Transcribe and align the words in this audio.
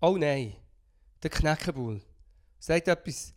Oh 0.00 0.16
nein, 0.16 0.54
der 1.24 1.30
Knäckebull. 1.30 2.00
Sagt 2.60 2.86
etwas 2.86 3.34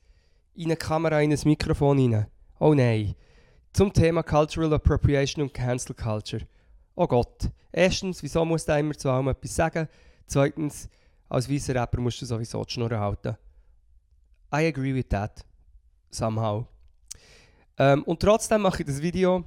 in 0.54 0.66
eine 0.66 0.76
Kamera, 0.76 1.20
in 1.20 1.32
ein 1.32 1.40
Mikrofon 1.44 2.14
rein. 2.14 2.28
Oh 2.60 2.76
nein. 2.76 3.16
Zum 3.74 3.92
Thema 3.92 4.22
Cultural 4.22 4.74
Appropriation 4.74 5.44
und 5.44 5.54
Cancel 5.54 5.96
Culture. 5.96 6.48
Oh 6.94 7.08
Gott. 7.08 7.50
Erstens, 7.72 8.22
wieso 8.22 8.46
muss 8.46 8.66
der 8.66 8.78
immer 8.78 8.94
zu 8.94 9.10
allem 9.10 9.30
etwas 9.30 9.56
sagen? 9.56 9.88
Zweitens, 10.28 10.88
als 11.30 11.50
weißer 11.50 11.74
Rapper 11.74 12.00
musst 12.00 12.22
du 12.22 12.28
sowieso 12.28 12.64
die 12.64 12.74
Schnur 12.74 12.92
halten. 12.92 13.36
I 14.54 14.68
agree 14.68 14.94
with 14.94 15.08
that. 15.10 15.44
Somehow. 16.12 16.68
Ähm, 17.80 18.04
und 18.04 18.20
trotzdem 18.20 18.62
mache 18.62 18.84
ich 18.84 18.88
das 18.88 19.02
Video 19.02 19.44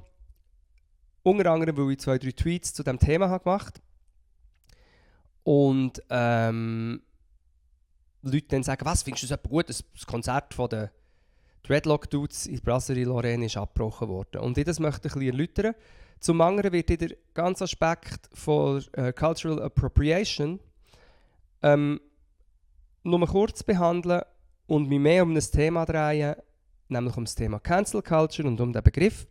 unter 1.23 1.53
anderem, 1.53 1.77
weil 1.77 1.93
ich 1.93 2.01
zwei, 2.01 2.19
drei 2.19 2.33
Tweets 2.33 2.75
zu 2.75 2.83
dem 2.83 2.99
Thema 2.99 3.29
habe 3.29 3.45
gemacht 3.45 3.81
und 5.45 6.03
ähm, 6.11 7.03
Leute 8.23 8.47
dann 8.49 8.63
sagen, 8.63 8.85
was, 8.85 9.03
findest 9.03 9.25
du 9.25 9.29
das 9.29 9.43
gut? 9.43 9.69
Das, 9.69 9.85
Konzert 10.07 10.55
von 10.55 10.69
den 10.69 10.91
Dreadlock 11.63 12.11
Dudes 12.11 12.47
in 12.47 12.61
Brasserie 12.61 13.05
Lorraine 13.05 13.47
ist 13.47 13.57
abgebrochen 13.57 14.09
worden. 14.09 14.41
Und 14.41 14.59
ich 14.59 14.65
das 14.65 14.81
möchte 14.81 15.09
ich 15.09 15.15
ein 15.15 15.21
bisschen 15.21 15.39
erläutern. 15.39 15.75
Zum 16.21 16.41
anderen 16.41 16.73
wird 16.73 16.89
der 16.89 17.11
ganze 17.35 17.65
Aspekt 17.65 18.29
von 18.33 18.83
äh, 18.93 19.13
Cultural 19.13 19.63
Appropriation 19.63 20.59
ähm, 21.63 22.01
nur 23.03 23.27
kurz 23.27 23.63
behandeln 23.63 24.23
und 24.67 24.89
mich 24.89 24.99
mehr 24.99 25.23
um 25.23 25.37
ein 25.37 25.41
Thema 25.41 25.85
drehen, 25.85 26.37
nämlich 26.89 27.17
um 27.17 27.25
das 27.25 27.35
Thema 27.35 27.59
Cancel 27.61 28.03
Culture 28.03 28.49
und 28.49 28.61
um 28.61 28.73
den 28.73 28.83
Begriff. 28.83 29.27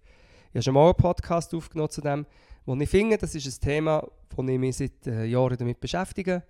Ich 0.50 0.56
habe 0.56 0.64
schon 0.64 0.74
mal 0.76 0.86
einen 0.86 0.96
Podcast 0.96 1.54
aufgenommen 1.56 1.90
zu 1.90 2.02
dem, 2.02 2.28
wo 2.66 2.76
ich 2.76 2.90
finde, 2.90 3.18
das 3.18 3.36
ist 3.36 3.46
ein 3.46 3.66
Thema, 3.66 4.08
wo 4.36 4.44
ich 4.44 4.60
mich 4.60 4.78
seit 4.78 5.08
äh, 5.08 5.26
Jahren 5.26 5.58
damit 5.58 5.80
beschäftige. 5.80 6.44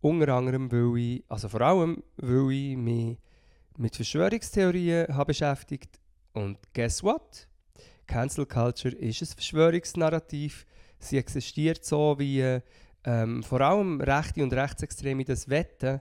Unter 0.00 0.34
anderem, 0.34 0.70
weil 0.70 0.98
ich, 0.98 1.24
also 1.28 1.48
vor 1.48 1.60
allem, 1.62 2.02
weil 2.16 2.52
ich 2.52 2.76
mich 2.76 3.18
mit 3.76 3.96
Verschwörungstheorien 3.96 5.14
habe 5.14 5.26
beschäftigt. 5.26 5.98
Und 6.32 6.58
guess 6.74 7.02
what? 7.02 7.48
Cancel 8.06 8.46
Culture 8.46 8.94
ist 8.94 9.22
ein 9.22 9.26
Verschwörungsnarrativ. 9.26 10.66
Sie 10.98 11.18
existiert 11.18 11.84
so, 11.84 12.18
wie 12.18 12.60
ähm, 13.04 13.42
vor 13.42 13.60
allem 13.60 14.00
Rechte 14.00 14.42
und 14.42 14.52
Rechtsextreme 14.52 15.24
das 15.24 15.48
wetten, 15.48 16.00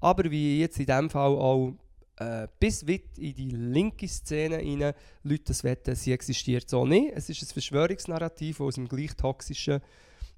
aber 0.00 0.30
wie 0.30 0.60
jetzt 0.60 0.78
in 0.78 0.86
diesem 0.86 1.10
Fall 1.10 1.32
auch 1.32 1.74
äh, 2.22 2.48
bis 2.58 2.86
weit 2.86 3.18
in 3.18 3.34
die 3.34 3.50
linke 3.50 4.08
Szene 4.08 4.58
rein 4.58 4.94
Leute 5.22 5.44
das 5.44 5.62
wetten, 5.64 5.94
sie 5.94 6.12
existiert 6.12 6.68
so 6.68 6.84
nicht. 6.86 7.12
Es 7.14 7.28
ist 7.28 7.42
ein 7.42 7.48
Verschwörungsnarrativ, 7.48 8.58
das 8.58 8.66
aus 8.66 8.74
dem 8.76 8.88
gleich 8.88 9.14
toxischen 9.14 9.82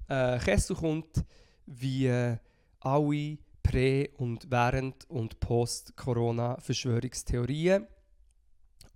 äh, 0.07 0.39
Kessel 0.39 0.75
kommt, 0.75 1.23
wie 1.65 2.07
äh, 2.07 2.37
alle 2.79 3.37
Prä- 3.63 4.09
und 4.17 4.51
Während- 4.51 5.09
und 5.09 5.39
Post-Corona-Verschwörungstheorien. 5.39 7.87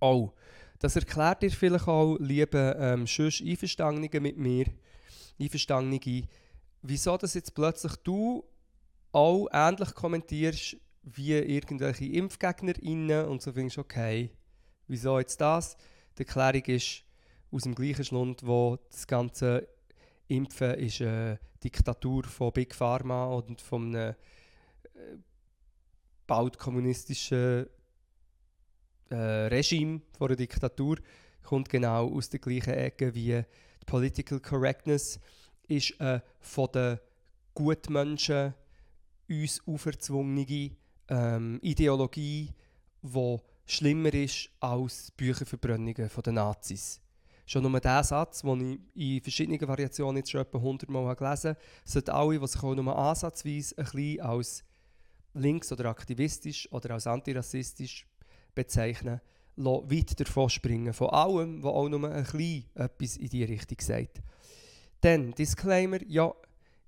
Oh, 0.00 0.30
das 0.78 0.96
erklärt 0.96 1.42
dir 1.42 1.50
vielleicht 1.50 1.88
auch, 1.88 2.16
liebe 2.18 2.76
ähm, 2.78 3.06
Schüss 3.06 3.42
Einverstandene 3.42 4.20
mit 4.20 4.36
mir, 4.38 4.66
Einverstandene, 5.38 6.26
wieso 6.82 7.16
das 7.16 7.34
jetzt 7.34 7.54
plötzlich 7.54 7.96
du 7.96 8.44
auch 9.12 9.48
ähnlich 9.52 9.94
kommentierst 9.94 10.76
wie 11.02 11.32
irgendwelche 11.32 12.04
ImpfgegnerInnen 12.06 13.26
und 13.26 13.42
so 13.42 13.52
findest 13.52 13.78
du, 13.78 13.80
okay, 13.82 14.30
wieso 14.86 15.18
jetzt 15.18 15.40
das? 15.40 15.76
Die 16.18 16.26
Erklärung 16.26 16.64
ist 16.64 17.04
aus 17.50 17.62
dem 17.62 17.74
gleichen 17.74 18.04
Schlund, 18.04 18.46
wo 18.46 18.78
das 18.90 19.06
ganze 19.06 19.68
Impfen 20.28 20.74
ist 20.74 21.00
eine 21.00 21.40
Diktatur 21.62 22.24
von 22.24 22.52
Big 22.52 22.74
Pharma 22.74 23.26
und 23.26 23.60
von 23.60 23.94
einem 23.94 24.14
äh, 24.94 25.16
bald 26.26 26.58
kommunistischen 26.58 27.66
äh, 29.10 29.16
Regime, 29.16 30.02
von 30.16 30.28
einer 30.28 30.36
Diktatur, 30.36 30.98
kommt 31.42 31.68
genau 31.68 32.08
aus 32.14 32.28
der 32.28 32.40
gleichen 32.40 32.74
Ecke 32.74 33.14
wie 33.14 33.42
die 33.80 33.84
Political 33.86 34.40
Correctness 34.40 35.18
ist 35.66 35.98
äh, 36.00 36.20
von 36.38 36.68
den 36.72 36.98
Gutmenschen 37.54 38.54
uns 39.28 39.60
auferzwungene 39.66 40.76
ähm, 41.10 41.58
Ideologie, 41.62 42.50
die 43.02 43.36
schlimmer 43.66 44.14
ist 44.14 44.50
als 44.60 45.10
Bücherverbrennungen 45.12 45.94
der 46.24 46.32
Nazis. 46.32 47.00
Schon 47.46 47.62
nur 47.62 47.80
dieser 47.80 48.04
Satz, 48.04 48.42
den 48.42 48.88
ich 48.94 49.16
in 49.16 49.20
verschiedenen 49.22 49.60
Variationen 49.66 50.18
jetzt 50.18 50.30
schon 50.30 50.40
etwa 50.40 50.58
100 50.58 50.88
Mal 50.88 51.14
gelesen 51.16 51.50
habe, 51.50 51.60
sollten 51.84 52.10
alle, 52.10 52.38
die 52.38 52.46
sich 52.46 52.62
auch 52.62 52.74
nur 52.74 52.96
ansatzweise 52.96 53.76
ein 53.76 53.84
bisschen 53.84 54.20
als 54.20 54.64
links- 55.34 55.72
oder 55.72 55.86
aktivistisch 55.86 56.70
oder 56.72 56.94
als 56.94 57.06
antirassistisch 57.06 58.06
bezeichnen, 58.54 59.20
weit 59.56 60.20
davon 60.20 60.48
springen. 60.48 60.92
Von 60.92 61.10
allem, 61.10 61.62
was 61.62 61.72
auch 61.72 61.88
nur 61.88 62.08
ein 62.08 62.22
bisschen 62.22 62.64
etwas 62.74 63.16
in 63.16 63.28
diese 63.28 63.48
Richtung 63.48 63.78
sagt. 63.80 64.22
Dann, 65.00 65.32
Disclaimer, 65.32 65.98
ja, 66.06 66.32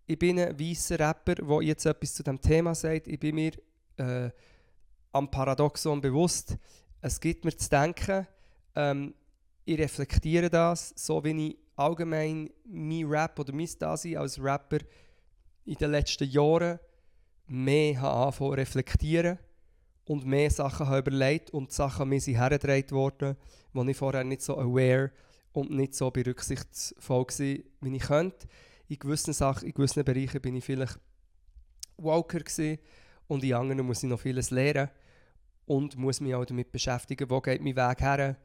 ich 0.06 0.19
bin 0.19 0.38
ein 0.38 0.59
weißer 0.59 0.99
Rapper, 0.99 1.37
der 1.37 1.62
jetzt 1.62 1.87
etwas 1.87 2.15
zu 2.15 2.22
dem 2.22 2.41
Thema 2.41 2.75
sagt. 2.75 3.09
Ich 3.09 3.19
bin 3.19 3.34
mir 3.34 3.53
äh, 4.02 4.30
am 5.12 5.30
Paradoxon 5.30 6.00
bewusst. 6.00 6.56
Es 7.00 7.20
gibt 7.20 7.44
mir 7.44 7.56
zu 7.56 7.68
denken, 7.68 8.26
ähm, 8.74 9.14
ich 9.64 9.78
reflektiere 9.78 10.50
das, 10.50 10.92
so 10.96 11.22
wie 11.24 11.48
ich 11.48 11.58
allgemein 11.76 12.50
mein 12.64 13.06
Rap 13.06 13.38
oder 13.38 13.52
mein 13.52 13.68
Dasein 13.78 14.16
als 14.16 14.42
Rapper 14.42 14.78
in 15.64 15.74
den 15.74 15.90
letzten 15.90 16.28
Jahren 16.28 16.78
mehr 17.46 18.00
habe 18.00 18.24
angefangen 18.24 18.54
reflektieren 18.54 19.38
und 20.04 20.26
mehr 20.26 20.50
Sachen 20.50 20.86
habe 20.86 20.98
überlegt 20.98 21.50
und 21.50 21.72
Sachen 21.72 22.08
mir 22.08 22.20
sind 22.20 22.36
hergetragen 22.36 22.90
worden, 22.90 23.36
wo 23.72 23.84
ich 23.84 23.96
vorher 23.96 24.24
nicht 24.24 24.42
so 24.42 24.58
aware 24.58 25.12
und 25.52 25.70
nicht 25.70 25.94
so 25.94 26.10
berücksichtsvoll 26.10 27.26
war, 27.26 27.36
wie 27.80 27.96
ich 27.96 28.02
könnte. 28.02 28.48
In 28.88 28.98
gewissen 28.98 29.32
Sachen, 29.32 29.69
in 29.69 29.74
gewissen 29.74 30.04
Bereichen 30.04 30.40
bin 30.40 30.56
ich 30.56 30.64
vielleicht 30.64 30.98
woker 31.96 32.40
gewesen, 32.40 32.78
und 33.32 33.43
in 33.44 33.54
anderen 33.54 33.87
muss 33.87 34.03
ich 34.03 34.10
noch 34.10 34.20
vieles 34.20 34.50
lernen 34.50 34.91
und 35.65 35.97
muss 35.97 36.20
mich 36.20 36.34
auch 36.34 36.44
damit 36.44 36.70
beschäftigen, 36.70 37.31
wo 37.31 37.41
geht 37.41 37.62
mein 37.62 37.75
Weg 37.75 38.00
her 38.03 38.37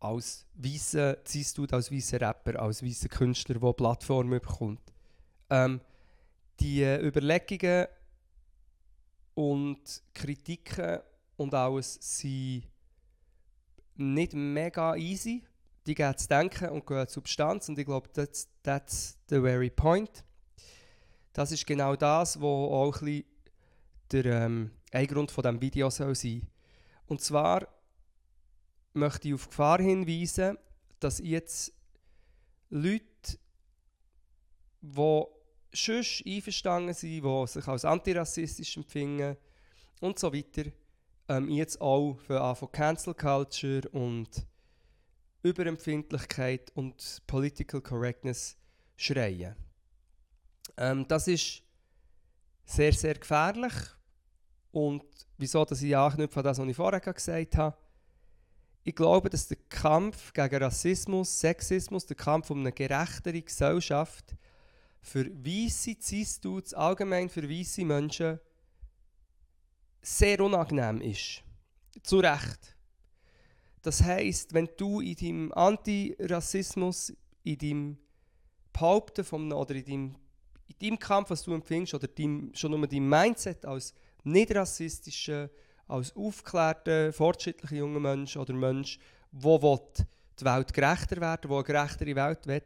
als 0.00 0.46
weißer 0.54 1.18
cis 1.26 1.58
als 1.70 1.92
weißer 1.92 2.20
Rapper, 2.22 2.58
als 2.60 2.82
weißer 2.82 3.08
Künstler, 3.08 3.58
der 3.58 3.72
Plattformen 3.74 4.40
bekommt. 4.40 4.80
Ähm, 5.50 5.80
die 6.58 6.82
Überlegungen 6.82 7.86
und 9.34 10.02
Kritiken 10.14 11.00
und 11.36 11.52
alles 11.52 11.98
sind 12.00 12.64
nicht 13.96 14.32
mega 14.32 14.96
easy. 14.96 15.44
Die 15.86 15.94
gehen 15.94 16.16
zu 16.16 16.28
denken 16.28 16.70
und 16.70 16.86
gehen 16.86 17.06
zur 17.08 17.22
Substanz 17.22 17.68
und 17.68 17.78
ich 17.78 17.84
glaube, 17.84 18.10
that's, 18.10 18.48
that's 18.62 19.18
the 19.28 19.38
very 19.38 19.68
point. 19.68 20.24
Das 21.34 21.52
ist 21.52 21.66
genau 21.66 21.94
das, 21.94 22.40
was 22.40 22.44
auch 22.44 23.02
ein 23.02 23.04
bisschen 23.04 23.33
der 24.22 24.46
ähm, 24.46 24.70
ein 24.92 25.06
Grund 25.06 25.30
von 25.30 25.42
diesem 25.42 25.60
Video 25.60 25.90
soll 25.90 26.14
sein. 26.14 26.46
Und 27.06 27.20
zwar 27.20 27.66
möchte 28.92 29.28
ich 29.28 29.34
auf 29.34 29.48
Gefahr 29.48 29.80
hinweisen, 29.80 30.56
dass 31.00 31.18
jetzt 31.18 31.72
Leute, 32.70 33.04
die 34.80 35.26
schon 35.72 36.04
einverstanden 36.26 36.94
sind, 36.94 37.24
die 37.24 37.46
sich 37.46 37.66
als 37.66 37.84
antirassistisch 37.84 38.76
empfinden 38.76 39.36
und 40.00 40.18
so 40.18 40.32
weiter, 40.32 40.70
ähm, 41.28 41.50
jetzt 41.50 41.80
auch 41.80 42.16
für 42.18 42.54
von 42.54 42.70
Cancel 42.70 43.14
Culture 43.14 43.88
und 43.90 44.46
Überempfindlichkeit 45.42 46.70
und 46.74 47.22
Political 47.26 47.80
Correctness 47.80 48.56
schreien. 48.96 49.56
Ähm, 50.76 51.06
das 51.08 51.28
ist 51.28 51.62
sehr, 52.64 52.92
sehr 52.92 53.14
gefährlich. 53.14 53.72
Und 54.74 55.04
wieso 55.38 55.64
dass 55.64 55.82
ich 55.82 55.96
anknüpfe 55.96 56.40
an 56.40 56.44
das, 56.44 56.58
was 56.58 56.66
ich 56.66 56.74
vorher 56.74 56.98
gesagt 56.98 57.56
habe. 57.56 57.76
Ich 58.82 58.96
glaube, 58.96 59.30
dass 59.30 59.46
der 59.46 59.56
Kampf 59.68 60.32
gegen 60.32 60.56
Rassismus, 60.56 61.40
Sexismus, 61.40 62.06
der 62.06 62.16
Kampf 62.16 62.50
um 62.50 62.58
eine 62.58 62.72
gerechtere 62.72 63.40
Gesellschaft 63.40 64.34
für 65.00 65.26
weiße 65.26 65.94
cis 66.00 66.40
allgemein 66.74 67.28
für 67.28 67.48
weiße 67.48 67.84
Menschen, 67.84 68.40
sehr 70.02 70.40
unangenehm 70.40 71.00
ist. 71.00 71.44
Zu 72.02 72.18
Recht. 72.18 72.76
Das 73.80 74.02
heisst, 74.02 74.54
wenn 74.54 74.68
du 74.76 75.00
in 75.00 75.14
deinem 75.14 75.52
Antirassismus, 75.52 77.12
in 77.44 77.58
deinem 77.58 77.98
Behaupten 78.72 79.24
von 79.24 79.52
oder 79.52 79.76
in 79.76 79.84
deinem 79.84 80.16
in 80.66 80.78
deinem 80.78 80.98
Kampf, 80.98 81.30
was 81.30 81.44
du 81.44 81.54
empfindest, 81.54 81.94
oder 81.94 82.08
dein, 82.08 82.50
schon 82.54 82.72
nur 82.72 82.88
dein 82.88 83.08
Mindset 83.08 83.64
als 83.64 83.94
nicht 84.24 84.54
rassistischer, 84.54 85.50
als 85.86 86.16
aufgeklärter, 86.16 87.12
fortschrittlicher 87.12 87.76
junger 87.76 88.00
Mensch 88.00 88.36
oder 88.36 88.54
Mensch, 88.54 88.98
der 89.32 89.78
die 90.40 90.44
Welt 90.44 90.72
gerechter 90.72 91.20
werden 91.20 91.50
will, 91.50 91.62
der 91.62 91.74
eine 91.74 91.86
gerechtere 91.86 92.16
Welt 92.16 92.46
will, 92.46 92.62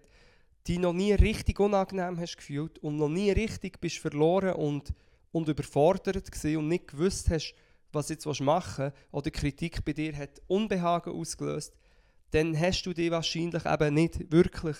die 0.66 0.78
noch 0.78 0.93
nie 0.93 1.12
richtig 1.12 1.58
unangenehm 1.60 2.19
hast 2.19 2.37
gefühlt 2.37 2.78
und 2.78 2.96
noch 2.96 3.08
nie 3.08 3.31
richtig 3.31 3.81
bist 3.81 3.99
verloren 3.99 4.55
und 4.55 4.94
und 5.32 5.49
überfordert 5.49 6.31
gewesen 6.31 6.56
und 6.56 6.69
nicht 6.69 6.88
gewusst 6.88 7.31
hast, 7.31 7.55
was 7.93 8.08
jetzt 8.08 8.26
machen 8.40 8.84
willst, 8.84 8.96
oder 9.12 9.31
Kritik 9.31 9.84
bei 9.84 9.93
dir 9.93 10.16
hat 10.16 10.43
Unbehagen 10.46 11.12
ausgelöst, 11.12 11.75
dann 12.31 12.58
hast 12.58 12.82
du 12.82 12.93
dich 12.93 13.10
wahrscheinlich 13.10 13.64
eben 13.64 13.94
nicht 13.94 14.31
wirklich 14.31 14.76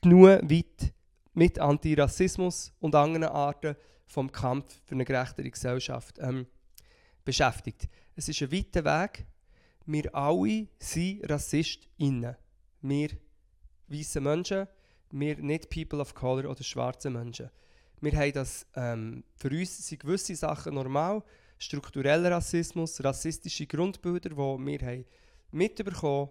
genug 0.00 0.28
weit 0.50 0.92
mit 1.32 1.58
Antirassismus 1.58 2.72
und 2.80 2.94
anderen 2.94 3.24
Arten 3.24 3.76
vom 4.10 4.30
Kampf 4.32 4.80
für 4.84 4.94
eine 4.94 5.04
gerechtere 5.04 5.50
Gesellschaft 5.50 6.18
ähm, 6.18 6.46
beschäftigt. 7.24 7.88
Es 8.16 8.28
ist 8.28 8.42
ein 8.42 8.50
weiter 8.50 8.84
Weg. 8.84 9.24
Wir 9.86 10.12
alle 10.14 10.66
sind 10.80 11.30
RassistInnen. 11.30 12.36
Wir 12.82 13.10
weiße 13.86 14.20
Menschen, 14.20 14.66
wir 15.12 15.36
nicht 15.38 15.70
People 15.70 16.00
of 16.00 16.14
Color 16.14 16.50
oder 16.50 16.62
schwarze 16.62 17.08
Menschen. 17.08 17.50
Wir 18.00 18.12
haben 18.12 18.32
das, 18.32 18.66
ähm, 18.74 19.24
für 19.36 19.50
uns 19.50 19.86
sind 19.86 20.00
gewisse 20.00 20.34
Sachen 20.34 20.74
normal, 20.74 21.22
struktureller 21.58 22.32
Rassismus, 22.32 23.02
rassistische 23.04 23.66
Grundbilder, 23.66 24.30
die 24.30 24.36
wir 24.36 24.80
haben 24.80 25.04
mitbekommen 25.52 26.30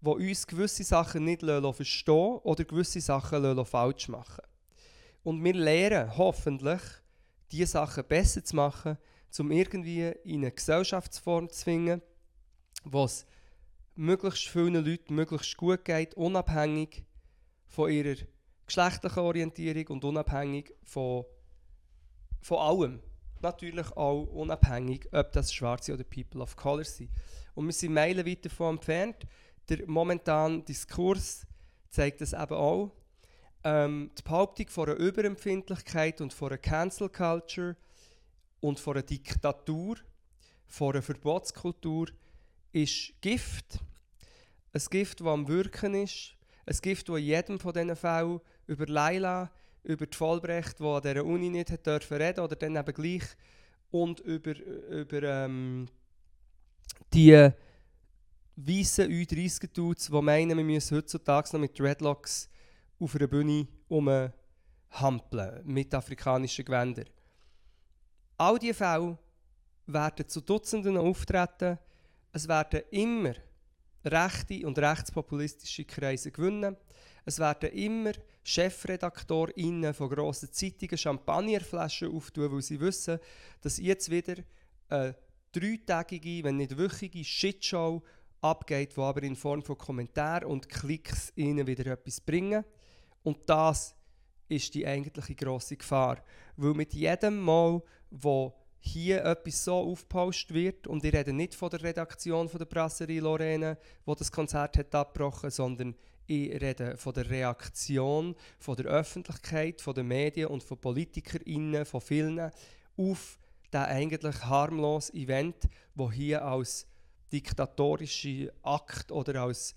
die 0.00 0.10
uns 0.10 0.46
gewisse 0.46 0.84
Sachen 0.84 1.24
nicht 1.24 1.40
verstehen 1.40 2.38
oder 2.42 2.64
gewisse 2.64 3.00
Sachen 3.00 3.64
falsch 3.64 4.08
machen 4.08 4.42
Und 5.22 5.42
wir 5.42 5.54
lernen 5.54 6.16
hoffentlich, 6.16 6.82
diese 7.54 7.72
Sachen 7.72 8.04
besser 8.04 8.44
zu 8.44 8.56
machen, 8.56 8.98
um 9.38 9.50
irgendwie 9.52 10.12
in 10.24 10.42
eine 10.42 10.50
Gesellschaftsform 10.50 11.48
zu 11.48 11.56
zwingen, 11.56 12.02
wo 12.84 13.04
es 13.04 13.26
möglichst 13.94 14.48
vielen 14.48 14.84
Leuten 14.84 15.14
möglichst 15.14 15.56
gut 15.56 15.84
geht, 15.84 16.14
unabhängig 16.14 17.04
von 17.66 17.90
ihrer 17.90 18.16
geschlechtlichen 18.66 19.20
Orientierung 19.20 19.86
und 19.86 20.04
unabhängig 20.04 20.74
von, 20.82 21.24
von 22.40 22.58
allem. 22.58 23.00
Natürlich 23.40 23.90
auch 23.92 24.24
unabhängig, 24.24 25.06
ob 25.12 25.30
das 25.32 25.52
Schwarze 25.52 25.94
oder 25.94 26.04
People 26.04 26.40
of 26.42 26.56
Color 26.56 26.84
sind. 26.84 27.10
Und 27.54 27.66
wir 27.66 27.72
sind 27.72 27.92
meilenweit 27.92 28.44
davon 28.44 28.76
entfernt. 28.76 29.26
Der 29.68 29.88
momentane 29.88 30.62
Diskurs 30.62 31.46
zeigt 31.90 32.20
das 32.20 32.32
eben 32.32 32.54
auch. 32.54 32.90
Ähm, 33.64 34.10
die 34.18 34.22
Behauptung 34.22 34.68
von 34.68 34.90
einer 34.90 34.98
Überempfindlichkeit 34.98 36.20
und 36.20 36.34
von 36.34 36.48
einer 36.48 36.58
Cancel 36.58 37.08
Culture 37.08 37.76
und 38.60 38.78
von 38.78 38.94
einer 38.94 39.02
Diktatur, 39.02 39.96
von 40.66 40.92
einer 40.92 41.02
Verbotskultur 41.02 42.08
ist 42.72 43.14
Gift. 43.22 43.80
Ein 44.72 44.82
Gift, 44.90 45.20
das 45.20 45.26
am 45.26 45.48
Wirken 45.48 45.94
ist. 45.94 46.36
Ein 46.66 46.76
Gift, 46.82 47.08
das 47.08 47.16
in 47.16 47.24
jedem 47.24 47.58
von 47.58 47.72
diesen 47.72 47.96
Fällen 47.96 48.40
über 48.66 48.86
Leila, 48.86 49.50
über 49.82 50.06
die 50.06 50.16
Vollbrecht, 50.16 50.80
die 50.80 50.84
an 50.84 51.02
dieser 51.02 51.24
Uni 51.24 51.48
nicht 51.48 51.70
hat 51.70 51.86
dürfen 51.86 52.16
reden 52.18 52.40
oder 52.40 52.56
dann 52.56 52.76
eben 52.76 52.94
gleich, 52.94 53.24
und 53.90 54.20
über, 54.20 54.58
über 54.58 55.22
ähm, 55.22 55.86
die 57.12 57.50
weißen 58.56 59.08
U30-Dudes, 59.08 60.06
die 60.06 60.22
meinen, 60.22 60.56
wir 60.56 60.64
müssen 60.64 60.96
heutzutage 60.96 61.50
noch 61.52 61.60
mit 61.60 61.78
Dreadlocks 61.78 62.48
auf 62.98 63.14
einer 63.16 63.26
Bühne 63.26 63.66
umhampeln, 63.88 65.62
mit 65.64 65.94
afrikanischen 65.94 66.64
Gewändern. 66.64 67.06
All 68.36 68.58
diese 68.58 68.74
Fälle 68.74 69.18
werden 69.86 70.28
zu 70.28 70.40
Dutzenden 70.40 70.96
auftreten. 70.96 71.78
Es 72.32 72.48
werden 72.48 72.82
immer 72.90 73.34
rechte 74.04 74.66
und 74.66 74.78
rechtspopulistische 74.78 75.84
Kreise 75.84 76.30
gewinnen. 76.30 76.76
Es 77.24 77.38
werden 77.38 77.70
immer 77.70 78.12
ChefredaktorInnen 78.42 79.94
von 79.94 80.10
grossen 80.10 80.52
Zeitungen 80.52 80.98
Champagnerflaschen 80.98 82.14
auftun, 82.14 82.52
weil 82.52 82.62
sie 82.62 82.80
wissen, 82.80 83.18
dass 83.62 83.78
jetzt 83.78 84.10
wieder 84.10 84.42
eine 84.88 85.16
dreitägige, 85.52 86.44
wenn 86.44 86.58
nicht 86.58 86.76
wöchige 86.76 87.24
Shitshow 87.24 88.02
abgeht, 88.40 88.96
die 88.96 89.00
aber 89.00 89.22
in 89.22 89.36
Form 89.36 89.62
von 89.62 89.78
Kommentaren 89.78 90.48
und 90.48 90.68
Klicks 90.68 91.32
ihnen 91.36 91.66
wieder 91.66 91.92
etwas 91.92 92.20
bringen. 92.20 92.64
Und 93.24 93.38
das 93.46 93.96
ist 94.48 94.74
die 94.74 94.86
eigentliche 94.86 95.34
grosse 95.34 95.76
Gefahr. 95.76 96.22
Weil 96.56 96.74
mit 96.74 96.94
jedem 96.94 97.40
Mal, 97.40 97.82
wo 98.10 98.54
hier 98.78 99.24
etwas 99.24 99.64
so 99.64 99.74
aufgepostet 99.74 100.54
wird, 100.54 100.86
und 100.86 101.02
ich 101.04 101.12
rede 101.12 101.32
nicht 101.32 101.54
von 101.54 101.70
der 101.70 101.82
Redaktion 101.82 102.48
von 102.48 102.58
der 102.58 102.66
Brasserie 102.66 103.20
Lorraine, 103.20 103.78
wo 104.04 104.14
das 104.14 104.30
Konzert 104.30 104.76
hat 104.76 104.94
abgebrochen, 104.94 105.50
sondern 105.50 105.94
ich 106.26 106.50
rede 106.60 106.96
von 106.96 107.14
der 107.14 107.28
Reaktion 107.28 108.34
von 108.58 108.76
der 108.76 108.86
Öffentlichkeit, 108.86 109.80
von 109.80 109.94
den 109.94 110.08
Medien 110.08 110.48
und 110.48 110.62
von 110.62 110.78
PolitikerInnen, 110.78 111.84
von 111.84 112.00
vielen, 112.00 112.50
auf 112.96 113.38
den 113.72 113.80
eigentlich 113.80 114.44
harmlosen 114.44 115.16
Event, 115.16 115.68
wo 115.94 116.10
hier 116.10 116.44
als 116.44 116.86
diktatorischer 117.32 118.52
Akt 118.62 119.10
oder 119.10 119.42
als 119.42 119.74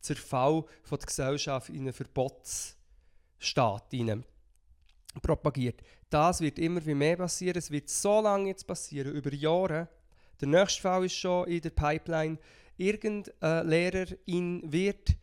Zerfall 0.00 0.64
von 0.82 0.98
der 0.98 1.06
Gesellschaft 1.06 1.70
in 1.70 1.92
einen 3.40 4.24
Verbotsstaat 4.24 4.30
propagiert. 5.22 5.82
Das 6.08 6.40
wird 6.40 6.58
immer 6.58 6.84
wie 6.84 6.94
mehr 6.94 7.16
passieren. 7.16 7.58
Es 7.58 7.70
wird 7.70 7.88
so 7.88 8.20
lange 8.20 8.48
jetzt 8.48 8.66
passieren, 8.66 9.12
über 9.12 9.32
Jahre. 9.32 9.88
Der 10.40 10.48
nächste 10.48 10.82
Fall 10.82 11.04
ist 11.04 11.14
schon 11.14 11.48
in 11.48 11.60
der 11.60 11.70
Pipeline. 11.70 12.38
Irgendein 12.76 13.68
Lehrerin 13.68 14.62
wird 14.64 15.16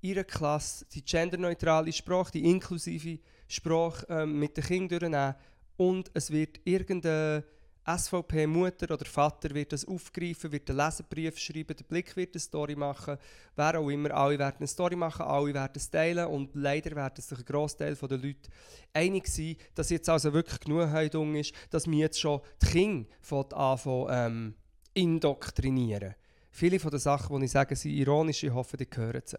ihre 0.00 0.24
Klasse 0.24 0.86
die 0.92 1.04
genderneutrale 1.04 1.92
Sprache, 1.92 2.32
die 2.32 2.44
inklusive 2.44 3.18
Sprache 3.48 4.06
ähm, 4.08 4.38
mit 4.38 4.56
den 4.56 4.64
Kindern 4.64 5.00
durchnehmen 5.00 5.34
und 5.76 6.10
es 6.14 6.30
wird 6.30 6.60
irgendeine 6.64 7.44
SVP-Mutter 7.86 8.92
oder 8.92 9.04
Vater 9.06 9.54
wird 9.54 9.72
das 9.72 9.84
aufgreifen, 9.84 10.52
wird 10.52 10.68
einen 10.68 10.78
Leserbrief 10.78 11.38
schreiben, 11.38 11.76
der 11.76 11.84
Blick 11.84 12.14
wird 12.16 12.34
eine 12.34 12.40
Story 12.40 12.76
machen, 12.76 13.16
wer 13.56 13.78
auch 13.78 13.88
immer, 13.88 14.10
alle 14.12 14.38
werden 14.38 14.58
eine 14.58 14.66
Story 14.66 14.96
machen, 14.96 15.22
alle 15.22 15.54
werden 15.54 15.72
es 15.76 15.90
teilen 15.90 16.26
und 16.26 16.54
leider 16.54 16.94
werden 16.94 17.22
sich 17.22 17.38
ein 17.38 17.44
Großteil 17.44 17.94
der 17.94 18.18
Leute 18.18 18.50
einig 18.92 19.26
sein, 19.28 19.56
dass 19.74 19.90
jetzt 19.90 20.08
also 20.08 20.32
wirklich 20.32 20.60
genug 20.60 20.90
Heidung 20.90 21.34
ist, 21.34 21.54
dass 21.70 21.86
wir 21.86 21.98
jetzt 21.98 22.20
schon 22.20 22.40
die 22.62 22.66
Kinder 22.66 23.56
anfangen 23.56 24.06
ähm, 24.10 24.54
indoktrinieren. 24.94 26.14
Viele 26.50 26.78
von 26.78 26.90
den 26.90 27.00
Sachen, 27.00 27.38
die 27.38 27.46
ich 27.46 27.52
sage, 27.52 27.76
sind 27.76 27.92
ironisch, 27.92 28.42
ich 28.42 28.52
hoffe, 28.52 28.76
die 28.76 28.88
hören 28.94 29.22
sie. 29.24 29.38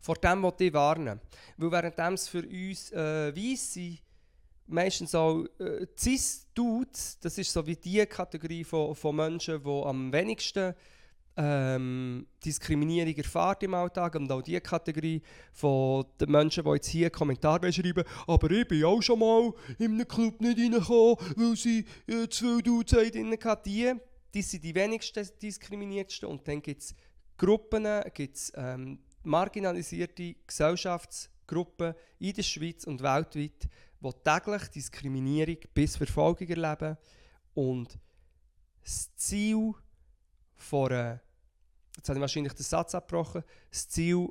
Vor 0.00 0.16
dem 0.16 0.42
wollte 0.42 0.64
ich 0.64 0.72
warnen, 0.72 1.20
weil 1.58 1.70
während 1.70 1.98
es 1.98 2.28
für 2.28 2.42
uns 2.42 2.90
äh, 2.92 3.34
Weisse 3.36 3.98
meistens 4.70 5.14
auch 5.14 5.44
äh, 5.58 5.86
Cis-Dudes, 5.98 7.18
das 7.20 7.38
ist 7.38 7.52
so 7.52 7.66
wie 7.66 7.76
die 7.76 8.04
Kategorie 8.06 8.64
von, 8.64 8.94
von 8.94 9.16
Menschen, 9.16 9.62
die 9.62 9.82
am 9.84 10.12
wenigsten 10.12 10.74
ähm, 11.36 12.26
Diskriminierung 12.44 13.14
erfahren 13.14 13.58
im 13.60 13.74
Alltag 13.74 14.14
und 14.16 14.30
auch 14.30 14.42
die 14.42 14.60
Kategorie 14.60 15.22
von 15.52 16.04
den 16.20 16.30
Menschen, 16.30 16.64
die 16.64 16.70
jetzt 16.70 16.88
hier 16.88 17.10
Kommentare 17.10 17.72
schreiben, 17.72 18.04
aber 18.26 18.50
ich 18.50 18.66
bin 18.66 18.84
auch 18.84 19.00
schon 19.00 19.18
mal 19.18 19.52
in 19.78 19.92
einem 19.92 20.08
Club 20.08 20.40
nicht 20.40 20.58
reingekommen, 20.58 21.16
weil 21.36 21.56
sie 21.56 21.84
äh, 22.06 22.28
zwei 22.28 22.60
Dudes 22.60 22.92
drin 22.92 23.36
hatten. 23.42 23.62
Die, 23.64 23.92
die 24.34 24.42
sind 24.42 24.64
die 24.64 24.74
wenigsten 24.74 25.26
diskriminiertsten 25.40 26.28
und 26.28 26.46
dann 26.46 26.60
gibt 26.62 26.82
es 26.82 26.94
Gruppen, 27.36 27.86
gibt's, 28.12 28.52
ähm, 28.54 28.98
marginalisierte 29.22 30.34
Gesellschaftsgruppen 30.46 31.94
in 32.18 32.34
der 32.34 32.42
Schweiz 32.42 32.84
und 32.84 33.02
weltweit, 33.02 33.68
die 34.00 34.10
täglich 34.24 34.68
Diskriminierung 34.68 35.58
bis 35.74 35.96
Verfolgung 35.96 36.48
erleben 36.48 36.96
und 37.54 37.98
das 38.82 39.14
Ziel 39.16 39.74
von 40.56 40.92
einer, 40.92 41.20
jetzt 41.96 42.08
habe 42.08 42.18
ich 42.18 42.20
wahrscheinlich 42.20 42.54
den 42.54 42.62
Satz 42.62 42.94
abgebrochen, 42.94 43.44
das 43.70 43.88
Ziel 43.88 44.28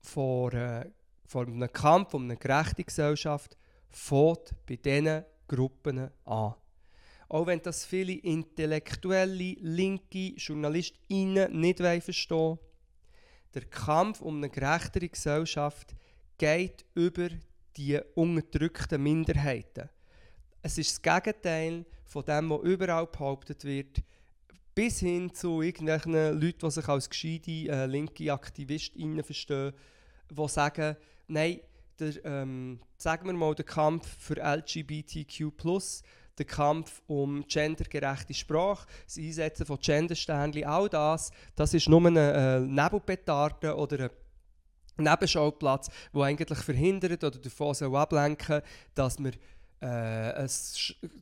von, 0.00 0.84
von 1.26 1.46
einem 1.46 1.72
Kampf 1.72 2.14
um 2.14 2.24
eine 2.24 2.36
gerechte 2.36 2.84
Gesellschaft 2.84 3.56
fängt 3.88 4.54
bei 4.66 4.76
diesen 4.76 5.24
Gruppen 5.48 6.10
an. 6.24 6.54
Auch 7.28 7.46
wenn 7.46 7.62
das 7.62 7.84
viele 7.84 8.12
intellektuelle, 8.12 9.54
linke 9.60 10.34
JournalistInnen 10.36 11.58
nicht 11.58 11.78
verstehen 11.78 12.58
der 13.54 13.64
Kampf 13.64 14.20
um 14.20 14.36
eine 14.36 14.50
gerechtere 14.50 15.08
Gesellschaft 15.08 15.94
geht 16.38 16.84
über 16.94 17.28
die 17.76 17.98
unterdrückten 18.14 19.02
Minderheiten. 19.02 19.88
Es 20.62 20.78
ist 20.78 20.92
das 20.92 21.02
Gegenteil 21.02 21.84
von 22.04 22.24
dem, 22.24 22.50
was 22.50 22.62
überall 22.62 23.06
behauptet 23.06 23.64
wird, 23.64 24.02
bis 24.74 25.00
hin 25.00 25.32
zu 25.34 25.62
irgendwelchen 25.62 26.12
Leuten, 26.12 26.58
die 26.60 26.70
sich 26.70 26.88
als 26.88 27.08
gescheite 27.08 27.50
äh, 27.50 27.86
linke 27.86 28.32
AktivistInnen 28.32 29.24
verstehen, 29.24 29.72
die 30.30 30.48
sagen, 30.48 30.96
nein, 31.28 31.60
der, 31.98 32.24
ähm, 32.24 32.80
sagen 32.96 33.26
wir 33.26 33.34
mal, 33.34 33.54
der 33.54 33.64
Kampf 33.64 34.06
für 34.18 34.36
LGBTQ+, 34.36 35.52
der 36.38 36.46
Kampf 36.46 37.02
um 37.06 37.44
gendergerechte 37.46 38.32
Sprache, 38.32 38.86
das 39.04 39.18
Einsetzen 39.18 39.66
von 39.66 39.78
Gendersternchen, 39.78 40.64
all 40.64 40.88
das, 40.88 41.30
das 41.54 41.74
ist 41.74 41.88
nur 41.88 42.06
eine 42.06 42.32
äh, 42.32 42.60
Nebelpetarde 42.60 43.76
oder 43.76 44.04
ein 44.04 44.10
Nebenschauplatz, 45.02 45.90
der 46.14 46.22
eigentlich 46.22 46.58
verhindert 46.58 47.24
oder 47.24 47.38
davon 47.38 47.74
soll 47.74 47.96
ablenken 47.96 48.62
dass 48.94 49.18
wir 49.18 49.32
äh, 49.82 50.46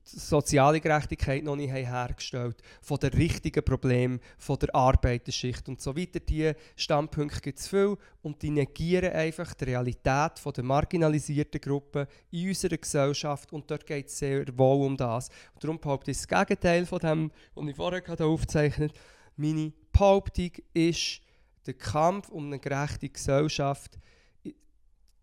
soziale 0.05 0.81
Gerechtigkeit 0.81 1.45
noch 1.45 1.55
nicht 1.55 1.73
hergestellt 1.73 2.61
von 2.83 2.99
den 2.99 3.11
richtigen 3.11 3.65
Problemen 3.65 4.21
von 4.37 4.59
der 4.59 4.75
Arbeiterschicht 4.75 5.69
und 5.69 5.81
so 5.81 5.97
weiter. 5.97 6.19
Diese 6.19 6.57
Standpunkte 6.75 7.41
gibt 7.41 7.61
es 7.61 7.69
viel 7.69 7.97
und 8.23 8.43
die 8.43 8.51
negieren 8.51 9.13
einfach 9.13 9.55
die 9.55 9.67
Realität 9.67 10.41
von 10.41 10.53
der 10.53 10.65
marginalisierten 10.65 11.61
Gruppen 11.61 12.09
in 12.33 12.49
unserer 12.49 12.77
Gesellschaft 12.77 13.53
und 13.53 13.71
dort 13.71 13.87
geht 13.87 14.09
es 14.09 14.19
sehr 14.19 14.45
wohl 14.59 14.87
um 14.87 14.97
das. 14.97 15.29
Und 15.55 15.63
darum 15.63 15.79
behaupte 15.79 16.11
ich 16.11 16.17
das 16.17 16.27
Gegenteil 16.27 16.85
von 16.85 16.99
dem, 16.99 17.31
was 17.55 17.69
ich 17.69 17.77
vorher 17.77 18.21
aufgezeichnet 18.27 18.91
habe. 18.91 19.01
Meine 19.37 19.73
Behauptung 19.93 20.51
ist, 20.75 21.21
der 21.69 21.75
Kampf 21.75 22.31
um 22.31 22.47
eine 22.47 22.59
gerechte 22.59 23.11
Gesellschaft, 23.11 23.99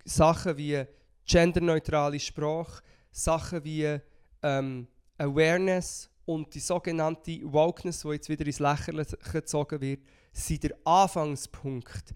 Sachen 0.05 0.55
wie 0.57 0.85
genderneutrale 1.25 2.19
Sprache, 2.19 2.83
Sachen 3.11 3.63
wie 3.63 3.99
ähm, 4.43 4.87
Awareness 5.17 6.09
und 6.25 6.53
die 6.53 6.59
sogenannte 6.59 7.41
Wokeness, 7.51 8.01
die 8.01 8.09
jetzt 8.09 8.29
wieder 8.29 8.45
ins 8.45 8.59
Lächerliche 8.59 9.17
gezogen 9.17 9.81
wird, 9.81 10.01
sind 10.31 10.63
der 10.63 10.77
Anfangspunkt. 10.83 12.13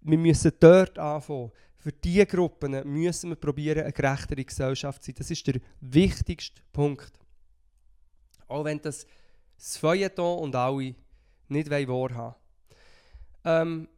Wir 0.00 0.18
müssen 0.18 0.52
dort 0.58 0.98
anfangen. 0.98 1.52
Für 1.76 1.92
diese 1.92 2.26
Gruppen 2.26 2.82
müssen 2.84 3.30
wir 3.30 3.36
probieren, 3.36 3.84
eine 3.84 3.92
gerechtere 3.92 4.44
Gesellschaft 4.44 5.04
zu 5.04 5.10
sein. 5.10 5.16
Das 5.18 5.30
ist 5.30 5.46
der 5.46 5.60
wichtigste 5.80 6.60
Punkt. 6.72 7.12
Auch 8.48 8.64
wenn 8.64 8.80
das 8.82 9.06
das 9.56 9.76
Feuilleton 9.76 10.40
und 10.40 10.56
alle 10.56 10.96
nicht 11.46 11.70
wahrhaben 11.70 12.34
ähm, 13.44 13.88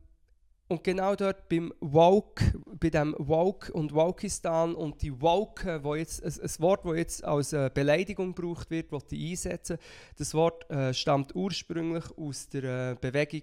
und 0.67 0.83
genau 0.83 1.15
dort 1.15 1.49
beim 1.49 1.73
Woke, 1.81 2.53
bei 2.81 2.89
dem 2.89 3.15
Woke 3.19 3.73
und 3.73 3.95
Wokistan 3.95 4.75
und 4.75 5.03
die 5.03 5.21
Woke, 5.21 5.85
wo 5.85 5.95
jetzt, 5.95 6.25
ein, 6.25 6.51
Wort, 6.61 6.85
das 6.85 6.97
jetzt 6.97 7.25
als 7.25 7.53
äh, 7.53 7.71
Beleidigung 7.73 8.35
gebraucht 8.35 8.71
wird, 8.71 8.93
das 8.93 9.05
ich 9.11 9.31
einsetzen. 9.31 9.79
Das 10.17 10.33
Wort 10.33 10.69
äh, 10.71 10.95
stammt 10.95 11.35
ursprünglich 11.35 12.05
aus 12.17 12.49
der 12.49 12.93
äh, 12.93 12.97
Bewegung, 12.99 13.43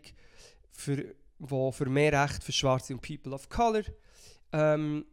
für, 0.71 1.13
wo 1.37 1.71
für 1.71 1.85
mehr 1.85 2.23
Recht 2.23 2.43
für 2.43 2.51
Schwarze 2.51 2.93
und 2.93 3.01
People 3.01 3.33
of 3.33 3.49
Color 3.49 3.83
ähm, 4.51 5.05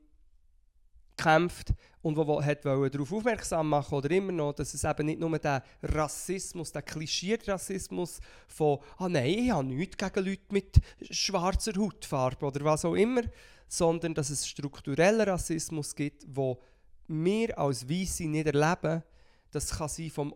kämpft 1.19 1.75
und 2.01 2.17
wo 2.17 2.43
hat 2.43 2.65
darauf 2.65 3.13
aufmerksam 3.13 3.69
machen 3.69 3.95
oder 3.95 4.11
immer 4.11 4.33
noch, 4.33 4.53
dass 4.55 4.73
es 4.73 4.85
eben 4.85 5.07
nicht 5.07 5.21
nur 5.21 5.39
der 5.39 5.63
Rassismus, 5.83 6.73
der 6.73 6.83
klischierte 6.83 7.53
Rassismus 7.53 8.21
von 8.47 8.79
«Ah 8.97 9.09
nein, 9.09 9.27
ich 9.27 9.51
habe 9.51 9.67
nichts 9.67 9.97
gegen 9.97 10.27
Leute 10.27 10.43
mit 10.51 10.81
schwarzer 11.11 11.73
Hautfarbe» 11.77 12.47
oder 12.47 12.65
was 12.65 12.85
auch 12.85 12.95
immer, 12.95 13.23
sondern 13.67 14.15
dass 14.15 14.31
es 14.31 14.49
strukturellen 14.49 15.29
Rassismus 15.29 15.95
gibt, 15.95 16.25
wo 16.29 16.63
wir 17.09 17.59
als 17.59 17.89
Weisse 17.89 18.25
nicht 18.25 18.47
erleben. 18.47 19.03
Das 19.51 19.71
kann 19.71 19.89
sein 19.89 20.11
vom 20.11 20.35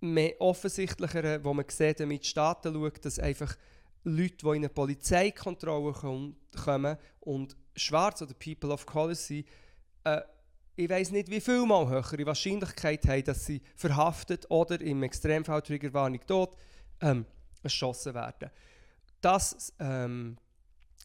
mehr 0.00 0.40
offensichtlicheren, 0.40 1.44
wo 1.44 1.54
man 1.54 1.64
sieht, 1.68 2.00
wenn 2.00 2.08
man 2.08 2.16
in 2.16 2.22
die 2.22 2.28
Staaten 2.28 2.74
schaut, 2.74 3.04
dass 3.04 3.18
einfach 3.18 3.56
Leute, 4.04 4.36
die 4.36 4.46
in 4.46 4.54
eine 4.56 4.68
Polizeikontrolle 4.68 5.92
kommen 6.64 6.96
und 7.20 7.56
schwarz 7.76 8.20
oder 8.22 8.34
People 8.34 8.72
of 8.72 8.84
Color 8.84 9.14
sind, 9.14 9.46
äh, 10.04 10.20
ich 10.74 10.88
weiß 10.88 11.10
nicht, 11.10 11.30
wie 11.30 11.40
viel 11.40 11.66
mal 11.66 11.86
höhere 11.88 12.26
Wahrscheinlichkeit 12.26 13.06
haben, 13.06 13.24
dass 13.24 13.44
sie 13.46 13.60
verhaftet 13.76 14.50
oder 14.50 14.80
im 14.80 15.02
Extremfall 15.02 15.62
Triggerwarnung 15.62 16.20
tot 16.26 16.56
ähm, 17.00 17.26
erschossen 17.62 18.14
werden. 18.14 18.50
Das, 19.20 19.72
ähm, 19.78 20.38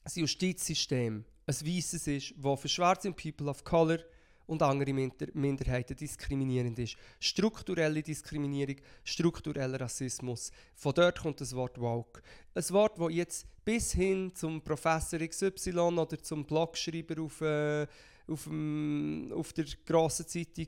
das 0.04 0.16
Justizsystem 0.16 1.26
ein 1.46 1.56
weißes 1.56 2.08
ist, 2.08 2.34
das 2.38 2.60
für 2.60 2.68
schwarze 2.68 3.12
People 3.12 3.50
of 3.50 3.64
Color 3.64 4.00
und 4.48 4.62
andere 4.64 4.94
Minderheiten 4.94 5.96
diskriminierend 5.96 6.80
ist. 6.80 6.96
Strukturelle 7.20 8.02
Diskriminierung, 8.02 8.78
struktureller 9.04 9.82
Rassismus. 9.82 10.52
Von 10.76 10.94
dort 10.94 11.20
kommt 11.20 11.42
das 11.42 11.54
Wort 11.54 11.80
Woke. 11.80 12.22
Ein 12.54 12.70
Wort, 12.70 12.98
das 12.98 13.14
jetzt 13.14 13.46
bis 13.66 13.92
hin 13.92 14.32
zum 14.34 14.62
Professor 14.62 15.20
XY 15.20 15.80
oder 15.80 16.22
zum 16.22 16.46
Blogschreiber 16.46 17.22
auf 17.22 17.42
äh, 17.42 17.86
auf, 18.28 18.44
dem, 18.46 19.32
auf 19.34 19.54
der 19.54 19.66
grossen 19.86 20.28
Zeitung 20.28 20.68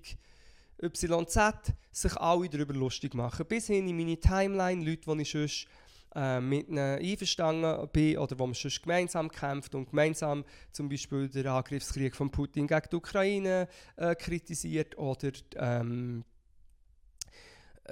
YZ 0.81 1.73
sich 1.91 2.15
alle 2.17 2.49
darüber 2.49 2.73
lustig 2.73 3.13
machen. 3.13 3.45
Bis 3.47 3.67
hin 3.67 3.87
in 3.87 3.97
meine 3.97 4.19
Timeline, 4.19 4.83
Leute, 4.83 5.13
die 5.13 5.21
ich 5.21 5.31
sonst 5.31 5.67
äh, 6.15 6.39
mit 6.39 6.69
ihnen 6.69 6.99
einverstanden 6.99 7.87
bin 7.91 8.17
oder 8.17 8.39
wo 8.39 8.47
man 8.47 8.55
sonst 8.55 8.81
gemeinsam 8.81 9.29
kämpft 9.29 9.75
und 9.75 9.89
gemeinsam 9.89 10.43
zum 10.71 10.89
Beispiel 10.89 11.29
den 11.29 11.47
Angriffskrieg 11.47 12.15
von 12.15 12.31
Putin 12.31 12.65
gegen 12.65 12.87
die 12.91 12.95
Ukraine 12.95 13.67
äh, 13.97 14.15
kritisiert 14.15 14.97
oder 14.97 15.31
ähm, 15.55 16.23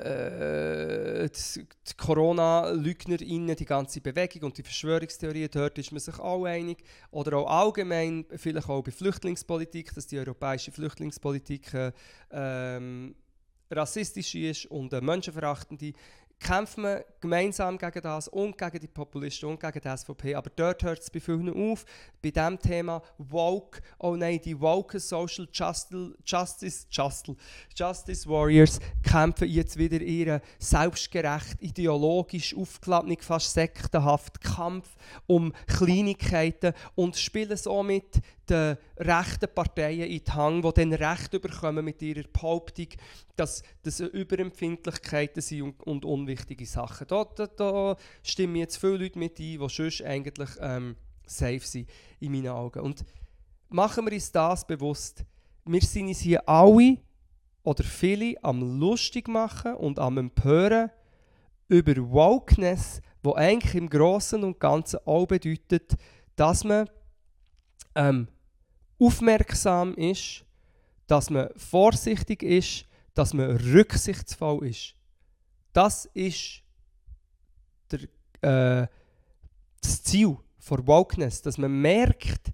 äh, 0.04 1.30
die 1.30 1.94
Corona-LeugnerInnen, 1.98 3.56
die 3.56 3.66
ganze 3.66 4.02
Bewegung 4.02 4.44
und 4.44 4.58
die 4.58 4.64
Verschwörungstheorien, 4.64 5.50
dort 5.52 5.78
ist 5.78 5.92
man 5.92 6.00
sich 6.00 6.20
auch 6.20 6.46
einig. 6.46 6.84
Oder 7.12 7.38
auch 7.38 7.50
allgemein, 7.50 8.26
vielleicht 8.36 8.70
auch 8.70 8.84
bei 8.84 8.92
Flüchtlingspolitik, 8.92 9.94
dass 9.94 10.08
die 10.08 10.20
europäische 10.20 10.72
Flüchtlingspolitik 10.72 11.74
äh, 11.74 11.92
ähm, 12.32 13.16
rassistisch 13.72 14.36
ist 14.36 14.66
und 14.68 14.94
äh, 14.94 15.02
menschenverachtende 15.02 15.94
kämpft 16.40 16.78
man 16.78 17.02
gemeinsam 17.20 17.78
gegen 17.78 18.02
das 18.02 18.28
und 18.28 18.58
gegen 18.58 18.80
die 18.80 18.88
Populisten 18.88 19.50
und 19.50 19.60
gegen 19.60 19.80
die 19.80 19.98
SVP. 19.98 20.36
Aber 20.36 20.50
dort 20.56 20.84
hört 20.84 21.00
es 21.00 21.10
bei 21.10 21.20
vielen 21.20 21.72
auf. 21.72 21.86
Bei 22.22 22.30
diesem 22.32 22.60
Thema 22.60 23.02
Woke, 23.18 23.82
oh 24.00 24.16
nein, 24.16 24.40
die 24.44 24.60
Woke 24.60 25.00
Social 25.00 25.48
Justice, 25.52 26.16
Justice, 26.24 26.88
Justice, 27.76 28.30
Warriors 28.30 28.80
kämpfen 29.04 29.48
jetzt 29.48 29.78
wieder 29.78 30.00
ihren 30.00 30.42
selbstgerecht, 30.60 31.62
ideologisch 31.62 32.56
aufgeladenen, 32.56 33.18
fast 33.20 33.54
sektenhaften 33.54 34.40
Kampf 34.42 34.96
um 35.26 35.54
Kleinigkeiten 35.66 36.74
und 36.96 37.18
spielen 37.18 37.58
somit 37.58 38.22
den 38.50 38.78
rechten 38.98 39.54
Parteien 39.54 40.10
in 40.10 40.24
die 40.24 40.32
Hang, 40.32 40.62
die 40.62 40.72
dann 40.74 40.94
Recht 40.94 41.32
bekommen 41.32 41.86
mit 41.86 42.02
ihrer 42.02 42.28
Behauptung, 42.28 42.88
dass 43.36 43.64
das 43.84 44.00
Überempfindlichkeiten 44.00 45.42
sind 45.42 45.62
und, 45.62 45.84
und 45.84 46.06
unwichtige 46.06 46.66
Sachen. 46.66 47.08
Da, 47.08 47.26
da, 47.26 47.48
da, 47.48 47.96
stimmen 48.24 48.56
jetzt 48.58 48.78
viele 48.78 48.98
Leute 48.98 49.20
mit 49.20 49.40
ein, 49.40 49.60
die 49.60 49.70
sonst 49.70 50.02
eigentlich 50.02 50.50
ähm, 50.60 50.96
safe 51.26 51.60
sind, 51.60 51.90
in 52.20 52.32
meinen 52.32 52.50
Augen. 52.50 52.80
Und 52.80 53.04
machen 53.70 54.06
wir 54.06 54.14
uns 54.14 54.32
das 54.32 54.66
bewusst. 54.66 55.24
Wir 55.66 55.82
sind 55.82 56.08
uns 56.08 56.20
hier 56.20 56.48
alle 56.48 56.98
oder 57.64 57.84
viele 57.84 58.36
am 58.44 58.80
lustig 58.80 59.28
machen 59.28 59.76
und 59.76 60.00
am 60.00 60.18
empören 60.18 60.90
über 61.68 61.96
Wokeness, 61.98 63.02
wo 63.22 63.34
eigentlich 63.34 63.76
im 63.76 63.90
Großen 63.90 64.42
und 64.44 64.60
Ganzen 64.60 65.00
auch 65.06 65.26
bedeutet, 65.26 65.96
dass 66.38 66.64
man 66.64 66.90
ähm, 67.96 68.28
aufmerksam 69.00 69.94
ist, 69.96 70.46
dass 71.08 71.30
man 71.30 71.50
vorsichtig 71.56 72.44
ist, 72.44 72.86
dass 73.14 73.34
man 73.34 73.58
rücksichtsvoll 73.58 74.68
ist. 74.68 74.94
Das 75.74 76.06
ist 76.14 76.62
der, 77.92 78.02
äh, 78.42 78.88
das 79.82 80.04
Ziel 80.04 80.38
von 80.60 80.86
Wokeness, 80.86 81.42
dass 81.42 81.58
man 81.58 81.82
merkt, 81.82 82.52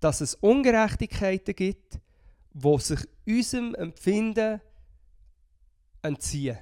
dass 0.00 0.20
es 0.20 0.34
Ungerechtigkeiten 0.36 1.54
gibt, 1.54 2.00
die 2.52 2.78
sich 2.78 3.00
unserem 3.26 3.74
Empfinden 3.74 4.60
entziehen. 6.02 6.58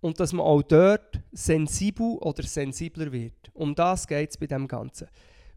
Und 0.00 0.20
dass 0.20 0.32
man 0.32 0.46
auch 0.46 0.62
dort 0.62 1.20
sensibel 1.32 2.16
oder 2.18 2.42
sensibler 2.42 3.10
wird. 3.10 3.50
Um 3.54 3.74
das 3.74 4.06
geht 4.06 4.30
es 4.30 4.36
bei 4.36 4.46
dem 4.46 4.68
Ganzen. 4.68 5.08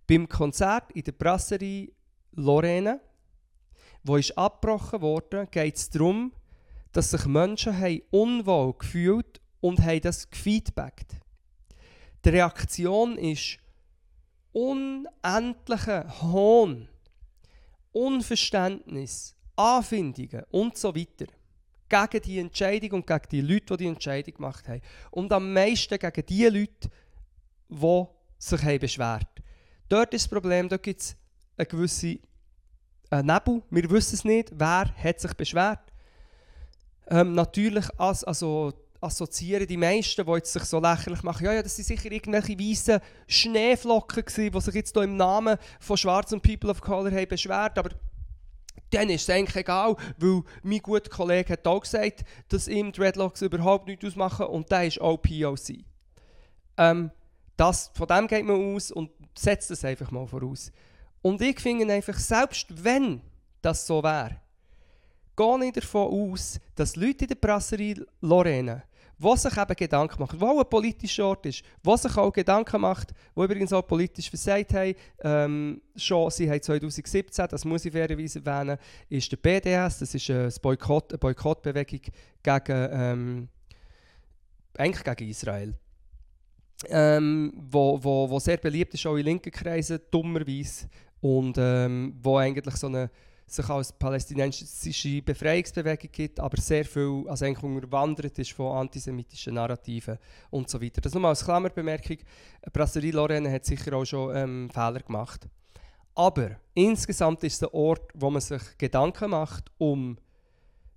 Beim 0.08 0.28
Konzert 0.28 0.92
in 0.94 1.04
der 1.04 1.12
Brasserie 1.12 1.92
Lorena, 2.32 3.00
wo 4.04 4.18
ist 4.18 4.38
abgebrochen 4.38 5.02
wurde, 5.02 5.48
geht 5.48 5.76
es 5.76 5.90
darum, 5.90 6.32
dass 6.92 7.12
sich 7.12 7.26
Menschen 7.26 7.78
haben 7.78 8.02
unwohl 8.12 8.74
gefühlt 8.74 9.42
und 9.62 9.82
haben 9.82 10.02
das 10.02 10.30
gefeedbackt. 10.30 11.18
Die 12.26 12.30
Reaktion 12.30 13.18
ist 13.18 13.60
unendlicher 14.52 16.22
Hohn, 16.22 16.88
Unverständnis, 17.92 19.36
Anfindungen 19.56 20.44
und 20.52 20.78
so 20.78 20.96
weiter 20.96 21.28
gegen 21.90 22.24
die 22.24 22.40
Entscheidung 22.40 22.92
und 22.92 23.08
gegen 23.08 23.30
die 23.32 23.42
Leute, 23.42 23.78
die 23.78 23.84
die 23.84 23.88
Entscheidung 23.88 24.34
gemacht 24.36 24.68
haben. 24.68 24.82
Und 25.12 25.32
am 25.34 25.52
meisten 25.52 25.98
gegen 25.98 26.26
die 26.26 26.46
Leute, 26.46 26.90
die 27.70 28.06
sich 28.38 28.64
haben 28.64 28.80
beschwert 28.80 29.28
Dort 29.90 30.14
ist 30.14 30.26
das 30.26 30.30
Problem, 30.30 30.70
dort 30.70 30.84
gibt 30.84 31.02
es 31.02 31.16
eine 31.60 31.68
gewisse 31.68 32.20
äh, 33.12 33.24
Nebel. 33.24 33.62
Wir 33.70 33.90
wissen 33.90 34.16
es 34.16 34.24
nicht, 34.24 34.52
wer 34.54 34.94
hat 34.96 35.20
sich 35.20 35.34
beschwert. 35.34 35.80
Ähm, 37.08 37.34
natürlich 37.34 37.86
as, 37.98 38.24
also, 38.24 38.74
assoziieren 39.02 39.68
die 39.68 39.78
meisten, 39.78 40.26
die 40.26 40.32
jetzt 40.32 40.54
sich 40.54 40.64
so 40.64 40.80
lächerlich 40.80 41.24
machen, 41.24 41.46
ja, 41.46 41.54
ja, 41.54 41.64
das 41.64 41.76
sind 41.76 41.86
sicher 41.86 42.12
irgendwelche 42.12 42.60
weißen 42.60 43.00
Schneeflocken 43.28 44.26
gewesen, 44.26 44.52
die 44.52 44.62
sich 44.62 44.76
jetzt 44.76 44.94
hier 44.94 45.04
im 45.04 45.18
Namen 45.18 45.58
von 45.80 45.98
schwarzen 45.98 46.42
People 46.42 46.70
of 46.70 46.82
Color 46.82 47.12
haben 47.12 47.28
beschwert, 47.28 47.78
aber 47.78 47.92
dann 48.92 49.10
ist 49.10 49.24
es 49.24 49.30
eigentlich 49.30 49.56
egal, 49.56 49.96
weil 50.18 50.42
mein 50.64 50.80
guter 50.80 51.10
Kollege 51.10 51.54
hat 51.54 51.68
auch 51.68 51.82
gesagt, 51.82 52.24
dass 52.50 52.68
ihm 52.68 52.92
Dreadlocks 52.92 53.42
überhaupt 53.42 53.88
nichts 53.88 54.06
ausmachen 54.06 54.48
und 54.48 54.70
der 54.72 54.88
ist 54.88 55.00
auch 55.00 55.18
POC. 55.18 55.86
Ähm, 56.78 57.12
das, 57.56 57.92
von 57.94 58.08
dem 58.08 58.28
geht 58.28 58.46
man 58.46 58.76
aus 58.76 58.92
und 58.92 59.12
setzt 59.38 59.70
das 59.70 59.86
einfach 59.86 60.12
mal 60.12 60.26
voraus. 60.26 60.72
Und 61.22 61.42
ich 61.42 61.60
finde 61.60 61.94
einfach, 61.94 62.18
selbst 62.18 62.68
wenn 62.84 63.22
das 63.62 63.86
so 63.86 64.02
wäre, 64.02 64.38
gehe 65.36 65.60
nicht 65.60 65.78
davon 65.78 66.32
aus, 66.32 66.60
dass 66.76 66.96
Leute 66.96 67.26
in 67.26 67.30
der 67.30 67.36
Brasserie 67.36 68.06
Lorena 68.22 68.84
wo 69.20 69.36
sich 69.36 69.56
eben 69.56 69.76
Gedanken 69.76 70.22
macht, 70.22 70.40
wo 70.40 70.60
ein 70.60 70.70
politischer 70.70 71.26
Ort 71.26 71.46
ist, 71.46 71.62
wo 71.84 71.96
sich 71.98 72.16
auch 72.16 72.32
Gedanken 72.32 72.82
macht, 72.82 73.14
wo 73.36 73.44
übrigens 73.44 73.74
auch 73.74 73.86
politisch 73.86 74.30
versagt 74.30 74.74
haben, 74.74 74.96
ähm, 75.22 75.82
schon, 75.96 76.32
sie 76.32 76.50
haben 76.50 76.62
2017, 76.62 77.48
das 77.50 77.66
muss 77.66 77.84
ich 77.84 77.92
fairerweise 77.92 78.42
erwähnen, 78.44 78.78
ist 79.10 79.32
der 79.32 79.38
BDS, 79.38 80.00
das 80.00 80.16
ist 80.16 80.30
eine, 80.30 80.50
Boykott, 80.62 81.12
eine 81.12 81.20
Boykottbewegung 81.20 82.02
gegen, 82.42 82.90
ähm, 82.92 83.50
eigentlich 84.78 85.04
gegen 85.04 85.30
Israel. 85.30 85.76
Ähm, 86.88 87.52
wo, 87.58 88.02
wo, 88.02 88.30
wo 88.30 88.40
sehr 88.40 88.56
beliebt 88.56 88.94
ist, 88.94 89.06
auch 89.06 89.18
in 89.18 89.26
linken 89.26 89.52
Kreisen, 89.52 90.00
dummerweise, 90.10 90.88
und 91.22 91.58
ähm, 91.58 92.16
wo 92.22 92.38
eigentlich 92.38 92.76
so 92.76 92.88
eine 92.88 93.10
sich 93.52 93.68
als 93.70 93.92
palästinensische 93.92 95.22
Befreiungsbewegung 95.22 96.10
gibt, 96.12 96.40
aber 96.40 96.62
sehr 96.62 96.86
viel 96.86 97.26
also 97.28 97.46
unterwandert 97.46 98.38
ist 98.38 98.52
von 98.52 98.78
antisemitischen 98.78 99.56
Narrativen 99.56 100.18
und 100.52 100.70
so 100.70 100.82
weiter. 100.82 101.02
Das 101.02 101.14
nur 101.14 101.22
mal 101.22 101.30
als 101.30 101.44
Klammerbemerkung. 101.44 102.18
Brasserie 102.72 103.12
Lorraine 103.12 103.52
hat 103.52 103.66
sicher 103.66 103.94
auch 103.94 104.06
schon 104.06 104.36
ähm, 104.36 104.70
Fehler 104.70 105.00
gemacht. 105.00 105.48
Aber 106.16 106.58
insgesamt 106.74 107.44
ist 107.44 107.56
es 107.56 107.64
ein 107.64 107.74
Ort, 107.74 108.12
wo 108.14 108.30
man 108.30 108.42
sich 108.42 108.62
Gedanken 108.78 109.32
macht 109.32 109.72
um 109.78 110.18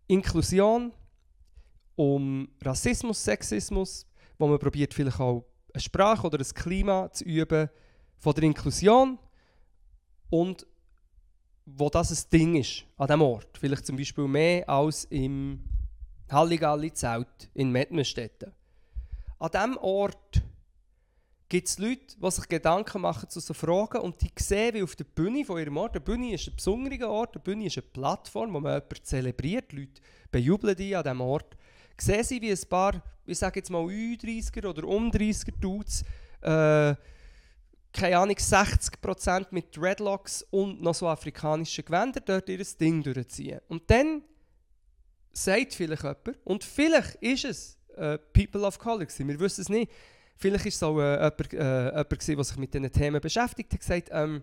Inklusion, 0.06 0.92
um 1.96 2.48
Rassismus, 2.62 3.22
Sexismus, 3.24 4.06
wo 4.38 4.46
man 4.46 4.58
probiert 4.58 4.92
vielleicht 4.92 5.20
auch 5.20 5.44
eine 5.72 5.80
Sprache 5.80 6.26
oder 6.26 6.38
ein 6.38 6.54
Klima 6.54 7.10
zu 7.12 7.24
üben 7.24 7.70
von 8.18 8.34
der 8.34 8.44
Inklusion 8.44 9.18
und 10.32 10.66
wo 11.66 11.90
das 11.90 12.10
ein 12.10 12.30
Ding 12.32 12.56
ist, 12.56 12.84
an 12.96 13.06
diesem 13.06 13.22
Ort. 13.22 13.58
Vielleicht 13.58 13.86
zum 13.86 13.96
Beispiel 13.96 14.26
mehr 14.26 14.68
als 14.68 15.04
im 15.04 15.62
Halligalli-Zelt 16.30 17.50
in 17.52 17.70
Mettmerstetten. 17.70 18.50
An 19.38 19.50
diesem 19.50 19.76
Ort 19.76 20.42
gibt 21.50 21.68
es 21.68 21.78
Leute, 21.78 22.16
die 22.16 22.30
sich 22.30 22.48
Gedanken 22.48 23.02
machen 23.02 23.28
zu 23.28 23.40
so 23.40 23.52
Fragen 23.52 24.00
und 24.00 24.22
die 24.22 24.30
sehen, 24.38 24.74
wie 24.74 24.82
auf 24.82 24.96
der 24.96 25.04
Bühne 25.04 25.44
von 25.44 25.58
ihrem 25.58 25.76
Ort, 25.76 25.96
der 25.96 26.00
Bühne 26.00 26.32
ist 26.32 26.48
ein 26.48 26.56
besonderer 26.56 27.10
Ort, 27.10 27.34
der 27.34 27.40
Bühne 27.40 27.66
ist 27.66 27.76
eine 27.76 27.86
Plattform, 27.92 28.54
wo 28.54 28.60
man 28.60 28.72
jemanden 28.72 29.04
zelebriert, 29.04 29.70
Leute 29.74 30.00
bejubeln 30.30 30.74
die 30.74 30.96
an 30.96 31.04
diesem 31.04 31.20
Ort, 31.20 31.58
sehen 31.98 32.24
sie, 32.24 32.40
wie 32.40 32.50
ein 32.50 32.68
paar, 32.70 33.02
ich 33.26 33.38
sage 33.38 33.60
jetzt 33.60 33.68
mal 33.68 33.82
U30er 33.82 34.66
oder 34.66 34.84
um 34.84 35.10
30er 35.10 35.52
Dudes, 35.60 36.02
äh, 36.40 36.94
keine 37.92 38.18
Ahnung, 38.18 38.36
60% 38.36 39.46
mit 39.50 39.76
Dreadlocks 39.76 40.46
und 40.50 40.80
noch 40.80 40.94
so 40.94 41.08
afrikanischen 41.08 41.84
Gewändern 41.84 42.22
dort 42.24 42.48
ihr 42.48 42.64
Ding 42.80 43.02
durchziehen. 43.02 43.60
Und 43.68 43.90
dann 43.90 44.22
sagt 45.32 45.74
vielleicht 45.74 46.02
jemand, 46.02 46.38
und 46.44 46.64
vielleicht 46.64 47.16
ist 47.16 47.44
es 47.44 47.78
äh, 47.96 48.18
People 48.18 48.62
of 48.62 48.78
Color 48.78 49.06
gewesen, 49.06 49.28
wir 49.28 49.38
wissen 49.40 49.62
es 49.62 49.68
nicht, 49.68 49.90
vielleicht 50.36 50.66
ist 50.66 50.76
es 50.76 50.82
auch 50.82 50.98
äh, 50.98 51.14
jemand, 51.14 51.52
äh, 51.52 51.84
jemand 51.84 52.28
der 52.28 52.44
sich 52.44 52.56
mit 52.56 52.74
diesen 52.74 52.92
Themen 52.92 53.20
beschäftigt 53.20 53.72
hat, 53.72 53.80
gesagt, 53.80 54.08
ähm, 54.10 54.42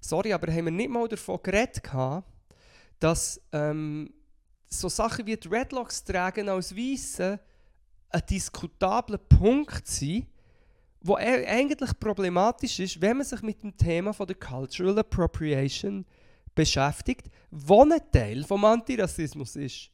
sorry, 0.00 0.32
aber 0.32 0.52
haben 0.52 0.66
wir 0.66 0.72
nicht 0.72 0.90
mal 0.90 1.08
davon 1.08 1.38
geredet 1.42 1.82
dass 2.98 3.40
ähm, 3.52 4.12
so 4.68 4.88
Sachen 4.88 5.26
wie 5.26 5.36
Dreadlocks 5.36 6.02
tragen 6.02 6.48
als 6.48 6.74
Weisse 6.76 7.38
ein 8.10 8.22
diskutabler 8.28 9.18
Punkt 9.18 9.86
sind, 9.86 10.26
wo 11.06 11.16
eigentlich 11.16 11.98
problematisch 11.98 12.80
ist, 12.80 13.00
wenn 13.00 13.18
man 13.18 13.26
sich 13.26 13.42
mit 13.42 13.62
dem 13.62 13.76
Thema 13.76 14.12
von 14.12 14.26
der 14.26 14.36
Cultural 14.36 14.98
Appropriation 14.98 16.04
beschäftigt, 16.54 17.28
wo 17.50 17.82
ein 17.82 18.00
Teil 18.10 18.44
vom 18.44 18.64
Antirassismus 18.64 19.56
ist. 19.56 19.90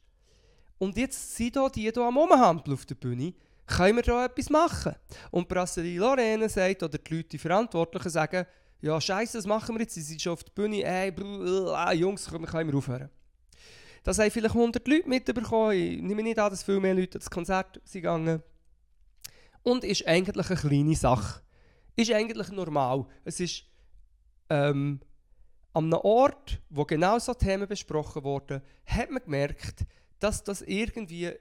Und 0.77 0.97
jetzt 0.97 1.35
sind 1.35 1.53
hier 1.53 1.69
die 1.69 1.81
hier 1.81 1.97
am 1.97 2.17
Umhampel 2.17 2.73
auf 2.73 2.85
der 2.85 2.95
Bühne, 2.95 3.33
können 3.65 3.95
wir 3.97 4.03
da 4.03 4.25
etwas 4.25 4.49
machen? 4.49 4.95
Und 5.31 5.47
Brasserie 5.47 5.97
Lorraine 5.97 6.49
sagt, 6.49 6.83
oder 6.83 6.97
die 6.97 7.15
Leute, 7.15 7.29
die 7.29 7.37
Verantwortlichen 7.37 8.09
sagen, 8.09 8.45
ja 8.81 8.99
scheiße, 8.99 9.37
das 9.37 9.45
machen 9.45 9.75
wir 9.75 9.81
jetzt, 9.81 9.93
sie 9.93 10.01
sind 10.01 10.21
schon 10.21 10.33
auf 10.33 10.43
der 10.43 10.51
Bühne, 10.51 10.83
ey, 10.83 11.11
brr, 11.11 11.93
Jungs, 11.93 12.29
können 12.29 12.71
wir 12.71 12.77
aufhören. 12.77 13.09
Das 14.03 14.19
haben 14.19 14.31
vielleicht 14.31 14.55
100 14.55 14.85
Leute 14.85 15.07
mitbekommen, 15.07 15.71
ich 15.71 16.01
nehme 16.01 16.23
nicht 16.23 16.37
an, 16.37 16.49
dass 16.49 16.63
viel 16.63 16.79
mehr 16.79 16.93
Leute 16.93 17.19
das 17.19 17.29
Konzert 17.29 17.79
sind 17.85 18.01
gegangen 18.01 18.43
und 19.63 19.83
ist 19.83 20.05
eigentlich 20.07 20.49
eine 20.49 20.59
kleine 20.59 20.95
Sache. 20.95 21.41
Ist 21.95 22.11
eigentlich 22.11 22.49
normal. 22.49 23.05
Es 23.23 23.39
ist 23.39 23.63
ähm, 24.49 24.99
an 25.73 25.85
einem 25.85 25.99
Ort, 26.03 26.61
wo 26.69 26.85
genau 26.85 27.17
so 27.19 27.33
Themen 27.33 27.67
besprochen 27.67 28.23
wurden, 28.23 28.61
hat 28.85 29.09
man 29.09 29.23
gemerkt, 29.23 29.85
dass 30.19 30.43
das 30.43 30.61
irgendwie 30.61 31.31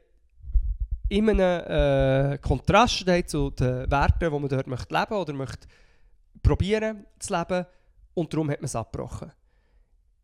in 1.08 1.28
einem 1.28 2.32
äh, 2.32 2.38
Kontrast 2.38 2.94
steht 2.94 3.28
zu 3.28 3.50
den 3.50 3.90
Werten, 3.90 4.32
die 4.32 4.38
man 4.38 4.48
dort 4.48 4.66
möchte 4.66 4.94
leben 4.94 5.14
oder 5.14 5.32
möchte 5.34 5.68
probieren 6.42 7.06
zu 7.18 7.36
leben 7.36 7.66
und 8.14 8.32
darum 8.32 8.50
hat 8.50 8.60
man 8.60 8.64
es 8.64 8.76
abgebrochen. 8.76 9.32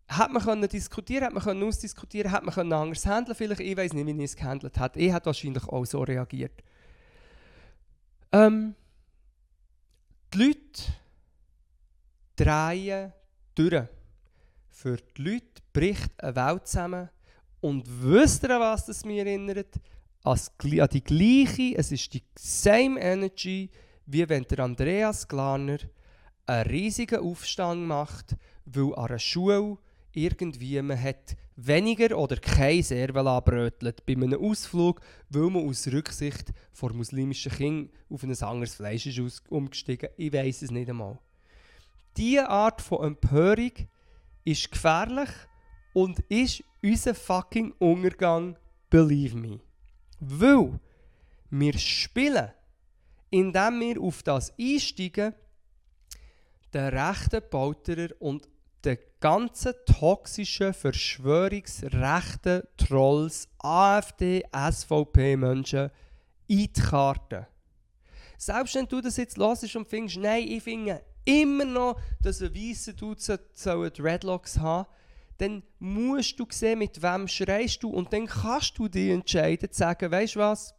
Hat 0.09 0.33
man 0.33 0.43
können 0.43 0.67
diskutieren, 0.67 1.27
hat 1.27 1.35
man 1.35 1.43
können 1.43 1.63
ausdiskutieren, 1.63 2.33
hat 2.33 2.43
man 2.43 2.55
können 2.55 2.73
anders 2.73 3.05
handeln 3.05 3.37
vielleicht, 3.37 3.61
ich 3.61 3.77
weiß 3.77 3.93
nicht, 3.93 4.07
wie 4.07 4.13
ich 4.13 4.31
es 4.31 4.37
gehandelt 4.37 4.79
hat. 4.79 4.97
Ich 4.97 5.13
hat 5.13 5.27
wahrscheinlich 5.27 5.65
auch 5.65 5.85
so 5.85 6.01
reagiert. 6.01 6.63
Ähm, 8.33 8.75
die 10.35 10.39
Leute 10.39 10.83
drehen 12.37 13.13
durch. 13.55 13.85
Für 14.69 14.97
die 14.97 15.23
Leute 15.23 15.63
bricht 15.73 16.23
eine 16.23 16.37
Welt 16.37 16.67
zusammen. 16.67 17.09
Und 17.61 17.85
wisst 17.87 18.45
ihr, 18.45 18.61
was 18.61 18.87
das 18.87 19.05
mir 19.05 19.27
erinnert? 19.27 19.75
An 20.23 20.39
die 20.93 21.03
gleiche, 21.03 21.77
es 21.77 21.91
ist 21.91 22.13
die 22.13 22.23
same 22.39 23.01
Energy, 23.01 23.71
wie 24.07 24.29
wenn 24.29 24.45
der 24.45 24.61
Andreas 24.61 25.27
Glaner 25.27 25.79
einen 26.47 26.71
riesigen 26.71 27.21
Aufstand 27.21 27.87
macht, 27.87 28.37
weil 28.65 28.95
an 28.95 29.07
einer 29.07 29.19
Schule 29.19 29.79
irgendwie 30.19 30.81
man 30.83 31.01
hat 31.01 31.37
weniger 31.57 32.17
oder 32.17 32.37
kein 32.37 32.83
Servala 32.83 33.41
brötelt 33.41 34.05
bei 34.07 34.15
einem 34.15 34.41
Ausflug, 34.41 35.01
weil 35.29 35.51
man 35.51 35.69
aus 35.69 35.87
Rücksicht 35.89 36.53
vor 36.73 36.93
muslimischen 36.93 37.53
Kindern 37.53 37.91
auf 38.11 38.23
ein 38.23 38.43
anderes 38.43 38.75
Fleisch 38.75 39.07
ist 39.07 39.43
umgestiegen. 39.51 40.11
Ich 40.17 40.33
weiß 40.33 40.63
es 40.63 40.71
nicht 40.71 40.89
einmal. 40.89 41.19
Diese 42.17 42.49
Art 42.49 42.81
von 42.81 43.05
Empörung 43.05 43.73
ist 44.45 44.71
gefährlich 44.71 45.31
und 45.93 46.21
ist 46.29 46.65
unser 46.83 47.15
fucking 47.15 47.73
Untergang, 47.79 48.57
believe 48.91 49.37
me. 49.37 49.61
Weil 50.21 50.81
wir 51.51 51.79
spielen, 51.79 52.51
indem 53.31 53.81
wir 53.81 54.01
auf 54.01 54.23
das 54.23 54.53
einsteigen, 54.59 55.35
den 56.73 56.89
rechten 56.89 57.43
Pauterer 57.51 58.11
und 58.21 58.49
den 58.85 58.99
ganzen 59.21 59.75
toxischen, 59.87 60.73
verschwörungsrechten 60.73 62.63
Trolls, 62.77 63.49
AfD, 63.59 64.45
SVP-Menschen 64.53 65.91
in 66.47 66.59
die 66.59 66.73
Karte. 66.73 67.49
Selbst 68.37 68.75
wenn 68.77 68.87
du 68.87 69.01
das 69.01 69.17
jetzt 69.17 69.37
hörst 69.37 69.75
und 69.75 69.89
findest, 69.89 70.19
nein, 70.19 70.47
ich 70.47 70.63
finde 70.63 71.03
immer 71.25 71.65
noch, 71.65 72.01
dass 72.23 72.41
ein 72.41 72.55
weißer 72.55 72.93
Dude 72.93 73.21
so 73.21 73.89
Dreadlocks 73.89 74.59
haben 74.59 74.87
dann 75.39 75.63
musst 75.79 76.39
du 76.39 76.47
sehen, 76.51 76.81
mit 76.81 77.01
wem 77.01 77.29
schreist 77.29 77.83
du. 77.83 77.91
Und 77.91 78.13
dann 78.13 78.27
kannst 78.27 78.77
du 78.77 78.89
dich 78.89 79.11
entscheiden, 79.11 79.71
zu 79.71 79.79
sagen, 79.79 80.11
weißt 80.11 80.35
du 80.35 80.41
was, 80.41 80.75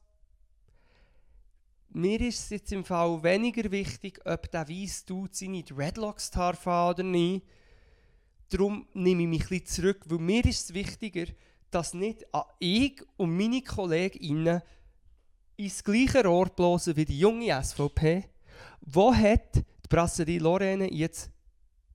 mir 1.92 2.20
ist 2.22 2.44
es 2.44 2.50
jetzt 2.50 2.72
im 2.72 2.84
Fall 2.84 3.24
weniger 3.24 3.72
wichtig, 3.72 4.20
ob 4.26 4.52
der 4.52 4.70
weiße 4.70 5.06
Dude 5.06 5.34
seine 5.34 5.64
Dreadlocks 5.64 6.30
darf 6.30 6.68
oder 6.68 7.04
nicht, 7.04 7.46
Darum 8.50 8.88
nehme 8.94 9.24
ich 9.24 9.28
mich 9.28 9.42
ein 9.44 9.48
bisschen 9.50 9.66
zurück, 9.66 10.02
weil 10.06 10.18
mir 10.18 10.46
ist 10.46 10.66
es 10.66 10.74
wichtiger, 10.74 11.26
dass 11.72 11.94
nicht 11.94 12.26
ich 12.60 13.02
und 13.18 13.38
meine 13.38 13.62
Kolleginnen 13.62 14.62
ins 15.56 15.84
gleiche 15.84 16.24
Rohr 16.24 16.50
blasen 16.50 16.96
wie 16.96 17.06
die 17.06 17.20
junge 17.20 17.64
SVP. 17.64 18.26
Wo 18.82 19.14
hat 19.14 19.56
die 19.56 19.64
Brasserie 19.90 20.40
Lorraine 20.40 20.92
jetzt 20.92 21.30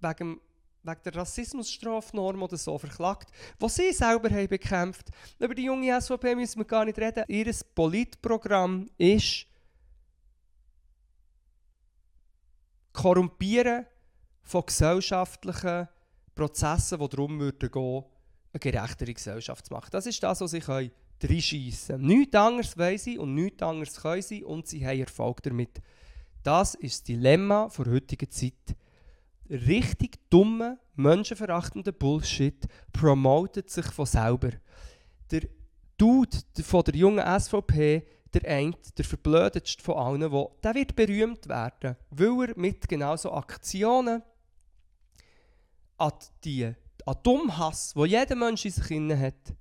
wegen, 0.01 0.41
wegen 0.83 1.01
der 1.05 1.17
Rassismusstrafnorm 1.17 2.43
oder 2.43 2.57
so 2.57 2.79
verklagt, 2.79 3.31
wo 3.59 3.69
sie 3.69 3.93
selber 3.93 4.31
haben 4.31 4.49
bekämpft. 4.49 5.09
Über 5.39 5.55
die 5.55 5.65
junge 5.65 6.01
SVP 6.01 6.35
müssen 6.35 6.61
wir 6.61 6.67
gar 6.67 6.85
nicht 6.85 6.99
reden. 6.99 7.25
Ihr 7.29 7.53
Politprogramm 7.75 8.89
ist 8.99 9.47
Korrumpieren 12.93 13.87
von 14.43 14.67
gesellschaftlichen 14.67 15.89
Prozesse, 16.35 16.99
die 16.99 17.09
darum 17.09 17.39
würden 17.39 17.71
gehen, 17.71 18.05
eine 18.53 18.61
gerechtere 18.61 19.15
Gesellschaft 19.15 19.67
zu 19.67 19.73
machen. 19.73 19.89
Das 19.91 20.07
ist 20.07 20.23
das, 20.23 20.41
was 20.41 20.51
sie 20.51 20.61
können 20.61 20.91
reinschiessen 21.23 21.97
können. 21.97 22.07
Nichts 22.07 22.37
anderes 22.37 22.79
wollen 22.79 22.99
sie 22.99 23.19
und 23.19 23.35
nichts 23.35 23.63
anderes 23.63 24.01
können 24.01 24.23
sie 24.23 24.45
und 24.45 24.67
sie 24.67 24.87
haben 24.87 25.01
Erfolg 25.01 25.43
damit. 25.43 25.81
Das 26.43 26.75
ist 26.75 27.01
das 27.01 27.03
Dilemma 27.05 27.71
der 27.77 27.93
heutigen 27.93 28.31
Zeit. 28.31 28.77
Richtig 29.49 30.19
dumme, 30.31 30.79
menschenverachtender 30.95 31.93
Bullshit 31.93 32.67
promotet 32.93 33.71
sich 33.71 33.87
von 33.87 34.07
selber. 34.07 34.51
Der 35.31 35.43
Dude 35.97 36.39
von 36.63 36.83
der 36.85 36.97
jungen 36.97 37.41
SVP, 37.41 38.07
der 38.33 38.51
eine, 38.51 38.75
der 38.97 39.05
verblödetste 39.05 39.83
von 39.83 39.97
allen, 39.97 40.21
der 40.21 40.75
wird 40.75 40.97
berühmt 40.97 41.49
werden, 41.49 41.97
weil 42.11 42.49
er 42.49 42.59
mit 42.59 42.89
genau 42.89 43.17
so 43.17 43.33
Aktionen 43.33 44.23
an, 46.05 46.13
die, 46.45 46.73
an 47.07 47.17
Dummhass, 47.23 47.93
wo 47.97 48.05
jeder 48.05 48.37
Mensch 48.37 48.65
in 48.65 48.71
sich 48.71 48.91
inne 48.91 49.19
hat, 49.19 49.55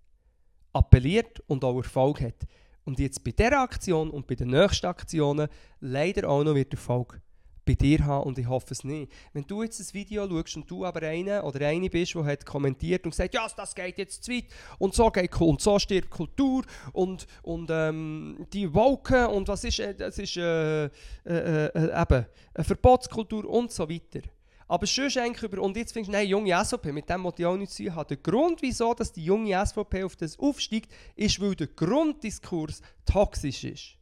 appelliert 0.74 1.42
und 1.48 1.64
auch 1.64 1.78
Erfolg 1.78 2.22
hat. 2.22 2.48
Und 2.86 3.00
jetzt 3.00 3.24
bei 3.24 3.32
dieser 3.32 3.60
Aktion 3.60 4.10
und 4.10 4.28
bei 4.28 4.36
den 4.36 4.50
nächsten 4.50 4.88
Aktionen 4.88 5.48
leider 5.80 6.30
auch 6.30 6.44
noch 6.44 6.56
wird 6.56 6.74
Erfolg 6.74 7.22
bei 7.66 7.76
dir 7.76 8.04
haben 8.04 8.28
und 8.28 8.38
ich 8.38 8.48
hoffe 8.48 8.72
es 8.72 8.84
nicht. 8.84 9.10
Wenn 9.32 9.46
du 9.48 9.64
jetzt 9.64 9.80
das 9.80 9.94
Video 9.94 10.28
schaust 10.28 10.58
und 10.58 10.70
du 10.70 10.86
aber 10.86 11.04
einer 11.04 11.46
oder 11.46 11.66
eine 11.66 11.90
bist, 11.90 12.14
der 12.14 12.26
hat 12.26 12.46
kommentiert 12.46 13.06
und 13.06 13.12
gesagt, 13.12 13.34
ja, 13.34 13.48
das 13.56 13.74
geht 13.74 13.98
jetzt 13.98 14.26
zu 14.26 14.34
weit 14.34 14.46
und 14.80 14.94
so 14.94 15.10
geht 15.10 15.40
und 15.40 15.62
so 15.62 15.80
stirbt 15.80 16.10
Kultur 16.10 16.64
und, 16.92 17.26
und 17.42 17.70
ähm, 17.72 18.46
die 18.52 18.74
Woken 18.74 19.28
und 19.28 19.48
was 19.48 19.64
ist, 19.64 19.80
äh, 19.80 19.96
das 19.96 20.18
ist 20.18 20.36
äh, 20.36 20.86
äh, 20.86 20.90
äh, 21.26 22.02
eben 22.02 22.26
eine 22.54 22.64
Verbotskultur 22.66 23.50
und 23.50 23.72
so 23.72 23.90
weiter. 23.90 24.28
Aber 24.68 24.86
sonst 24.86 25.18
eigentlich 25.18 25.44
über, 25.44 25.62
und 25.62 25.76
jetzt 25.78 25.94
findest 25.94 26.14
du, 26.14 26.18
nein, 26.18 26.28
junge 26.28 26.64
SVP, 26.64 26.92
mit 26.92 27.10
dem 27.10 27.24
was 27.24 27.34
ich 27.38 27.46
auch 27.46 27.58
nichts 27.58 27.76
zu 27.76 27.84
tun 27.84 27.96
habe. 27.96 28.08
Der 28.08 28.18
Grund, 28.18 28.62
wieso 28.62 28.94
dass 28.94 29.12
die 29.12 29.24
junge 29.24 29.66
SVP 29.66 30.04
auf 30.04 30.16
das 30.16 30.40
aufsteigt, 30.40 30.92
ist, 31.16 31.40
weil 31.42 31.56
der 31.56 31.68
Grunddiskurs 31.68 32.82
toxisch 33.06 33.64
ist. 33.64 33.98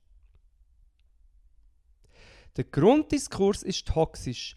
Der 2.58 2.66
Grunddiskurs 2.66 3.64
ist 3.64 3.88
toxisch. 3.88 4.56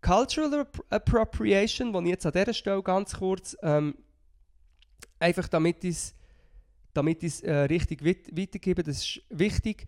Cultural 0.00 0.66
Appropriation, 0.90 1.92
die 1.92 1.98
ich 1.98 2.06
jetzt 2.06 2.26
an 2.26 2.32
dieser 2.32 2.54
Stelle 2.54 2.82
ganz 2.82 3.14
kurz, 3.14 3.56
ähm, 3.62 3.96
einfach 5.18 5.48
damit 5.48 5.84
ich 5.84 5.90
es 5.90 6.14
damit 6.92 7.22
äh, 7.42 7.52
richtig 7.52 8.04
weitergebe, 8.04 8.82
das 8.82 8.98
ist 8.98 9.22
wichtig. 9.28 9.86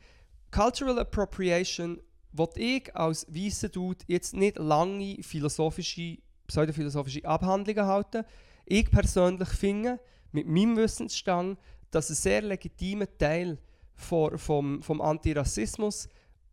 Cultural 0.50 0.98
Appropriation 0.98 2.00
will 2.38 2.48
ich 2.56 2.94
als 2.94 3.26
weißer 3.28 3.68
Dude 3.68 4.04
jetzt 4.06 4.34
nicht 4.34 4.58
lange 4.58 5.22
philosophische, 5.22 6.18
pseudophilosophische 6.46 7.24
Abhandlungen 7.24 7.86
halten. 7.86 8.24
Ich 8.64 8.90
persönlich 8.90 9.48
finde, 9.48 10.00
mit 10.32 10.46
meinem 10.46 10.76
Wissensstand, 10.76 11.58
dass 11.90 12.10
ein 12.10 12.14
sehr 12.14 12.42
legitimer 12.42 13.06
Teil 13.18 13.58
vor, 13.94 14.38
vom, 14.38 14.82
vom 14.82 15.00
Antirassismus, 15.00 16.08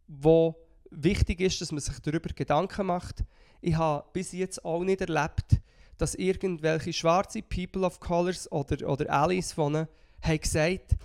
wo 0.08 0.56
wichtig 0.90 1.42
ist, 1.42 1.62
dass 1.62 1.72
man 1.72 1.82
sich 1.82 2.00
darüber 2.00 2.30
Gedanken 2.34 2.88
macht. 2.88 3.24
Ich 3.62 3.76
habe 3.76 4.06
bis 4.14 4.32
jetzt 4.32 4.64
auch 4.64 4.84
nicht 4.84 5.02
erlebt, 5.02 5.60
dass 5.98 6.16
irgendwelche 6.16 6.94
schwarze 6.94 7.42
People 7.42 7.86
of 7.86 8.00
Colors 8.00 8.52
oder, 8.52 8.90
oder 8.90 9.10
Allies 9.10 9.54
von 9.54 9.74
ihnen 9.74 9.88
haben 10.22 10.40
gesagt, 10.40 10.96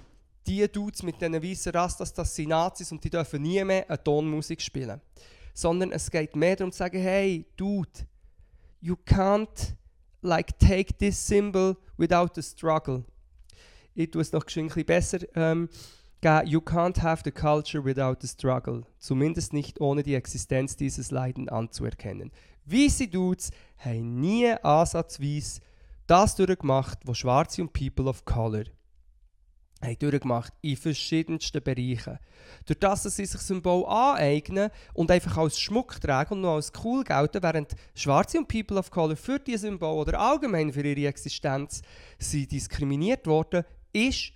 die 0.51 0.67
Dudes 0.67 1.05
mit 1.05 1.21
diesen 1.21 1.41
weißen 1.41 1.73
Rastas, 1.73 2.13
das 2.13 2.35
sind 2.35 2.49
Nazis 2.49 2.91
und 2.91 3.03
die 3.05 3.11
dürfen 3.11 3.41
nie 3.43 3.63
mehr 3.63 3.89
eine 3.89 4.03
Tonmusik 4.03 4.61
spielen. 4.61 5.01
Sondern 5.55 5.93
es 5.93 6.11
geht 6.11 6.35
mehr 6.35 6.57
darum 6.57 6.73
zu 6.73 6.79
sagen, 6.79 7.01
hey, 7.01 7.47
Dude, 7.57 7.89
you 8.81 8.97
can't 9.07 9.75
like 10.23 10.59
take 10.59 10.93
this 10.99 11.25
symbol 11.25 11.77
without 11.97 12.37
a 12.37 12.43
struggle. 12.43 13.05
Ich 13.95 14.11
tue 14.11 14.23
es 14.23 14.33
noch 14.33 14.45
ein 14.45 14.67
bisschen 14.67 14.85
besser. 14.85 15.19
Ähm, 15.37 15.69
You 16.45 16.61
can't 16.61 17.01
have 17.01 17.23
the 17.25 17.31
culture 17.31 17.83
without 17.83 18.17
the 18.21 18.29
struggle. 18.29 18.83
Zumindest 18.99 19.55
nicht 19.55 19.81
ohne 19.81 20.03
die 20.03 20.15
Existenz 20.15 20.77
dieses 20.77 21.11
Leiden 21.11 21.49
anzuerkennen. 21.49 22.31
Weisse 22.67 23.09
Dudes 23.09 23.51
haben 23.79 24.21
nie 24.21 24.51
ansatzweise 24.63 25.61
das 26.07 26.35
durchgemacht, 26.37 26.99
was 27.05 27.19
Schwarze 27.19 27.63
und 27.63 27.73
People 27.73 28.07
of 28.07 28.25
Color 28.27 28.65
haben 29.83 29.99
durchgemacht 29.99 30.53
in 30.63 30.77
verschiedensten 30.77 31.63
Bereichen. 31.63 32.19
Durch 32.67 32.79
das, 32.79 33.03
dass 33.03 33.17
sie 33.17 33.27
sich 33.27 33.41
Symbol 33.41 33.87
aneignen 33.87 34.71
und 34.95 35.11
einfach 35.11 35.37
als 35.39 35.59
Schmuck 35.59 36.01
tragen 36.01 36.35
und 36.35 36.41
noch 36.43 36.57
als 36.57 36.73
cool 36.85 37.05
gelten, 37.05 37.43
während 37.43 37.75
Schwarze 37.95 38.39
und 38.39 38.49
People 38.49 38.79
of 38.79 38.91
Color 38.91 39.17
für 39.17 39.39
diese 39.39 39.67
Symbol 39.67 40.01
oder 40.01 40.21
allgemein 40.21 40.73
für 40.73 40.83
ihre 40.83 41.09
Existenz 41.09 41.83
sie 42.19 42.47
diskriminiert 42.47 43.27
worden, 43.27 43.65
ist 43.93 44.33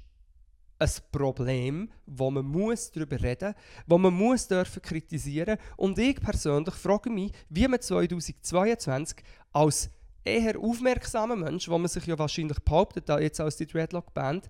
ein 0.79 0.91
Problem, 1.13 1.91
wo 2.07 2.31
man 2.31 2.45
muss 2.45 2.91
darüber 2.91 3.21
reden 3.23 3.55
wo 3.87 3.97
man 3.97 4.13
muss 4.13 4.49
dürfen 4.49 4.83
kritisieren 4.83 5.59
Und 5.77 5.99
ich 5.99 6.21
persönlich 6.21 6.75
frage 6.75 7.11
mich, 7.11 7.33
wie 7.49 7.69
man 7.69 7.81
2022 7.81 9.19
als 9.53 9.91
eher 10.25 10.59
aufmerksamer 10.59 11.37
Mensch, 11.37 11.69
wo 11.69 11.79
man 11.79 11.89
sich 11.89 12.07
ja 12.07 12.19
wahrscheinlich 12.19 12.59
behauptet, 12.61 13.09
jetzt 13.09 13.41
als 13.41 13.57
die 13.57 13.67
Dreadlock-Band, 13.67 14.49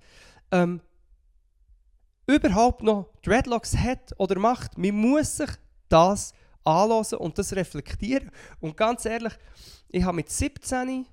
ähm, 0.55 0.81
überhaupt 2.27 2.83
noch 2.83 3.11
Dreadlocks 3.23 3.77
hat 3.77 4.15
oder 4.19 4.39
macht. 4.39 4.79
Man 4.79 4.95
muss 4.95 5.37
sich 5.37 5.51
das 5.89 6.33
anlassen 6.65 7.19
und 7.19 7.39
das 7.39 7.55
reflektieren. 7.55 8.31
Und 8.61 8.77
ganz 8.77 9.05
ehrlich, 9.05 9.35
ich 9.89 10.05
habe 10.05 10.17
mit 10.17 10.31
17 10.31 11.07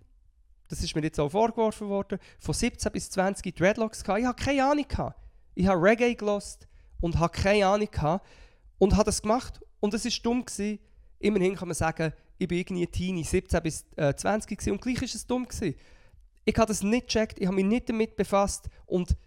das 0.72 0.82
ist 0.82 0.96
mir 0.96 1.04
jetzt 1.04 1.20
auch 1.20 1.28
vorgeworfen 1.28 1.90
worden, 1.90 2.18
von 2.40 2.54
17 2.54 2.94
bis 2.94 3.10
20 3.10 3.54
Dreadlocks 3.54 4.06
gehabt. 4.06 4.22
Ich 4.22 4.26
habe 4.26 4.42
keine 4.42 4.64
Ahnung 4.64 4.88
gehabt. 4.88 5.20
Ich 5.54 5.68
habe 5.68 5.82
Reggae 5.82 6.16
gelost 6.16 6.66
und 7.02 7.20
habe 7.20 7.38
keine 7.38 7.68
Ahnung 7.68 7.90
gehabt 7.92 8.26
und 8.78 8.94
habe 8.94 9.04
das 9.04 9.22
gemacht 9.22 9.60
und 9.82 9.94
es 9.94 10.06
war 10.06 10.12
dumm 10.24 10.46
gewesen. 10.46 10.80
Immerhin 11.20 11.56
kann 11.56 11.68
man 11.68 11.76
sagen, 11.76 12.14
ich 12.38 12.48
bin 12.48 12.60
irgendwie 12.60 12.88
Teenie, 12.88 13.26
17 13.26 13.62
bis 13.62 13.86
äh, 13.98 14.16
20 14.16 14.58
gewesen, 14.58 14.72
und 14.72 14.82
gleich 14.82 15.02
ist 15.02 15.14
es 15.14 15.28
dumm 15.28 15.46
gewesen. 15.46 15.76
Ich 16.46 16.56
habe 16.56 16.68
das 16.68 16.82
nicht 16.84 17.08
gecheckt, 17.08 17.38
ich 17.38 17.48
habe 17.48 17.56
mich 17.56 17.66
nicht 17.66 17.90
damit 17.90 18.16
befasst 18.16 18.70
und 18.86 19.18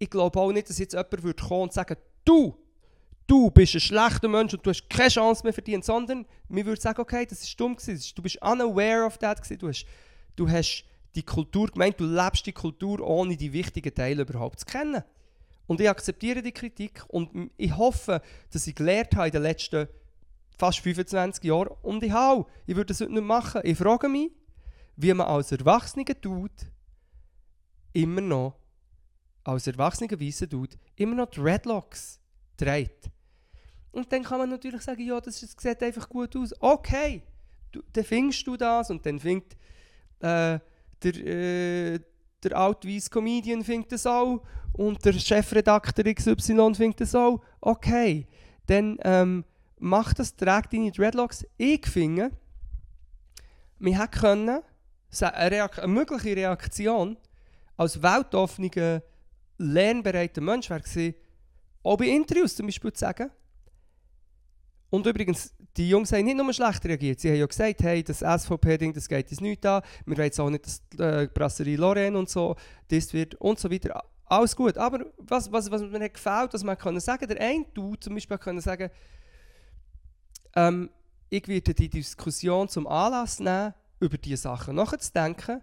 ich 0.00 0.08
glaube 0.08 0.40
auch 0.40 0.50
nicht, 0.50 0.68
dass 0.68 0.78
jetzt 0.78 0.94
jemand 0.94 1.22
würde 1.22 1.42
kommen 1.42 1.64
und 1.64 1.72
sagen, 1.74 1.94
du, 2.24 2.56
du 3.26 3.50
bist 3.50 3.74
ein 3.74 3.80
schlechter 3.80 4.28
Mensch 4.28 4.54
und 4.54 4.64
du 4.64 4.70
hast 4.70 4.88
keine 4.88 5.10
Chance 5.10 5.44
mehr 5.44 5.52
verdient, 5.52 5.84
sondern 5.84 6.26
mir 6.48 6.64
würde 6.64 6.80
sagen, 6.80 7.00
okay, 7.00 7.26
das 7.26 7.42
ist 7.42 7.60
dumm 7.60 7.76
gewesen, 7.76 8.12
du 8.16 8.22
bist 8.22 8.42
unaware 8.42 9.04
of 9.04 9.18
that 9.18 9.42
gewesen, 9.42 9.58
du 9.58 9.68
hast, 9.68 9.84
du 10.36 10.48
hast 10.48 10.84
die 11.14 11.22
Kultur 11.22 11.68
gemeint, 11.68 12.00
du 12.00 12.06
lebst 12.06 12.46
die 12.46 12.52
Kultur 12.52 13.06
ohne 13.06 13.36
die 13.36 13.52
wichtigen 13.52 13.94
Teile 13.94 14.22
überhaupt 14.22 14.60
zu 14.60 14.66
kennen. 14.66 15.04
Und 15.66 15.80
ich 15.82 15.88
akzeptiere 15.88 16.40
die 16.40 16.52
Kritik 16.52 17.04
und 17.08 17.50
ich 17.58 17.76
hoffe, 17.76 18.22
dass 18.50 18.66
ich 18.66 18.74
gelernt 18.74 19.14
habe 19.14 19.26
in 19.26 19.32
den 19.32 19.42
letzten 19.42 19.86
fast 20.56 20.80
25 20.80 21.44
Jahren 21.44 21.76
und 21.82 22.02
ich 22.02 22.14
auch, 22.14 22.48
ich 22.66 22.74
würde 22.74 22.86
das 22.86 23.02
heute 23.02 23.12
nicht 23.12 23.22
machen. 23.22 23.60
Ich 23.64 23.76
frage 23.76 24.08
mich, 24.08 24.30
wie 24.96 25.12
man 25.12 25.26
als 25.26 25.52
Erwachsener 25.52 26.18
tut, 26.20 26.50
immer 27.92 28.22
noch, 28.22 28.59
als 29.44 29.66
erwachsener 29.66 30.20
weißer 30.20 30.48
tut, 30.48 30.76
immer 30.96 31.14
noch 31.14 31.30
Dreadlocks 31.30 32.20
trägt. 32.56 33.10
Und 33.92 34.12
dann 34.12 34.22
kann 34.22 34.38
man 34.38 34.50
natürlich 34.50 34.82
sagen, 34.82 35.04
ja, 35.04 35.20
das, 35.20 35.40
sieht 35.40 35.82
einfach 35.82 36.08
gut 36.08 36.36
aus. 36.36 36.54
Okay, 36.60 37.22
du, 37.72 37.82
dann 37.92 38.04
findest 38.04 38.46
du 38.46 38.56
das 38.56 38.90
und 38.90 39.04
dann 39.04 39.18
findet 39.18 39.54
äh, 40.20 40.58
der, 41.02 41.26
äh, 41.26 42.00
der 42.42 42.76
Comedian 43.10 43.64
findet 43.64 43.92
das 43.92 44.06
auch 44.06 44.42
und 44.72 45.04
der 45.04 45.12
Chefredakteur 45.14 46.14
XY 46.14 46.74
findet 46.74 47.00
das 47.00 47.14
auch. 47.14 47.40
Okay, 47.60 48.26
dann 48.66 48.98
ähm, 49.02 49.44
mach 49.78 50.14
das, 50.14 50.36
trägt 50.36 50.72
deine 50.72 50.92
Dreadlocks. 50.92 51.44
Ich 51.56 51.86
finde, 51.86 52.30
wir 53.78 53.98
hätten 53.98 54.20
können, 54.20 54.62
eine, 55.22 55.70
eine 55.72 55.88
mögliche 55.88 56.36
Reaktion 56.36 57.16
als 57.76 58.00
weltoffener, 58.02 59.02
lernbereiter 59.60 60.40
Mensch 60.40 60.68
gewesen, 60.68 61.14
auch 61.82 61.96
bei 61.96 62.06
Interviews 62.06 62.56
zum 62.56 62.66
Beispiel 62.66 62.92
zu 62.92 63.00
sagen, 63.00 63.30
und 64.90 65.06
übrigens, 65.06 65.54
die 65.76 65.88
Jungs 65.88 66.12
haben 66.12 66.24
nicht 66.24 66.36
nur 66.36 66.52
schlecht 66.52 66.84
reagiert. 66.84 67.20
Sie 67.20 67.28
haben 67.28 67.36
ja 67.36 67.46
gesagt, 67.46 67.80
hey, 67.80 68.02
das 68.02 68.18
SVP-Ding, 68.18 68.92
das 68.92 69.08
geht 69.08 69.30
uns 69.30 69.40
nicht 69.40 69.64
an. 69.64 69.82
Wir 70.04 70.16
wollen 70.16 70.24
jetzt 70.26 70.40
auch 70.40 70.50
nicht, 70.50 70.66
dass 70.66 70.82
die 70.88 70.98
äh, 70.98 71.28
Brasserie 71.32 71.76
Lorraine 71.76 72.18
und 72.18 72.28
so 72.28 72.56
das 72.88 73.12
wird 73.12 73.36
und 73.36 73.60
so 73.60 73.70
weiter. 73.70 74.02
Alles 74.26 74.56
gut. 74.56 74.76
Aber 74.76 75.06
was, 75.16 75.50
was, 75.52 75.70
was 75.70 75.82
mir 75.82 76.00
hat 76.00 76.14
gefällt, 76.14 76.52
dass 76.52 76.64
man 76.64 76.76
können 76.76 76.98
sagen, 76.98 77.28
der 77.28 77.40
eine 77.40 77.64
du 77.72 77.94
zum 77.94 78.14
Beispiel 78.14 78.38
können 78.38 78.60
sagen, 78.60 78.90
ähm, 80.56 80.90
ich 81.28 81.46
werde 81.46 81.72
die 81.72 81.88
Diskussion 81.88 82.68
zum 82.68 82.88
Anlass 82.88 83.38
nehmen, 83.38 83.74
über 84.00 84.18
diese 84.18 84.38
Sachen 84.38 84.74
nachzudenken. 84.74 85.62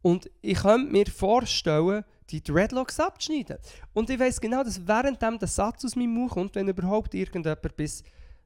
Und 0.00 0.30
ich 0.42 0.58
könnte 0.58 0.92
mir 0.92 1.06
vorstellen, 1.06 2.04
die 2.32 2.42
Dreadlocks 2.42 3.00
abzuschneiden. 3.00 3.58
Und 3.92 4.10
ich 4.10 4.18
weiß 4.18 4.40
genau, 4.40 4.62
dass 4.62 4.86
während 4.86 5.20
der 5.20 5.48
Satz 5.48 5.84
aus 5.84 5.96
meinem 5.96 6.14
Mund 6.14 6.30
kommt, 6.30 6.54
wenn 6.54 6.68
überhaupt 6.68 7.14
irgendjemand 7.14 7.76
bis 7.76 8.02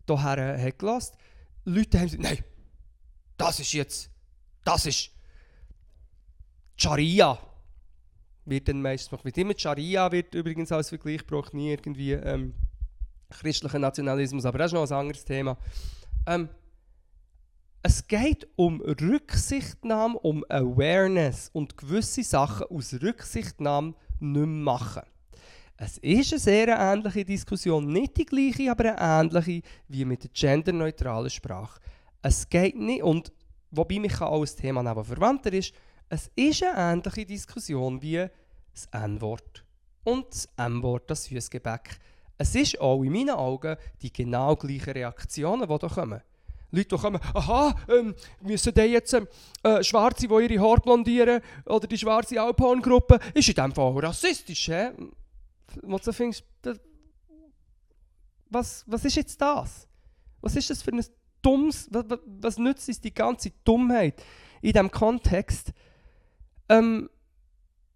hierher 0.07 0.63
hat 0.63 0.79
gelassen. 0.79 1.17
Leute 1.65 1.99
haben 1.99 2.07
gesagt, 2.07 2.23
nein, 2.23 2.45
das 3.37 3.61
ist 3.61 3.73
jetzt, 3.73 4.11
das 4.65 4.87
ist, 4.87 5.11
Scharia 6.77 7.39
wird 8.45 8.69
dann 8.69 8.83
meistens 8.83 9.11
gemacht. 9.11 9.25
Wird 9.25 9.39
immer 9.39 9.55
Scharia 9.57 10.11
wird 10.13 10.35
übrigens 10.35 10.71
als 10.73 10.91
Vergleich 10.91 11.19
gebraucht, 11.19 11.55
nie 11.55 11.71
irgendwie 11.71 12.13
ähm, 12.13 12.55
christlicher 13.31 13.79
Nationalismus, 13.79 14.45
aber 14.45 14.59
das 14.59 14.73
ist 14.73 14.75
noch 14.75 14.91
ein 14.91 14.93
anderes 14.93 15.25
Thema. 15.25 15.57
Ähm, 16.27 16.49
es 17.87 18.09
geht 18.09 18.49
um 18.57 18.81
Rücksichtnahme, 18.81 20.19
um 20.21 20.43
Awareness 20.49 21.51
und 21.53 21.77
gewisse 21.77 22.23
Sachen 22.23 22.67
aus 22.69 22.95
Rücksichtnahme 22.95 23.93
nicht 24.21 24.47
mehr 24.47 24.47
machen. 24.47 25.03
Es 25.77 25.99
ist 25.99 26.33
eine 26.33 26.41
sehr 26.41 26.69
ähnliche 26.79 27.27
Diskussion, 27.27 27.93
nicht 27.93 28.17
die 28.17 28.25
gleiche, 28.25 28.71
aber 28.71 28.99
eine 28.99 29.29
ähnliche 29.29 29.61
wie 29.89 30.07
mit 30.07 30.25
der 30.25 30.31
genderneutralen 30.33 31.29
Sprache. 31.29 31.79
Es 32.23 32.49
geht 32.49 32.75
nicht, 32.75 33.03
und 33.03 33.31
wobei 33.71 33.99
mich 33.99 34.19
auch 34.19 34.41
ein 34.41 34.57
Thema 34.57 34.83
neben 34.83 35.05
verwandter 35.05 35.53
ist, 35.53 35.75
es 36.09 36.31
ist 36.37 36.63
eine 36.63 36.95
ähnliche 36.95 37.27
Diskussion 37.27 38.01
wie 38.01 38.27
das 38.73 38.87
N-Wort 38.93 39.63
und 40.05 40.25
das 40.31 40.49
M-Wort, 40.57 41.11
das 41.11 41.25
Süßgebäck. 41.25 41.99
Es 42.39 42.55
ist 42.55 42.81
auch 42.81 43.03
in 43.03 43.13
meinen 43.13 43.31
Augen 43.31 43.77
die 44.01 44.11
genau 44.11 44.57
gleichen 44.57 44.95
Reaktionen, 44.95 45.69
die 45.69 45.79
da 45.79 45.89
kommen. 45.89 46.23
Leute, 46.75 46.97
die 46.97 47.01
kommen, 47.01 47.21
aha, 47.35 47.75
ähm, 47.89 48.15
müssen 48.41 48.75
die 48.75 48.81
jetzt 48.83 49.13
ähm, 49.15 49.29
äh, 49.63 49.83
Schwarze, 49.83 50.29
die 50.29 50.35
ihre 50.35 50.61
Haare 50.61 50.81
blondieren, 50.81 51.41
oder 51.67 51.87
die 51.87 51.99
schwarze 51.99 52.41
Alphorn-Gruppe, 52.41 53.19
ist 53.35 53.49
in 53.49 53.55
dem 53.55 53.73
Fall 53.73 53.99
rassistisch, 53.99 54.69
hä? 54.69 54.91
Was 55.83 56.03
du 56.03 56.13
was, 58.51 58.85
was 58.87 59.05
ist 59.05 59.17
jetzt 59.17 59.41
das? 59.41 59.89
Was 60.41 60.57
ist 60.57 60.71
das 60.71 60.83
für 60.83 60.93
ein 60.93 61.05
dummes, 61.43 61.89
was, 61.91 62.05
was, 62.09 62.19
was 62.27 62.59
nützt 62.59 62.89
uns 62.89 63.01
die 63.01 63.13
ganze 63.13 63.51
Dummheit 63.65 64.23
in 64.63 64.73
diesem 64.73 64.91
Kontext? 64.91 65.73
Ähm, 66.69 67.11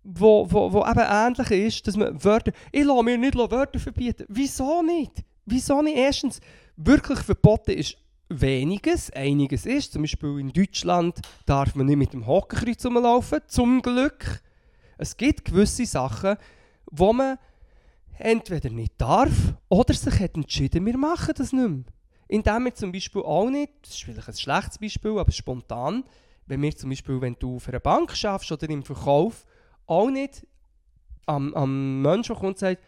wo, 0.03 0.51
wo, 0.51 0.73
wo 0.73 0.87
eben 0.87 1.07
ähnlich 1.07 1.51
ist, 1.51 1.87
dass 1.87 1.97
man 1.97 2.23
Wörter, 2.25 2.53
ich 2.73 2.85
lasse 2.85 3.03
mir 3.03 3.19
nicht 3.19 3.37
Wörter 3.37 3.79
verbieten. 3.79 4.25
Wieso 4.29 4.83
nicht? 4.83 5.25
Wieso 5.45 5.83
nicht? 5.83 5.97
Erstens, 5.97 6.41
wirklich 6.77 7.19
verboten 7.21 7.73
ist 7.73 7.97
weniges, 8.29 9.11
einiges 9.11 9.67
ist. 9.67 9.93
Zum 9.93 10.03
Beispiel 10.03 10.39
in 10.39 10.53
Deutschland 10.53 11.21
darf 11.47 11.75
man 11.75 11.87
nicht 11.87 11.97
mit 11.97 12.13
dem 12.13 12.27
Hockenkreuz 12.27 12.85
rumlaufen, 12.85 13.41
zum 13.47 13.83
Glück. 13.83 14.43
Es 14.99 15.17
gibt 15.17 15.45
gewisse 15.45 15.87
Sachen, 15.87 16.37
wo 16.91 17.13
man 17.13 17.39
entweder 18.19 18.71
nicht 18.71 18.95
darf 18.99 19.55
oder 19.69 19.95
sich 19.95 20.19
hat 20.21 20.35
entschieden, 20.35 20.85
wir 20.85 20.99
machen 20.99 21.35
das 21.37 21.53
nicht 21.53 21.69
mehr. 21.69 21.85
Indem 22.27 22.65
wir 22.65 22.75
zum 22.75 22.93
Beispiel 22.93 23.23
auch 23.23 23.49
nicht, 23.49 23.73
das 23.83 23.93
ist 23.93 24.05
vielleicht 24.05 24.29
ein 24.29 24.35
schlechtes 24.35 24.79
Beispiel, 24.79 25.19
aber 25.19 25.33
spontan, 25.33 26.05
wenn 26.47 26.61
wir 26.61 26.77
zum 26.77 26.91
Beispiel, 26.91 27.21
wenn 27.21 27.37
du 27.39 27.59
für 27.59 27.71
eine 27.71 27.81
Bank 27.81 28.15
schaffst 28.15 28.51
oder 28.53 28.69
im 28.69 28.83
Verkauf, 28.83 29.47
auch 29.87 30.11
nicht 30.11 30.47
am, 31.27 31.55
am 31.55 32.03
Menschen 32.03 32.35
kommt 32.35 32.49
und 32.49 32.59
sagt, 32.59 32.83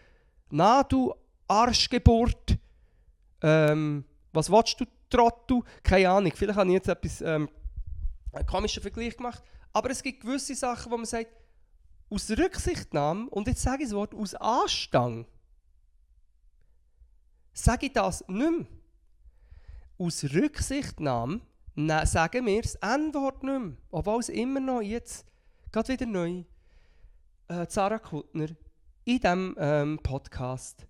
na 0.50 0.82
du 0.82 1.14
Arschgeburt, 1.46 2.58
ähm, 3.42 4.04
was 4.32 4.50
willst 4.50 4.80
du 4.80 4.84
Trottel? 5.10 5.62
Keine 5.82 6.10
Ahnung, 6.10 6.32
vielleicht 6.34 6.58
habe 6.58 6.68
ich 6.68 6.74
jetzt 6.74 6.88
etwas, 6.88 7.20
ähm, 7.20 7.48
einen 8.32 8.46
komischen 8.46 8.82
Vergleich 8.82 9.16
gemacht, 9.16 9.42
aber 9.72 9.90
es 9.90 10.02
gibt 10.02 10.20
gewisse 10.20 10.54
Sachen, 10.54 10.90
wo 10.90 10.96
man 10.96 11.06
sagt, 11.06 11.30
aus 12.08 12.30
Rücksichtnahme, 12.30 13.28
und 13.30 13.46
jetzt 13.46 13.62
sage 13.62 13.82
ich 13.82 13.88
das 13.88 13.96
Wort, 13.96 14.14
aus 14.14 14.34
Anstand, 14.34 15.26
sage 17.52 17.86
ich 17.86 17.92
das 17.92 18.24
nicht 18.28 18.50
mehr. 18.50 18.66
Aus 19.98 20.24
Rücksichtnahme 20.24 21.40
sagen 22.04 22.46
wir 22.46 22.62
das 22.62 22.74
N-Wort 22.76 23.42
nicht 23.42 23.60
mehr, 23.60 23.76
obwohl 23.90 24.20
es 24.20 24.28
immer 24.28 24.60
noch 24.60 24.80
jetzt, 24.80 25.26
gerade 25.70 25.92
wieder 25.92 26.06
neu, 26.06 26.44
äh, 27.48 27.66
Sarah 27.68 27.98
Kuttner 27.98 28.48
in 29.04 29.18
diesem 29.18 29.56
ähm, 29.58 29.98
Podcast 30.02 30.86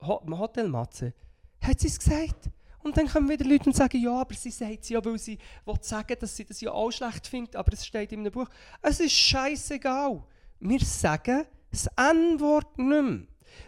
Hotel 0.00 0.68
Matze 0.68 1.14
hat 1.60 1.80
sie 1.80 1.88
es 1.88 1.98
gesagt. 1.98 2.50
Und 2.84 2.98
dann 2.98 3.08
kommen 3.08 3.30
wieder 3.30 3.46
Leute 3.46 3.64
und 3.64 3.74
sagen, 3.74 4.00
ja, 4.00 4.20
aber 4.20 4.34
sie 4.34 4.50
sagt 4.50 4.82
es 4.82 4.90
ja, 4.90 5.02
weil 5.02 5.18
sie 5.18 5.38
will 5.64 5.78
sagen, 5.80 6.16
dass 6.20 6.36
sie 6.36 6.44
das 6.44 6.60
ja 6.60 6.70
auch 6.70 6.90
schlecht 6.90 7.26
findet, 7.26 7.56
aber 7.56 7.72
es 7.72 7.86
steht 7.86 8.12
in 8.12 8.20
einem 8.20 8.30
Buch. 8.30 8.48
Es 8.82 9.00
ist 9.00 9.12
scheißegal. 9.12 10.22
Wir 10.60 10.80
sagen 10.80 11.44
das 11.70 11.88
N-Wort 11.96 12.76
nicht 12.76 13.02
mehr. 13.02 13.20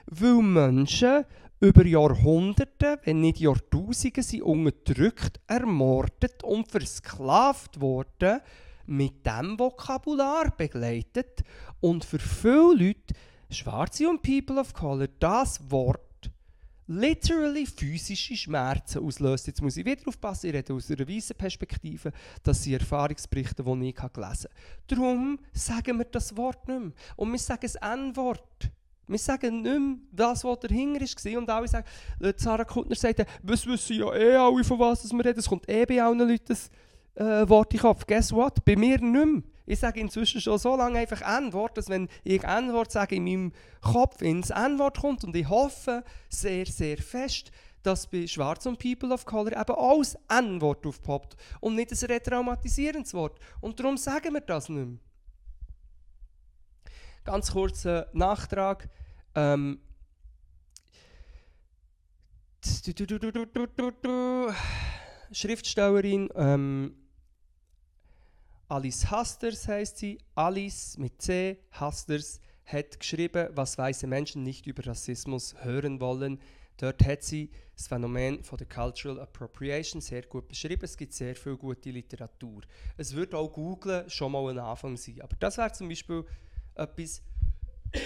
Weil 0.07 0.43
Menschen 0.43 1.25
über 1.61 1.87
Jahrhunderte, 1.87 3.01
wenn 3.05 3.23
nicht 3.23 3.41
Jahrtausende, 3.41 4.23
sind 4.23 4.43
unterdrückt, 4.43 5.41
ermordet 5.47 6.45
und 6.45 6.71
versklavt 6.71 7.81
worden 7.81 8.41
mit 8.85 9.25
dem 9.25 9.59
Vokabular 9.59 10.51
begleitet 10.55 11.43
und 11.81 12.05
für 12.05 12.19
viele 12.19 12.75
Leute, 12.75 13.15
Schwarze 13.49 14.11
und 14.11 14.23
People 14.23 14.61
of 14.61 14.75
Color, 14.75 15.09
das 15.19 15.71
Wort 15.71 16.06
literally 16.87 17.67
physische 17.67 18.37
Schmerzen 18.37 19.03
auslöst. 19.03 19.47
Jetzt 19.47 19.63
muss 19.63 19.77
ich 19.77 19.85
wieder 19.85 20.07
aufpassen, 20.07 20.47
ich 20.47 20.55
rede 20.55 20.73
aus 20.73 20.91
einer 20.91 21.09
weißen 21.09 21.37
Perspektive, 21.37 22.13
dass 22.43 22.63
sie 22.63 22.75
Erfahrungsberichte, 22.75 23.63
die 23.63 23.89
ich 23.89 23.95
gelesen 23.95 24.17
habe. 24.17 24.49
Darum 24.87 25.39
sagen 25.53 25.99
wir 25.99 26.05
das 26.05 26.37
Wort 26.37 26.67
nicht 26.69 26.81
mehr. 26.81 26.93
Und 27.17 27.33
wir 27.33 27.39
sagen 27.39 27.61
das 27.63 27.75
N-Wort. 27.77 28.71
Wir 29.09 29.19
sagen 29.19 29.63
nicht 29.63 29.79
mehr 29.79 29.97
das, 30.13 30.45
was 30.45 30.61
dahinter 30.61 31.01
war. 31.01 31.39
Und 31.39 31.51
alle 31.51 31.69
sagen, 31.69 31.87
äh, 32.21 32.33
Sarah 32.37 32.65
Kuttner 32.65 32.97
sagt, 32.97 33.25
was 33.43 33.67
wissen 33.67 33.97
ja 33.97 34.13
eh 34.15 34.37
alle, 34.37 34.65
von 34.65 34.79
was 34.79 35.11
wir 35.11 35.25
reden. 35.25 35.39
Es 35.39 35.49
kommt 35.49 35.69
eh 35.69 35.85
bei 35.87 36.03
allen 36.03 36.19
Leuten 36.19 36.45
das 36.49 36.71
äh, 37.15 37.49
Wort 37.49 37.73
in 37.73 37.79
den 37.79 37.83
Kopf. 37.83 38.07
Guess 38.07 38.33
what? 38.33 38.65
Bei 38.65 38.77
mir 38.77 38.99
nicht 39.01 39.13
mehr. 39.13 39.43
Ich 39.67 39.81
sage 39.81 40.01
inzwischen 40.01 40.41
schon 40.41 40.59
so 40.59 40.77
lange 40.77 41.01
einfach 41.01 41.21
N-Wort, 41.21 41.77
dass 41.77 41.89
wenn 41.89 42.09
ich 42.23 42.45
N-Wort 42.45 42.93
sage, 42.93 43.17
in 43.17 43.25
meinem 43.25 43.53
Kopf 43.81 44.23
ins 44.23 44.51
N-Wort 44.51 45.01
kommt. 45.01 45.25
Und 45.25 45.35
ich 45.35 45.49
hoffe 45.49 46.05
sehr, 46.29 46.67
sehr 46.67 46.99
fest, 46.99 47.51
dass 47.83 48.07
bei 48.09 48.27
Schwarz 48.27 48.67
und 48.67 48.79
People 48.79 49.13
of 49.13 49.25
Color 49.25 49.53
eben 49.53 49.75
auch 49.75 49.99
das 49.99 50.17
N-Wort 50.29 50.87
aufpoppt 50.87 51.37
und 51.61 51.75
nicht 51.75 51.91
ein 51.93 52.07
retraumatisierendes 52.07 53.13
Wort. 53.15 53.39
Und 53.61 53.79
darum 53.79 53.97
sagen 53.97 54.35
wir 54.35 54.41
das 54.41 54.69
nicht 54.69 54.87
mehr. 54.87 54.99
Ganz 57.25 57.51
kurzer 57.51 58.09
Nachtrag. 58.13 58.89
Ähm, 59.35 59.81
Schriftstellerin 65.33 66.29
ähm, 66.37 67.06
Alice 68.69 69.11
Hasters 69.11 69.69
heißt 69.69 69.99
sie. 69.99 70.19
Alice 70.35 70.99
mit 70.99 71.23
C, 71.23 71.59
Hasters, 71.73 72.41
hat 72.65 72.99
geschrieben, 72.99 73.49
was 73.53 73.79
weiße 73.79 74.09
Menschen 74.09 74.43
nicht 74.43 74.67
über 74.67 74.85
Rassismus 74.85 75.55
hören 75.63 76.01
wollen. 76.01 76.41
Dort 76.79 77.05
hat 77.07 77.23
sie 77.23 77.51
das 77.77 77.87
Phänomen 77.87 78.43
von 78.43 78.59
der 78.59 78.67
Cultural 78.67 79.21
Appropriation 79.21 80.01
sehr 80.01 80.23
gut 80.23 80.49
beschrieben. 80.49 80.85
Es 80.85 80.97
gibt 80.97 81.13
sehr 81.13 81.37
viel 81.37 81.57
gute 81.57 81.91
Literatur. 81.91 82.63
Es 82.97 83.15
wird 83.15 83.35
auch 83.35 83.53
Googlen 83.53 84.11
schon 84.11 84.33
mal 84.33 84.51
ein 84.51 84.59
Anfang 84.59 84.97
sein. 84.97 85.21
Aber 85.21 85.37
das 85.39 85.57
wäre 85.59 85.73
zum 85.73 85.89
Beispiel 85.89 86.25
etwas, 86.75 87.23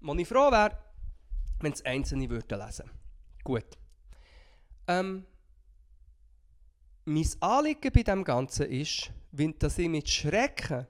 wo 0.00 0.14
ich 0.14 0.28
froh 0.28 0.50
wäre, 0.52 0.78
wenn 1.60 1.72
es 1.72 1.84
Einzelne 1.84 2.30
würden 2.30 2.58
lesen 2.58 2.90
Gut. 3.42 3.66
Ähm, 4.86 5.26
mein 7.04 7.28
Anliegen 7.40 7.92
bei 7.92 8.02
dem 8.02 8.24
Ganzen 8.24 8.66
ist, 8.70 9.10
dass 9.58 9.78
ich 9.78 9.88
mit 9.88 10.08
Schrecken, 10.08 10.86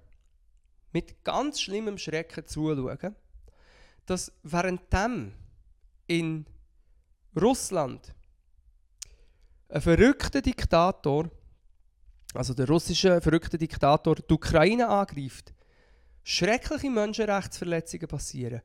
mit 0.93 1.25
ganz 1.25 1.61
schlimmem 1.61 1.97
Schrecken 1.97 2.47
zuschaue, 2.47 3.15
dass 4.07 4.33
währenddem 4.43 5.33
in 6.07 6.47
Russland 7.41 8.15
ein 9.69 9.81
verrückter 9.81 10.43
Diktator, 10.43 11.31
also 12.35 12.53
der 12.53 12.69
russische 12.69 13.21
verrückte 13.21 13.57
Diktator, 13.57 14.17
die 14.17 14.35
Ukraine 14.35 14.89
angreift, 14.89 15.55
schreckliche 16.25 16.91
Menschenrechtsverletzungen 16.91 18.09
passieren, 18.09 18.61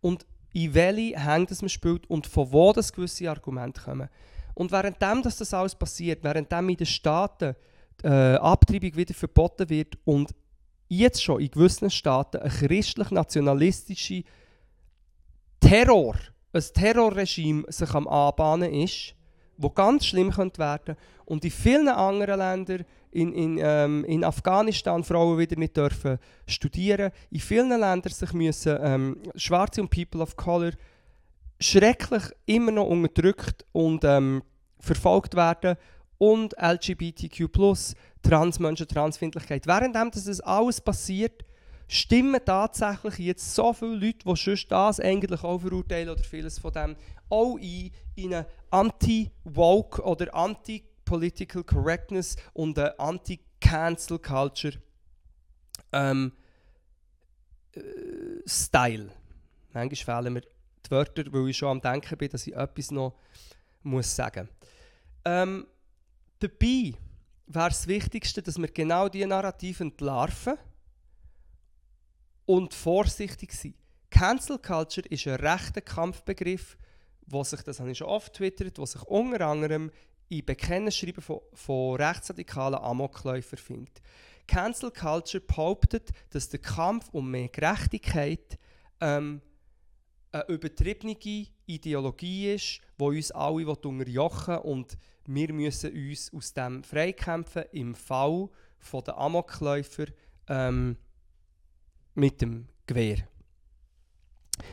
Und 0.00 0.26
in 0.52 0.74
welche 0.74 1.18
Hände 1.18 1.54
man 1.60 1.68
spielt 1.68 2.08
und 2.08 2.26
von 2.26 2.50
wo 2.50 2.72
das 2.72 2.92
gewisse 2.92 3.30
Argumente 3.30 3.80
kommen. 3.82 4.08
Und 4.54 4.72
währenddem 4.72 5.22
das 5.22 5.52
alles 5.52 5.74
passiert, 5.74 6.24
währenddem 6.24 6.68
in 6.70 6.76
den 6.76 6.86
Staaten 6.86 7.54
äh, 8.02 8.36
Abtreibung 8.36 8.96
wieder 8.96 9.14
verboten 9.14 9.68
wird 9.68 9.98
und 10.04 10.34
jetzt 10.88 11.22
schon 11.22 11.40
in 11.40 11.50
gewissen 11.50 11.90
Staaten 11.90 12.38
ein 12.38 12.50
christlich-nationalistischer 12.50 14.22
Terror, 15.60 16.16
ein 16.52 16.64
Terrorregime 16.74 17.64
sich 17.68 17.92
am 17.94 18.06
Anbahnen 18.08 18.72
ist, 18.72 19.14
wo 19.56 19.70
ganz 19.70 20.06
schlimm 20.06 20.30
könnte 20.30 20.58
werden. 20.58 20.96
Und 21.24 21.44
in 21.44 21.50
vielen 21.50 21.88
anderen 21.88 22.38
Ländern, 22.38 22.84
in, 23.10 23.32
in, 23.32 23.58
ähm, 23.60 24.04
in 24.04 24.24
Afghanistan 24.24 25.02
Frauen 25.02 25.38
wieder 25.38 25.56
nicht 25.56 25.76
dürfen 25.76 26.18
studieren, 26.46 27.10
in 27.30 27.40
vielen 27.40 27.70
Ländern 27.70 28.12
sich 28.12 28.32
müssen 28.32 28.78
ähm, 28.80 29.16
Schwarze 29.34 29.80
und 29.80 29.90
People 29.90 30.20
of 30.20 30.36
Color 30.36 30.72
schrecklich 31.58 32.24
immer 32.44 32.70
noch 32.70 32.86
unterdrückt 32.86 33.64
und 33.72 34.04
ähm, 34.04 34.42
verfolgt 34.78 35.34
werden 35.34 35.76
und 36.18 36.54
LGBTQ+, 36.58 37.48
Transmenschen, 38.28 38.88
Transfindlichkeit. 38.88 39.66
Währenddem 39.66 40.10
das 40.10 40.40
alles 40.40 40.80
passiert, 40.80 41.44
stimmen 41.88 42.40
tatsächlich 42.44 43.18
jetzt 43.18 43.54
so 43.54 43.72
viele 43.72 43.94
Leute, 43.94 44.18
die 44.26 44.36
sonst 44.36 44.70
das 44.70 45.00
eigentlich 45.00 45.42
auch 45.42 45.60
verurteilen 45.60 46.08
oder 46.08 46.22
vieles 46.22 46.58
von 46.58 46.72
dem, 46.72 46.96
auch 47.28 47.56
ein 47.56 47.90
in 48.16 48.34
eine 48.34 48.46
Anti-Woke 48.70 50.02
oder 50.02 50.34
Anti-Political 50.34 51.64
Correctness 51.64 52.36
und 52.52 52.78
eine 52.78 52.98
Anti-Cancel 52.98 54.18
Culture 54.18 54.74
ähm, 55.92 56.32
äh, 57.72 57.80
Style. 58.46 59.10
Manchmal 59.72 60.22
fehlen 60.22 60.32
mir 60.32 60.40
die 60.40 60.90
Wörter, 60.90 61.24
weil 61.32 61.50
ich 61.50 61.56
schon 61.56 61.68
am 61.68 61.80
Denken 61.80 62.16
bin, 62.16 62.30
dass 62.30 62.46
ich 62.46 62.56
etwas 62.56 62.90
noch 62.90 63.14
muss 63.82 64.14
sagen 64.14 64.48
muss. 64.48 64.68
Ähm, 65.24 65.66
dabei 66.40 66.94
wäre 67.46 67.68
das 67.68 67.86
Wichtigste, 67.86 68.42
dass 68.42 68.58
wir 68.58 68.68
genau 68.68 69.08
diese 69.08 69.26
Narrative 69.26 69.84
entlarven 69.84 70.56
und 72.44 72.74
vorsichtig 72.74 73.52
sind. 73.52 73.76
Cancel 74.10 74.58
Culture 74.58 75.06
ist 75.08 75.26
ein 75.26 75.34
rechter 75.34 75.80
Kampfbegriff, 75.80 76.76
wo 77.26 77.42
sich, 77.44 77.62
das 77.62 77.80
habe 77.80 77.90
ich 77.90 77.98
schon 77.98 78.06
oft 78.08 78.34
twittert, 78.34 78.78
wo 78.78 78.86
sich 78.86 79.02
unter 79.02 79.46
anderem 79.46 79.90
in 80.28 80.44
Bekennerschreiben 80.44 81.22
von, 81.22 81.40
von 81.52 81.96
rechtsradikalen 81.96 82.80
Amokläufern 82.80 83.58
findet. 83.58 84.00
Cancel 84.46 84.90
Culture 84.90 85.42
behauptet, 85.42 86.10
dass 86.30 86.48
der 86.48 86.60
Kampf 86.60 87.08
um 87.12 87.30
mehr 87.30 87.48
Gerechtigkeit 87.48 88.58
ähm, 89.00 89.40
eine 90.32 90.44
übertriebene 90.48 91.16
Ideologie 91.66 92.54
ist, 92.54 92.80
die 92.98 93.04
uns 93.04 93.30
alle 93.32 93.66
unterjochen 93.66 94.58
und 94.58 94.96
wir 95.26 95.52
müssen 95.52 95.92
uns 95.92 96.32
aus 96.32 96.54
dem 96.54 96.82
freikämpfen 96.82 97.64
im 97.72 97.94
Fall 97.94 98.48
der 99.04 99.18
Amokläufer 99.18 100.06
ähm, 100.48 100.96
mit 102.14 102.40
dem 102.40 102.68
Gewehr. 102.86 103.18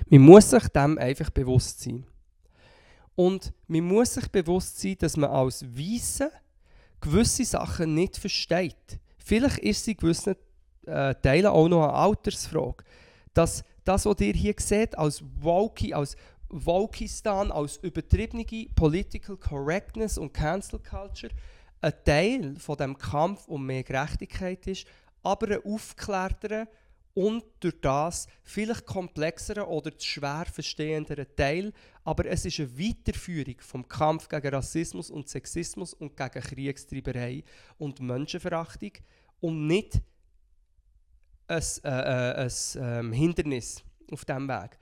Man 0.07 0.21
muss 0.21 0.49
sich 0.49 0.67
dem 0.69 0.97
einfach 0.97 1.29
bewusst 1.29 1.81
sein. 1.81 2.05
Und 3.15 3.53
man 3.67 3.81
muss 3.81 4.13
sich 4.13 4.27
bewusst 4.29 4.79
sein, 4.79 4.97
dass 4.99 5.17
man 5.17 5.29
als 5.29 5.63
Weisse 5.65 6.31
gewisse 7.01 7.45
Sachen 7.45 7.93
nicht 7.93 8.17
versteht. 8.17 8.99
Vielleicht 9.17 9.59
ist 9.59 9.83
sie 9.83 9.95
gewissen 9.95 10.35
äh, 10.85 11.13
Teilen 11.15 11.47
auch 11.47 11.67
noch 11.67 11.83
eine 11.83 11.93
Altersfrage. 11.93 12.83
Dass 13.33 13.63
das, 13.83 14.05
was 14.05 14.21
ihr 14.21 14.33
hier 14.33 14.55
seht, 14.57 14.97
als 14.97 15.23
Woke, 15.39 15.95
als 15.95 16.15
Wokistan, 16.53 17.51
als 17.51 17.77
übertriebene 17.77 18.45
Political 18.75 19.37
Correctness 19.37 20.17
und 20.17 20.33
Cancel 20.33 20.79
Culture, 20.79 21.33
ein 21.81 21.93
Teil 22.05 22.55
von 22.57 22.77
dem 22.77 22.97
Kampf 22.97 23.47
um 23.47 23.65
mehr 23.65 23.83
Gerechtigkeit 23.83 24.65
ist, 24.67 24.85
aber 25.23 25.47
ein 25.47 25.65
aufgeklärterer 25.65 26.67
und 27.13 27.43
durch 27.59 27.79
das 27.81 28.27
vielleicht 28.43 28.85
komplexeren 28.85 29.63
oder 29.63 29.91
schwer 29.99 30.45
verstehenderen 30.51 31.27
Teil, 31.35 31.73
aber 32.03 32.25
es 32.25 32.45
ist 32.45 32.59
eine 32.59 32.77
Weiterführung 32.77 33.55
vom 33.59 33.87
Kampf 33.87 34.27
gegen 34.27 34.53
Rassismus 34.53 35.11
und 35.11 35.29
Sexismus 35.29 35.93
und 35.93 36.17
gegen 36.17 36.41
Kriegstreiberei 36.41 37.43
und 37.77 37.99
Menschenverachtung 37.99 38.91
und 39.41 39.67
nicht 39.67 40.01
ein, 41.47 41.63
äh, 41.83 41.89
äh, 41.89 42.49
ein 42.75 43.13
äh, 43.13 43.15
Hindernis 43.15 43.83
auf 44.11 44.25
diesem 44.25 44.47
Weg. 44.47 44.77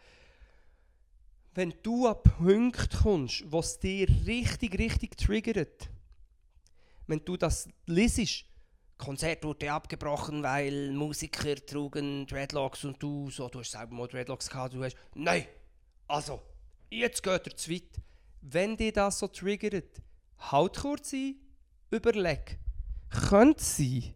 Wenn 1.53 1.73
du 1.83 2.07
an 2.07 2.15
Punkte 2.23 2.97
kommst, 2.97 3.43
wo 3.51 3.59
es 3.59 3.77
dir 3.77 4.07
richtig, 4.25 4.77
richtig 4.79 5.17
triggert, 5.17 5.89
wenn 7.07 7.23
du 7.25 7.35
das 7.35 7.67
liest, 7.87 8.45
Konzert 8.97 9.43
wurde 9.43 9.71
abgebrochen, 9.71 10.43
weil 10.43 10.91
Musiker 10.91 11.55
trugen 11.55 12.25
Dreadlocks 12.27 12.85
und 12.85 13.01
du, 13.01 13.29
so, 13.31 13.49
du 13.49 13.59
hast 13.59 13.71
selber 13.71 13.95
mal 13.95 14.07
Dreadlocks 14.07 14.47
gehabt, 14.47 14.75
du 14.75 14.83
hast, 14.83 14.95
nein, 15.15 15.45
also, 16.07 16.41
jetzt 16.89 17.23
geht 17.23 17.47
er 17.47 17.57
zu 17.57 17.71
weit. 17.71 17.99
Wenn 18.41 18.77
dir 18.77 18.93
das 18.93 19.19
so 19.19 19.27
triggert, 19.27 20.01
halt 20.37 20.77
kurz 20.77 21.13
ein, 21.13 21.35
überleg. 21.89 22.59
Könnte 23.09 23.63
sein, 23.63 24.13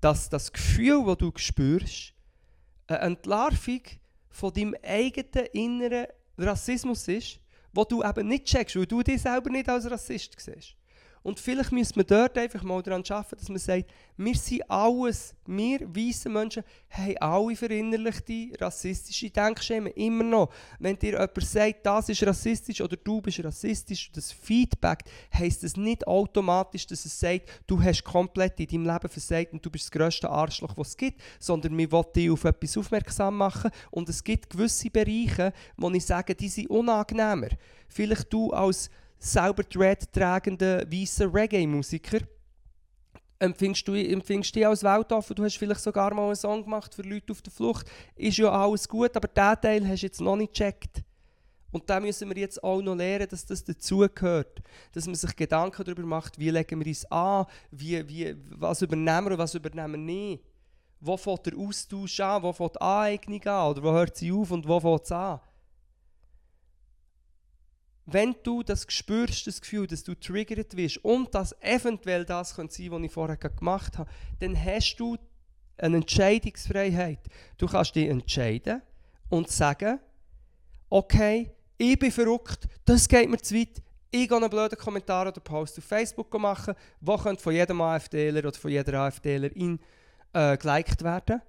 dass 0.00 0.28
das 0.28 0.52
Gefühl, 0.52 1.04
das 1.06 1.18
du 1.18 1.32
spürst, 1.36 2.12
eine 2.88 2.98
Entlarvung 2.98 3.82
von 4.30 4.52
deinem 4.52 4.76
eigenen 4.82 5.46
inneren 5.52 6.06
Rassismus 6.38 7.06
ist, 7.08 7.40
wo 7.72 7.84
du 7.84 8.02
eben 8.02 8.28
nicht 8.28 8.46
checkst, 8.46 8.76
weil 8.76 8.86
du 8.86 9.02
dich 9.02 9.20
selber 9.20 9.50
nicht 9.50 9.68
als 9.68 9.90
Rassist 9.90 10.34
siehst. 10.38 10.74
Und 11.28 11.38
vielleicht 11.38 11.72
müssen 11.72 11.96
wir 11.96 12.04
dort 12.04 12.38
einfach 12.38 12.62
mal 12.62 12.82
daran 12.82 13.04
arbeiten, 13.06 13.36
dass 13.36 13.50
man 13.50 13.58
sagt, 13.58 13.90
wir 14.16 14.34
sind 14.34 14.62
alles, 14.70 15.34
wir 15.44 15.80
weißen 15.80 16.32
Menschen, 16.32 16.64
haben 16.88 17.18
alle 17.18 17.54
verinnerlichte 17.54 18.52
rassistische 18.58 19.28
Denkschemen, 19.28 19.92
immer 19.92 20.24
noch. 20.24 20.50
Wenn 20.78 20.98
dir 20.98 21.12
jemand 21.12 21.42
sagt, 21.42 21.84
das 21.84 22.08
ist 22.08 22.26
rassistisch 22.26 22.80
oder 22.80 22.96
du 22.96 23.20
bist 23.20 23.44
rassistisch, 23.44 24.10
das 24.10 24.32
Feedback, 24.32 25.00
heisst 25.34 25.64
es 25.64 25.76
nicht 25.76 26.06
automatisch, 26.06 26.86
dass 26.86 27.04
es 27.04 27.20
sagt, 27.20 27.42
du 27.66 27.78
hast 27.82 28.04
komplett 28.04 28.58
in 28.60 28.66
deinem 28.66 28.94
Leben 28.94 29.10
versagt 29.10 29.52
und 29.52 29.62
du 29.62 29.68
bist 29.68 29.84
das 29.84 29.90
grösste 29.90 30.30
Arschloch, 30.30 30.78
was 30.78 30.88
es 30.88 30.96
gibt, 30.96 31.20
sondern 31.38 31.76
wir 31.76 31.92
wollen 31.92 32.06
dich 32.16 32.30
auf 32.30 32.44
etwas 32.44 32.78
aufmerksam 32.78 33.36
machen 33.36 33.70
und 33.90 34.08
es 34.08 34.24
gibt 34.24 34.48
gewisse 34.48 34.88
Bereiche, 34.88 35.52
wo 35.76 35.90
ich 35.90 36.06
sage, 36.06 36.34
die 36.34 36.48
sind 36.48 36.70
unangenehmer. 36.70 37.48
Vielleicht 37.86 38.32
du 38.32 38.50
als 38.50 38.88
selber 39.18 39.64
Dread 39.64 40.12
tragenden 40.12 40.90
weißen 40.90 41.30
Reggae-Musiker, 41.30 42.20
empfindest 43.38 43.86
du, 43.86 43.94
empfindest 43.94 44.54
dich 44.54 44.66
als 44.66 44.82
weltoffen. 44.82 45.36
Du 45.36 45.44
hast 45.44 45.56
vielleicht 45.56 45.80
sogar 45.80 46.12
mal 46.14 46.26
einen 46.26 46.36
Song 46.36 46.64
gemacht 46.64 46.94
für 46.94 47.02
Leute 47.02 47.32
auf 47.32 47.42
der 47.42 47.52
Flucht. 47.52 47.86
Ist 48.16 48.38
ja 48.38 48.50
alles 48.50 48.88
gut, 48.88 49.16
aber 49.16 49.28
diesen 49.28 49.60
Teil 49.60 49.88
hast 49.88 50.02
du 50.02 50.06
jetzt 50.06 50.20
noch 50.20 50.36
nicht 50.36 50.54
gecheckt. 50.54 51.02
Und 51.70 51.88
da 51.90 52.00
müssen 52.00 52.28
wir 52.30 52.36
jetzt 52.38 52.62
auch 52.64 52.80
noch 52.80 52.94
lernen, 52.94 53.28
dass 53.28 53.44
das 53.44 53.62
dazugehört. 53.62 54.62
Dass 54.92 55.06
man 55.06 55.14
sich 55.14 55.36
Gedanken 55.36 55.84
darüber 55.84 56.02
macht, 56.02 56.38
wie 56.38 56.50
legen 56.50 56.80
wir 56.80 56.86
uns 56.86 57.04
an, 57.10 57.44
wie, 57.70 58.08
wie, 58.08 58.34
was 58.56 58.80
übernehmen 58.80 59.26
wir 59.26 59.32
und 59.32 59.38
was 59.38 59.54
übernehmen 59.54 59.92
wir 60.06 60.14
nicht. 60.14 60.42
Wo 61.00 61.16
fängt 61.16 61.46
der 61.46 61.56
Austausch 61.56 62.20
an, 62.20 62.42
wo 62.42 62.52
fängt 62.52 62.76
die 62.76 62.80
Aneignung 62.80 63.46
an 63.46 63.70
oder 63.70 63.82
wo 63.82 63.92
hört 63.92 64.16
sie 64.16 64.32
auf 64.32 64.50
und 64.50 64.66
wo 64.66 64.80
fängt 64.80 65.04
es 65.04 65.12
an 65.12 65.40
wenn 68.10 68.34
du 68.42 68.62
das 68.62 68.86
spürst, 68.88 69.46
das 69.46 69.60
Gefühl, 69.60 69.86
dass 69.86 70.02
du 70.02 70.14
triggert 70.14 70.76
wirst 70.76 71.04
und 71.04 71.34
dass 71.34 71.54
eventuell 71.60 72.24
das 72.24 72.56
könnte 72.56 72.74
sein, 72.74 72.90
was 72.90 73.02
ich 73.02 73.12
vorher 73.12 73.36
gemacht 73.36 73.98
habe, 73.98 74.10
dann 74.38 74.56
hast 74.56 74.96
du 74.96 75.18
eine 75.76 75.98
Entscheidungsfreiheit. 75.98 77.20
Du 77.58 77.66
kannst 77.66 77.94
dich 77.94 78.08
entscheiden 78.08 78.80
und 79.28 79.50
sagen, 79.50 80.00
okay, 80.88 81.52
ich 81.76 81.98
bin 81.98 82.10
verrückt, 82.10 82.66
das 82.86 83.06
geht 83.06 83.28
mir 83.28 83.38
zu 83.38 83.54
weit, 83.54 83.82
ich 84.10 84.32
einen 84.32 84.48
blöden 84.48 84.78
Kommentar 84.78 85.28
oder 85.28 85.40
Post 85.40 85.78
auf 85.78 85.84
Facebook 85.84 86.32
machen, 86.40 86.74
wo 87.02 87.18
könnte 87.18 87.42
von 87.42 87.52
jedem 87.52 87.82
AfDler 87.82 88.40
oder 88.40 88.58
von 88.58 88.70
jeder 88.70 89.00
AfDlerin 89.00 89.78
äh, 90.32 90.56
geliked 90.56 91.04
werden. 91.04 91.42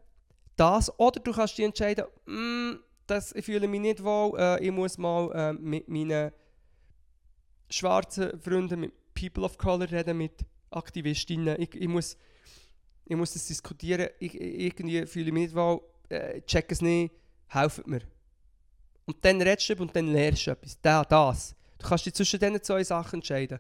Das, 0.58 0.92
oder 1.00 1.22
du 1.22 1.32
kannst 1.32 1.58
dich 1.58 1.64
entscheiden, 1.64 2.04
mm, 2.26 2.80
das, 3.08 3.32
ich 3.32 3.46
fühle 3.46 3.66
mich 3.66 3.80
nicht 3.80 4.04
wohl, 4.04 4.38
äh, 4.38 4.62
ich 4.62 4.72
muss 4.72 4.98
mal 4.98 5.32
äh, 5.34 5.54
mit 5.54 5.88
meinen 5.88 6.32
schwarzen 7.70 8.40
Freunden, 8.40 8.80
mit 8.82 8.94
People 9.14 9.44
of 9.44 9.58
Color 9.58 9.92
reden, 9.92 10.18
mit 10.18 10.46
Aktivistinnen. 10.72 11.60
Ich, 11.62 11.74
ich, 11.76 11.88
muss, 11.88 12.18
ich 13.06 13.16
muss 13.16 13.34
das 13.34 13.48
diskutieren. 13.48 14.10
Ich, 14.20 14.40
irgendwie 14.40 15.06
fühle 15.06 15.28
ich 15.28 15.34
mich 15.34 15.44
nicht 15.44 15.56
wohl, 15.56 15.82
äh, 16.10 16.42
check 16.42 16.72
es 16.72 16.82
nicht, 16.82 17.14
helft 17.48 17.86
mir. 17.88 18.02
Und 19.06 19.18
dann 19.26 19.42
redest 19.42 19.70
du 19.70 19.82
und 19.82 19.96
dann 19.96 20.08
lernst 20.08 20.48
du 20.48 20.52
etwas. 20.52 20.80
Da, 20.82 21.04
das. 21.04 21.56
Du 21.78 21.88
kannst 21.88 22.06
dich 22.06 22.14
zwischen 22.14 22.40
diesen 22.40 22.62
zwei 22.62 22.84
Sachen 22.84 23.16
entscheiden. 23.16 23.60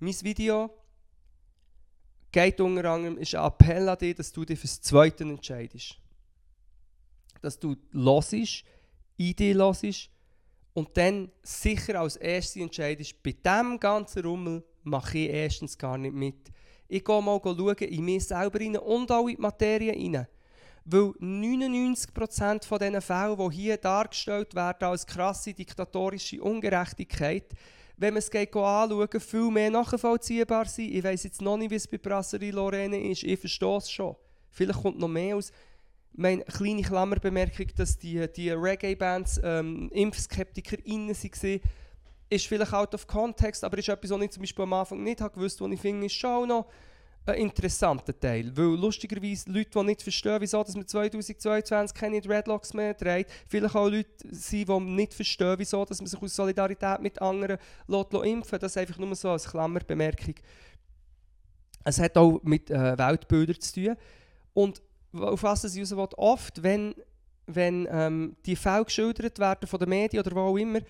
Mein 0.00 0.14
Video 0.22 0.70
geht 2.32 2.60
unter 2.60 2.84
anderem, 2.90 3.18
ist 3.18 3.34
ein 3.34 3.44
Appell 3.44 3.88
an 3.88 3.98
dich, 3.98 4.16
dass 4.16 4.32
du 4.32 4.44
dich 4.44 4.58
fürs 4.58 4.80
Zweite 4.80 5.24
entscheidest. 5.24 5.96
Dass 7.40 7.58
du 7.58 7.76
hörst, 7.92 8.64
Idee 9.16 9.54
hörst 9.54 10.10
und 10.78 10.96
dann 10.96 11.28
sicher 11.42 12.00
als 12.00 12.14
erstes 12.14 12.62
entscheidest, 12.62 13.20
bei 13.20 13.32
diesem 13.32 13.80
ganzen 13.80 14.22
Rummel 14.22 14.62
mache 14.84 15.18
ich 15.18 15.30
erstens 15.30 15.76
gar 15.76 15.98
nicht 15.98 16.14
mit. 16.14 16.52
Ich 16.86 17.04
gehe 17.04 17.20
mal 17.20 17.40
schauen 17.42 17.76
in 17.78 18.04
mich 18.04 18.24
selber 18.24 18.60
rein 18.60 18.76
und 18.76 19.10
auch 19.10 19.26
in 19.26 19.34
die 19.34 19.42
Materie 19.42 19.92
rein. 19.92 20.28
Weil 20.84 21.10
99% 21.20 22.64
von 22.64 22.78
diesen 22.78 23.00
Fällen, 23.00 23.50
die 23.50 23.56
hier 23.56 23.76
dargestellt 23.76 24.54
werden 24.54 24.88
als 24.88 25.04
krasse 25.04 25.52
diktatorische 25.52 26.40
Ungerechtigkeit, 26.40 27.52
wenn 27.96 28.14
man 28.14 28.18
es 28.18 28.30
geht 28.30 28.54
anschauen, 28.54 29.20
viel 29.20 29.50
mehr 29.50 29.72
nachvollziehbar 29.72 30.66
sind. 30.66 30.94
Ich 30.94 31.02
weiß 31.02 31.24
jetzt 31.24 31.42
noch 31.42 31.56
nicht, 31.56 31.72
wie 31.72 31.74
es 31.74 31.88
bei 31.88 31.98
Brasserie 31.98 32.52
Lorraine 32.52 33.10
ist. 33.10 33.24
Ich 33.24 33.40
verstehe 33.40 33.78
es 33.78 33.90
schon. 33.90 34.14
Vielleicht 34.52 34.80
kommt 34.80 35.00
noch 35.00 35.08
mehr 35.08 35.34
aus. 35.34 35.50
Meine 36.12 36.42
kleine 36.44 36.82
Klammerbemerkung, 36.82 37.66
dass 37.76 37.98
die, 37.98 38.26
die 38.32 38.50
Reggae-Bands 38.50 39.40
ähm, 39.44 39.88
Impfskeptiker 39.92 40.76
innen 40.84 41.10
waren, 41.10 41.60
ist 42.30 42.46
vielleicht 42.46 42.72
out 42.72 42.94
of 42.94 43.06
context, 43.06 43.64
aber 43.64 43.78
ist 43.78 43.88
etwas, 43.88 44.10
was 44.10 44.22
ich 44.22 44.30
zum 44.30 44.42
Beispiel 44.42 44.62
am 44.64 44.72
Anfang 44.72 45.02
nicht 45.02 45.20
habe 45.20 45.34
gewusst, 45.34 45.60
was 45.60 45.70
ich 45.70 45.80
finde, 45.80 46.06
ist 46.06 46.14
schon 46.14 46.48
noch 46.48 46.66
ein 47.28 47.40
interessanter 47.40 48.18
Teil. 48.18 48.56
Weil 48.56 48.78
lustigerweise 48.78 49.50
Leute, 49.50 49.70
die 49.70 49.82
nicht 49.84 50.02
verstehen, 50.02 50.40
wieso 50.40 50.62
dass 50.62 50.74
man 50.74 50.86
2022 50.86 51.96
keine 51.96 52.20
Dreadlocks 52.20 52.74
mehr 52.74 52.96
trägt, 52.96 53.30
vielleicht 53.46 53.74
auch 53.74 53.88
Leute 53.88 54.10
sind, 54.30 54.68
die 54.68 54.80
nicht 54.80 55.14
verstehen, 55.14 55.56
wieso 55.58 55.84
dass 55.84 56.00
man 56.00 56.06
sich 56.06 56.20
aus 56.20 56.34
Solidarität 56.34 57.00
mit 57.00 57.20
anderen 57.20 57.58
lässt, 57.86 58.12
lässt 58.12 58.26
impfen 58.26 58.58
Das 58.58 58.72
ist 58.72 58.78
einfach 58.78 58.98
nur 58.98 59.14
so 59.14 59.30
als 59.30 59.48
Klammerbemerkung. 59.48 60.34
Es 61.84 61.98
hat 61.98 62.16
auch 62.16 62.40
mit 62.42 62.70
äh, 62.70 62.98
Weltbildern 62.98 63.60
zu 63.60 63.74
tun. 63.74 63.96
Und 64.54 64.82
auf 65.12 65.42
was 65.42 65.64
es 65.64 65.78
raus 65.78 65.90
will, 65.90 66.08
oft, 66.16 66.62
wenn, 66.62 66.94
wenn 67.46 67.88
ähm, 67.90 68.36
die 68.46 68.56
Fälle 68.56 68.84
geschildert 68.84 69.38
werden 69.38 69.66
von 69.66 69.80
den 69.80 69.88
Medien 69.88 70.24
oder 70.24 70.34
wo 70.34 70.40
auch 70.40 70.56
immer, 70.56 70.80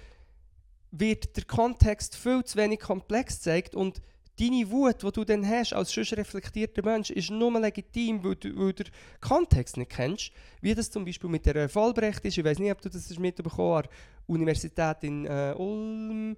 wird 0.90 1.36
der 1.36 1.44
Kontext 1.44 2.16
viel 2.16 2.42
zu 2.44 2.56
wenig 2.56 2.80
komplex 2.80 3.36
gezeigt 3.36 3.74
und 3.74 4.00
deine 4.38 4.70
Wut, 4.70 5.02
die 5.02 5.12
du 5.12 5.24
dann 5.24 5.46
hast 5.46 5.72
als 5.72 5.92
schon 5.92 6.04
reflektierter 6.04 6.82
Mensch, 6.84 7.10
ist 7.10 7.30
nur 7.30 7.60
legitim, 7.60 8.22
weil 8.22 8.36
du, 8.36 8.56
weil 8.56 8.72
du 8.72 8.84
den 8.84 8.92
Kontext 9.20 9.76
nicht 9.76 9.90
kennst. 9.90 10.30
Wie 10.60 10.74
das 10.74 10.90
zum 10.90 11.04
Beispiel 11.04 11.28
mit 11.28 11.44
der 11.44 11.68
Vollbrecht 11.68 12.24
ist. 12.24 12.38
Ich 12.38 12.44
weiß 12.44 12.58
nicht, 12.58 12.70
ob 12.70 12.80
du 12.80 12.88
das 12.88 13.18
mitbekommen 13.18 13.82
hast. 13.84 13.90
Die 14.26 14.32
Universität 14.32 14.96
in 15.02 15.26
äh, 15.26 15.54
Ulm 15.56 16.36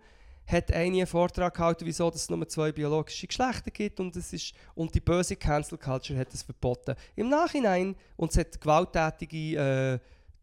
hat 0.50 0.72
einen 0.72 1.06
Vortrag 1.06 1.54
gehalten, 1.54 1.86
wieso 1.86 2.08
es 2.08 2.28
nur 2.28 2.48
zwei 2.48 2.72
biologische 2.72 3.26
Geschlechter 3.26 3.70
gibt 3.70 4.00
und, 4.00 4.16
es 4.16 4.32
ist, 4.32 4.52
und 4.74 4.94
die 4.94 5.00
böse 5.00 5.36
Cancel 5.36 5.78
Culture 5.78 6.18
hat 6.18 6.32
es 6.34 6.42
verboten. 6.42 6.94
Im 7.16 7.28
Nachhinein, 7.28 7.94
und 8.16 8.30
es 8.32 8.38
hat 8.38 8.60
gewalttätige 8.60 9.56
äh, 9.56 9.98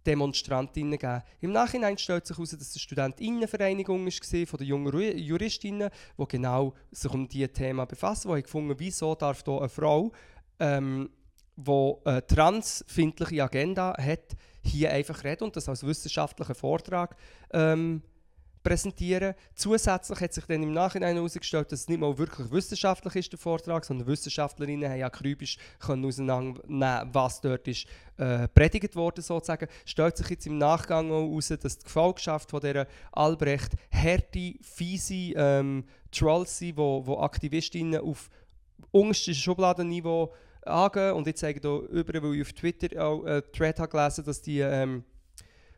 Demonstrantinnen 0.06 0.98
gegeben. 0.98 1.22
Im 1.42 1.52
Nachhinein 1.52 1.98
stellt 1.98 2.26
sich 2.26 2.38
heraus, 2.38 2.52
dass 2.52 2.62
es 2.62 2.76
eine 2.76 2.80
Studentinnenvereinigung 2.80 4.06
war 4.06 4.48
von 4.48 4.58
den 4.58 4.68
jungen 4.68 5.18
Juristinnen, 5.18 5.90
die 6.18 6.28
genau 6.28 6.74
sich 6.92 7.12
um 7.12 7.28
dieses 7.28 7.52
Thema 7.52 7.86
befassen, 7.86 8.34
die 8.34 8.42
gefunden 8.42 8.80
wieso 8.80 9.16
darf 9.16 9.44
hier 9.44 9.60
eine 9.60 9.70
Frau, 9.70 10.12
ähm, 10.60 11.10
die 11.58 11.96
eine 12.06 12.26
transfindliche 12.26 13.44
Agenda 13.44 13.96
hat, 13.98 14.38
hier 14.64 14.92
einfach 14.92 15.24
reden 15.24 15.46
und 15.46 15.56
das 15.56 15.68
als 15.68 15.86
wissenschaftlichen 15.86 16.56
Vortrag 16.56 17.16
ähm, 17.52 18.02
präsentieren. 18.68 19.34
Zusätzlich 19.56 20.20
hat 20.20 20.34
sich 20.34 20.46
dann 20.46 20.62
im 20.62 20.74
Nachhinein 20.74 21.16
herausgestellt, 21.16 21.72
dass 21.72 21.82
es 21.82 21.88
nicht 21.88 22.00
mal 22.00 22.18
wirklich 22.18 22.52
wissenschaftlich 22.52 23.16
ist, 23.16 23.32
der 23.32 23.40
Vortrag, 23.40 23.86
sondern 23.86 24.08
Wissenschaftlerinnen 24.08 24.90
haben 24.90 25.04
akribisch 25.04 25.58
auseinandernehmen, 25.80 27.10
was 27.14 27.40
dort 27.40 27.66
ist 27.68 27.88
äh, 28.18 28.48
predigt 28.50 28.96
worden 28.96 29.22
sozusagen. 29.22 29.68
Stellt 29.86 30.18
sich 30.18 30.30
jetzt 30.30 30.48
im 30.48 30.58
Nachgang 30.58 31.10
auch 31.12 31.30
heraus, 31.30 31.48
dass 31.48 31.78
die 31.78 31.86
Gefolgschaft 31.86 32.50
von 32.50 32.60
dieser 32.60 32.88
Albrecht 33.14 33.72
harte, 33.90 34.56
fiese 34.62 35.34
ähm, 35.36 35.86
Trolls 36.12 36.58
sind, 36.58 36.76
wo, 36.76 37.06
wo 37.06 37.20
Aktivistinnen 37.20 38.02
auf 38.02 38.30
unterstem 38.92 39.34
Schubladenniveau 39.34 40.34
angehen. 40.64 41.14
Und 41.14 41.28
ich 41.28 41.38
zeige 41.38 41.62
hier 41.62 41.90
über, 41.90 42.22
weil 42.22 42.36
ich 42.36 42.42
auf 42.42 42.52
Twitter 42.52 43.02
auch 43.02 43.24
einen 43.24 43.44
Thread 43.54 43.80
habe 43.80 43.90
gelesen 43.90 44.26
dass 44.26 44.42
die 44.42 44.60
ähm, 44.60 45.06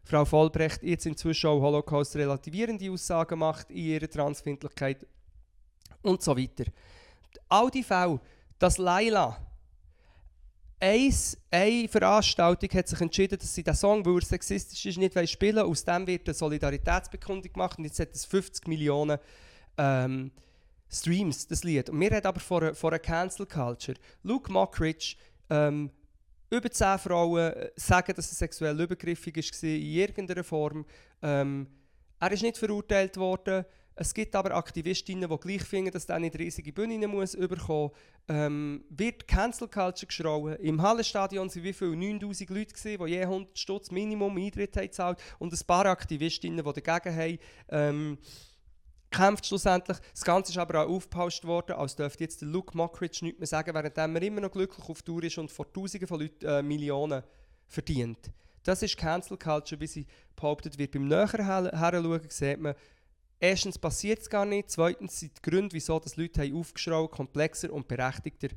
Frau 0.10 0.26
Vollbrecht 0.26 0.82
jetzt 0.82 1.06
inzwischen 1.06 1.48
auch 1.48 1.62
Holocaust-relativierende 1.62 2.90
Aussagen 2.90 3.38
macht 3.38 3.70
in 3.70 3.78
ihrer 3.78 4.10
Transfindlichkeit 4.10 5.06
und 6.02 6.24
so 6.24 6.36
weiter. 6.36 6.66
All 7.48 7.70
die 7.70 7.84
Fälle, 7.84 8.20
dass 8.58 8.80
Laila 8.80 9.38
eine 10.80 11.88
Veranstaltung 11.88 12.70
hat 12.72 12.88
sich 12.88 13.02
entschieden, 13.02 13.38
dass 13.38 13.54
sie 13.54 13.64
den 13.64 13.76
Song, 13.76 14.04
weil 14.04 14.16
er 14.16 14.26
sexistisch 14.26 14.86
ist, 14.86 14.98
nicht 14.98 15.30
spielen 15.30 15.58
will. 15.58 15.64
Aus 15.64 15.84
dem 15.84 16.08
wird 16.08 16.28
eine 16.28 16.34
Solidaritätsbekundung 16.34 17.52
gemacht 17.54 17.78
und 17.78 17.84
jetzt 17.84 18.00
hat 18.00 18.16
es 18.16 18.26
50 18.26 18.68
Millionen 18.68 19.20
ähm, 19.78 20.32
Streams, 20.90 21.46
das 21.48 21.64
Lied. 21.64 21.90
Und 21.90 22.00
wir 22.00 22.12
reden 22.12 22.26
aber 22.26 22.40
von 22.40 22.64
einer 22.64 23.00
Cancel 23.00 23.46
Culture. 23.46 23.98
Luke 24.24 24.52
Mockridge 24.52 25.18
ähm, 25.50 25.92
über 26.50 26.72
zehn 26.72 26.98
Frauen 26.98 27.52
äh, 27.54 27.70
sagen, 27.76 28.14
dass 28.16 28.32
er 28.32 28.36
sexuell 28.36 28.80
übergriffig 28.80 29.36
war 29.36 29.70
in 29.70 29.82
irgendeiner 29.82 30.44
Form. 30.44 30.86
Ähm, 31.22 31.68
er 32.20 32.32
ist 32.32 32.44
nicht 32.44 32.58
verurteilt 32.58 33.18
worden. 33.18 33.66
Es 34.02 34.14
gibt 34.14 34.34
aber 34.34 34.56
Aktivistinnen, 34.56 35.30
die 35.30 35.38
gleich 35.38 35.64
finden, 35.64 35.92
dass 35.92 36.06
er 36.06 36.20
nicht 36.20 36.40
riesige 36.40 36.72
Bühnen 36.72 37.12
muss 37.12 37.34
überkommen. 37.34 37.92
Ähm, 38.30 38.86
wird 38.90 39.28
Cancel 39.28 39.68
Culture 39.68 40.08
geschrauen. 40.08 40.56
Im 40.58 40.82
Hallenstadion 40.82 41.50
waren 41.50 41.64
wie 41.64 41.74
viele? 41.74 41.98
9000 41.98 42.50
Leute, 42.50 42.74
gewesen, 42.74 43.06
die 43.06 43.12
je 43.12 43.24
100 43.24 43.60
Stutz 43.60 43.92
Minimum 43.92 44.38
Eintritt 44.38 44.78
haben 44.78 44.86
gezahlt 44.86 45.20
und 45.38 45.52
ein 45.52 45.68
paar 45.68 45.86
Aktivistinnen, 45.88 46.64
die 46.64 46.82
dagegen 46.82 47.16
haben. 47.18 47.40
Ähm, 47.70 48.18
kämpft 49.12 49.46
schlussendlich. 49.46 49.98
Das 50.14 50.24
Ganze 50.24 50.52
ist 50.52 50.58
aber 50.58 50.84
auch 50.84 50.90
aufgepauscht 50.90 51.46
worden, 51.46 51.74
als 51.74 51.96
dürfte 51.96 52.24
jetzt 52.24 52.42
Luke 52.42 52.76
Mockridge 52.76 53.20
nichts 53.24 53.40
mehr 53.40 53.48
sagen, 53.48 53.74
während 53.74 53.98
er 53.98 54.22
immer 54.22 54.42
noch 54.42 54.52
glücklich 54.52 54.88
auf 54.88 55.02
Tour 55.02 55.24
ist 55.24 55.38
und 55.38 55.52
vor 55.52 55.72
Tausenden 55.72 56.08
von 56.08 56.20
Leuten 56.20 56.46
äh, 56.46 56.62
Millionen 56.62 57.24
verdient. 57.68 58.32
Das 58.64 58.84
ist 58.84 58.98
Cancel 58.98 59.38
Culture, 59.38 59.80
wie 59.80 59.88
sie 59.88 60.06
behauptet 60.36 60.78
wird. 60.78 60.92
Beim 60.92 61.08
näheren 61.08 61.46
Heranschauen 61.46 62.22
sieht 62.30 62.60
man, 62.60 62.76
erstens 63.40 63.80
passiert 63.80 64.20
es 64.20 64.30
gar 64.30 64.46
nicht, 64.46 64.70
zweitens 64.70 65.20
sind 65.20 65.38
die 65.38 65.50
Gründe, 65.50 65.74
wieso 65.74 66.00
das 66.00 66.18
Leute 66.18 66.42
haben 66.42 66.56
aufgeschraubt, 66.56 67.16
komplexer 67.16 67.72
und 67.72 67.88
berechtigter, 67.88 68.50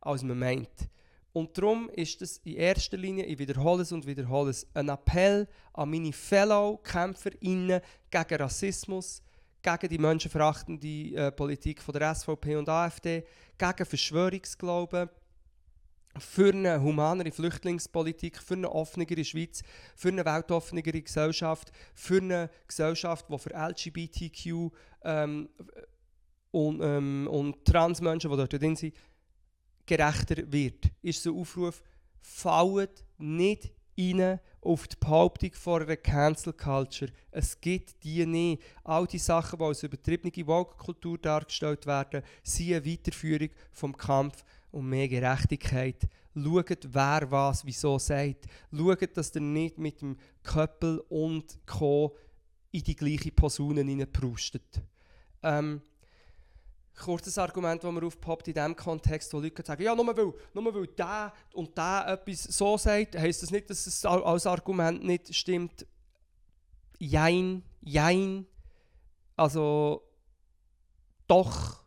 als 0.00 0.22
man 0.22 0.38
meint. 0.38 0.88
Und 1.32 1.56
darum 1.56 1.88
ist 1.90 2.22
es 2.22 2.38
in 2.38 2.56
erster 2.56 2.96
Linie, 2.96 3.24
ich 3.26 3.38
wiederhole 3.38 3.82
es 3.82 3.92
und 3.92 4.06
wiederhole 4.06 4.50
es, 4.50 4.66
ein 4.74 4.88
Appell 4.88 5.46
an 5.72 5.90
meine 5.90 6.12
Fellow-KämpferInnen 6.12 7.80
gegen 8.10 8.34
Rassismus, 8.34 9.22
gegen 9.62 9.88
die 9.88 9.98
menschenverachtende 9.98 11.14
äh, 11.14 11.32
Politik 11.32 11.82
von 11.82 11.92
der 11.92 12.14
SVP 12.14 12.56
und 12.56 12.68
AfD, 12.68 13.24
gegen 13.58 13.86
Verschwörungsglauben, 13.86 15.08
für 16.18 16.52
eine 16.52 16.82
humanere 16.82 17.30
Flüchtlingspolitik, 17.30 18.38
für 18.38 18.54
eine 18.54 18.70
offenere 18.70 19.24
Schweiz, 19.24 19.62
für 19.94 20.08
eine 20.08 20.24
weltoffenere 20.24 21.02
Gesellschaft, 21.02 21.70
für 21.94 22.18
eine 22.18 22.50
Gesellschaft, 22.66 23.26
die 23.30 23.38
für 23.38 23.54
LGBTQ 23.54 24.72
ähm, 25.04 25.48
und, 26.50 26.80
ähm, 26.82 27.28
und 27.30 27.64
Transmenschen, 27.64 28.30
die 28.30 28.36
dort 28.36 28.52
drin 28.52 28.74
sind, 28.74 28.94
gerechter 29.86 30.50
wird. 30.50 30.90
Ist 31.02 31.22
so 31.22 31.32
ein 31.32 31.40
Aufruf, 31.40 31.82
fallt 32.20 33.04
nicht 33.18 33.72
rein 33.98 34.40
auf 34.60 34.86
die 34.88 34.96
Behauptung 34.96 35.52
von 35.54 35.82
einer 35.82 35.96
Cancel 35.96 36.52
Culture. 36.52 37.10
Es 37.30 37.60
gibt 37.60 38.02
die 38.04 38.26
nicht. 38.26 38.62
All 38.84 39.06
die 39.06 39.18
Sachen, 39.18 39.58
die 39.58 39.64
als 39.64 39.82
übertriebene 39.82 40.46
Woke-Kultur 40.46 41.18
dargestellt 41.18 41.86
werden, 41.86 42.22
sind 42.42 42.74
eine 42.74 42.84
Weiterführung 42.84 43.48
vom 43.72 43.96
Kampf 43.96 44.44
um 44.70 44.88
mehr 44.88 45.08
Gerechtigkeit. 45.08 46.08
Schaut, 46.34 46.88
wer 46.92 47.30
was 47.30 47.64
wieso 47.64 47.98
sagt. 47.98 48.46
Schaut, 48.72 49.16
dass 49.16 49.34
ihr 49.34 49.40
nicht 49.40 49.78
mit 49.78 50.00
dem 50.00 50.16
Köppel 50.42 51.02
und 51.08 51.58
Co. 51.66 52.16
in 52.70 52.84
die 52.84 52.94
gleiche 52.94 53.32
Posaune 53.32 53.82
hineinprustet. 53.82 54.82
Ähm, 55.42 55.82
kurzes 57.00 57.38
Argument, 57.38 57.82
das 57.82 57.92
mir 57.92 58.04
aufpoppt 58.04 58.48
in 58.48 58.54
dem 58.54 58.76
Kontext, 58.76 59.32
wo 59.32 59.40
Leute 59.40 59.64
sagen, 59.64 59.82
ja, 59.82 59.94
nur 59.94 60.06
weil, 60.16 60.32
nur 60.54 60.74
weil 60.74 60.86
der 60.86 61.32
und 61.54 61.76
der 61.76 62.04
etwas 62.08 62.44
so 62.44 62.76
sagt, 62.76 63.18
heisst 63.18 63.42
das 63.42 63.50
nicht, 63.50 63.68
dass 63.70 63.86
es 63.86 64.04
als 64.04 64.46
Argument 64.46 65.02
nicht 65.04 65.34
stimmt. 65.34 65.86
Jein, 66.98 67.62
jein. 67.80 68.46
Also, 69.36 70.02
doch, 71.26 71.84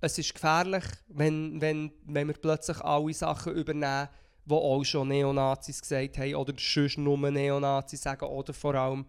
es 0.00 0.18
ist 0.18 0.34
gefährlich, 0.34 0.84
wenn, 1.08 1.60
wenn, 1.60 1.92
wenn 2.04 2.26
wir 2.26 2.34
plötzlich 2.34 2.80
alle 2.80 3.12
Sachen 3.14 3.54
übernehmen, 3.54 4.08
die 4.44 4.54
auch 4.54 4.84
schon 4.84 5.08
Neonazis 5.08 5.80
gesagt 5.80 6.18
haben 6.18 6.34
oder 6.34 6.54
sonst 6.58 6.98
nur 6.98 7.18
Neonazis 7.30 8.02
sagen 8.02 8.24
oder 8.24 8.52
vor 8.52 8.74
allem. 8.74 9.06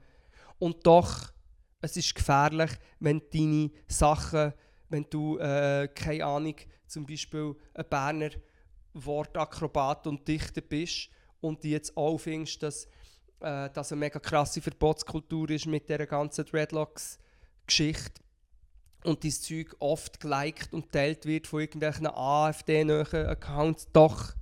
Und 0.59 0.85
doch, 0.85 1.31
es 1.81 1.97
ist 1.97 2.13
gefährlich, 2.13 2.71
wenn 2.99 3.21
deine 3.33 3.71
Sachen 3.87 4.53
wenn 4.91 5.05
du, 5.09 5.37
äh, 5.37 5.87
keine 5.93 6.25
Ahnung, 6.25 6.55
zum 6.87 7.05
Beispiel 7.05 7.55
ein 7.73 7.85
Berner 7.89 8.29
Wortakrobat 8.93 10.07
und 10.07 10.27
Dichter 10.27 10.61
bist 10.61 11.09
und 11.39 11.63
die 11.63 11.71
jetzt 11.71 11.95
auch 11.95 12.17
findest, 12.17 12.61
dass 12.61 12.85
äh, 13.39 13.69
das 13.73 13.91
eine 13.91 13.99
mega 13.99 14.19
krasse 14.19 14.61
Verbotskultur 14.61 15.49
ist 15.49 15.65
mit 15.65 15.89
der 15.89 16.05
ganzen 16.05 16.45
Dreadlocks-Geschichte 16.45 18.21
und 19.05 19.23
dieses 19.23 19.41
Zeug 19.41 19.75
oft 19.79 20.19
geliked 20.19 20.73
und 20.73 20.91
teilt 20.91 21.25
wird 21.25 21.47
von 21.47 21.61
irgendwelchen 21.61 22.07
AfD-nahen 22.07 23.27
Accounts. 23.27 23.87
Doch, 23.93 24.33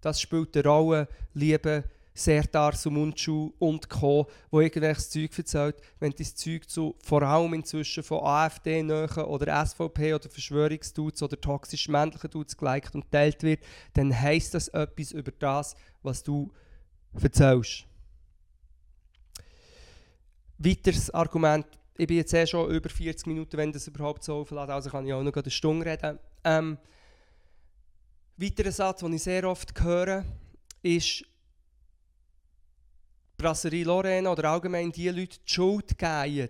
das 0.00 0.20
spielt 0.20 0.54
eine 0.56 0.68
Rolle, 0.68 1.08
liebe 1.32 1.84
Serdar 2.16 2.76
Sumunchu 2.76 3.52
und 3.58 3.90
Co., 3.90 4.28
wo 4.50 4.60
irgendwelches 4.60 5.10
Zeug 5.10 5.36
erzählt, 5.36 5.76
wenn 5.98 6.12
das 6.12 6.36
Zeug 6.36 6.70
zu, 6.70 6.94
vor 7.02 7.22
allem 7.22 7.54
inzwischen 7.54 8.04
von 8.04 8.24
AfD 8.24 8.84
nachen 8.84 9.24
oder 9.24 9.66
SVP 9.66 10.14
oder 10.14 10.30
Verschwörungsdudes 10.30 11.22
oder 11.24 11.40
toxisch 11.40 11.88
männlichen 11.88 12.30
Dudes 12.30 12.56
geliked 12.56 12.94
und 12.94 13.10
teilt 13.10 13.42
wird, 13.42 13.64
dann 13.94 14.18
heisst 14.18 14.54
das 14.54 14.68
etwas 14.68 15.10
über 15.10 15.32
das, 15.32 15.74
was 16.02 16.22
du 16.22 16.52
erzählst. 17.20 17.84
Weiteres 20.58 21.10
Argument, 21.10 21.66
ich 21.96 22.06
bin 22.06 22.18
jetzt 22.18 22.32
eh 22.32 22.46
schon 22.46 22.70
über 22.70 22.88
40 22.88 23.26
Minuten, 23.26 23.56
wenn 23.56 23.72
das 23.72 23.88
überhaupt 23.88 24.22
so 24.22 24.36
aufladen, 24.36 24.72
also 24.72 24.88
kann 24.88 25.04
ich 25.04 25.12
auch 25.12 25.22
noch 25.22 25.34
eine 25.34 25.50
Stunde 25.50 25.86
reden. 25.86 26.20
Ähm, 26.44 26.78
weiterer 28.36 28.70
Satz, 28.70 29.00
den 29.00 29.14
ich 29.14 29.24
sehr 29.24 29.48
oft 29.48 29.80
höre, 29.82 30.24
ist, 30.80 31.24
Brasserie 33.44 33.84
Lorena 33.84 34.32
oder 34.32 34.48
allgemein 34.48 34.90
die 34.90 35.10
Leute 35.10 35.38
die 35.38 35.52
Schuld 35.52 35.98
geben. 35.98 36.48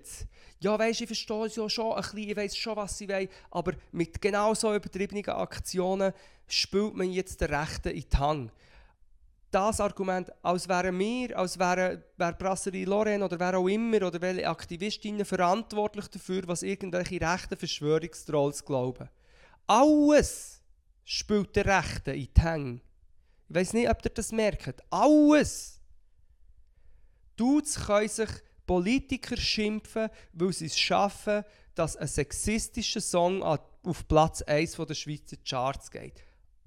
Ja, 0.61 0.79
weisst, 0.79 1.01
ich 1.01 1.09
verstehe 1.09 1.47
es 1.47 1.57
ja 1.57 1.69
schon 1.69 1.93
ein 1.93 2.01
bisschen, 2.01 2.19
ich 2.19 2.37
weiß 2.37 2.57
schon, 2.57 2.77
was 2.77 2.97
sie 2.97 3.09
wollen, 3.09 3.29
aber 3.51 3.73
mit 3.91 4.23
genau 4.23 4.55
so 4.55 4.73
übertriebenen 4.73 5.29
Aktionen 5.31 6.13
spielt 6.47 6.95
man 6.95 7.11
jetzt 7.11 7.41
den 7.41 7.53
Rechten 7.53 7.89
in 7.89 8.05
die 8.09 8.17
Hand. 8.17 8.53
Das 9.51 9.81
Argument, 9.81 10.31
als 10.41 10.69
wären 10.69 10.97
wir, 10.97 11.37
als 11.37 11.59
wäre 11.59 12.01
wär 12.17 12.33
Brasserie 12.33 12.85
Lorena 12.85 13.25
oder 13.25 13.41
wer 13.41 13.59
auch 13.59 13.67
immer 13.67 14.07
oder 14.07 14.21
welche 14.21 14.49
Aktivistinnen 14.49 15.25
verantwortlich 15.25 16.07
dafür, 16.07 16.43
was 16.47 16.63
irgendwelche 16.63 17.21
rechten 17.21 17.57
Verschwörungstrolls 17.57 18.65
glauben. 18.65 19.09
Alles 19.67 20.63
spielt 21.05 21.57
der 21.57 21.67
Rechten 21.67 22.15
in 22.15 22.29
die 22.33 22.41
Hände. 22.41 22.81
Ich 23.49 23.55
weiß 23.57 23.73
nicht, 23.73 23.91
ob 23.91 24.05
ihr 24.05 24.11
das 24.13 24.31
merkt. 24.31 24.81
Alles! 24.91 25.81
Dudes 27.37 27.87
können 27.87 28.09
sich 28.09 28.31
Politiker 28.67 29.37
schimpfen, 29.37 30.09
weil 30.33 30.53
sie 30.53 30.67
es 30.67 30.79
schaffen, 30.79 31.45
dass 31.75 31.97
ein 31.97 32.09
sexistischer 32.09 33.01
Song 33.01 33.43
auf 33.43 34.09
Platz 34.09 34.43
1 34.43 34.77
der 34.77 34.95
Schweizer 34.95 35.37
Charts 35.45 35.91
geht. 35.91 36.23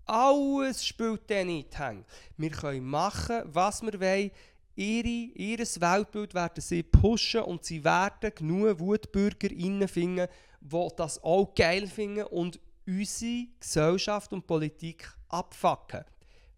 Alles 0.05 0.85
spielt 0.85 1.29
denen 1.29 1.49
in 1.49 1.65
die 1.69 1.77
Hände. 1.77 2.05
Wir 2.37 2.51
können 2.51 2.85
machen, 2.85 3.41
was 3.45 3.81
wir 3.81 3.99
wollen. 3.99 4.31
Ihre, 4.75 5.07
ihr 5.07 5.57
Weltbild 5.57 6.33
werden 6.35 6.61
sie 6.61 6.83
pushen 6.83 7.41
und 7.41 7.65
sie 7.65 7.83
werden 7.83 8.31
genug 8.35 8.79
WutbürgerInnen 8.79 9.87
finden, 9.87 10.27
die 10.61 10.87
das 10.95 11.21
auch 11.23 11.53
geil 11.55 11.87
finden 11.87 12.23
und 12.25 12.59
unsere 12.85 13.47
Gesellschaft 13.59 14.31
und 14.33 14.45
Politik 14.45 15.11
abfacken. 15.29 16.05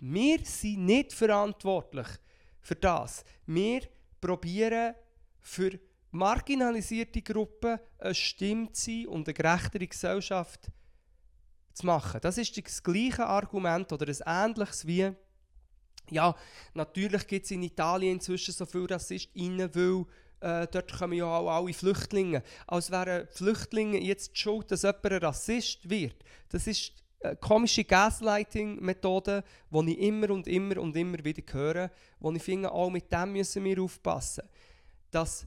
Wir 0.01 0.39
sind 0.43 0.85
nicht 0.85 1.13
verantwortlich 1.13 2.07
für 2.61 2.75
das. 2.75 3.23
Wir 3.47 3.81
probieren 4.19 4.95
für 5.41 5.79
marginalisierte 6.11 7.21
Gruppen 7.21 7.79
eine 7.99 8.15
Stimme 8.15 8.71
zu 8.71 8.91
sein 8.91 9.07
und 9.07 9.27
eine 9.27 9.33
gerechtere 9.33 9.87
Gesellschaft 9.87 10.71
zu 11.73 11.85
machen. 11.85 12.19
Das 12.21 12.37
ist 12.37 12.57
das 12.57 12.83
gleiche 12.83 13.25
Argument 13.25 13.91
oder 13.91 14.07
ein 14.07 14.49
ähnliches 14.51 14.85
wie, 14.85 15.11
ja, 16.09 16.35
natürlich 16.73 17.27
gibt 17.27 17.45
es 17.45 17.51
in 17.51 17.63
Italien 17.63 18.13
inzwischen 18.13 18.53
so 18.53 18.65
viele 18.65 18.89
Rassistinnen, 18.89 19.73
weil 19.75 20.05
äh, 20.41 20.67
dort 20.71 20.97
kommen 20.97 21.13
ja 21.13 21.25
auch 21.25 21.49
alle 21.49 21.73
Flüchtlinge. 21.73 22.43
Als 22.67 22.89
wären 22.89 23.27
Flüchtlinge 23.27 23.99
jetzt 23.99 24.33
die 24.33 24.39
schuld, 24.39 24.71
dass 24.71 24.81
jemand 24.81 25.05
ein 25.05 25.23
Rassist 25.23 25.89
wird. 25.89 26.15
Das 26.49 26.65
ist 26.65 26.93
komische 27.41 27.83
Gaslighting-Methode, 27.83 29.43
die 29.71 29.91
ich 29.91 29.99
immer 29.99 30.29
und 30.29 30.47
immer 30.47 30.77
und 30.77 30.95
immer 30.95 31.23
wieder 31.23 31.43
höre, 31.51 31.91
wo 32.19 32.31
ich 32.31 32.43
finde, 32.43 32.71
auch 32.71 32.89
mit 32.89 33.11
dem 33.11 33.33
müssen 33.33 33.63
wir 33.63 33.81
aufpassen. 33.81 34.43
Das 35.11 35.45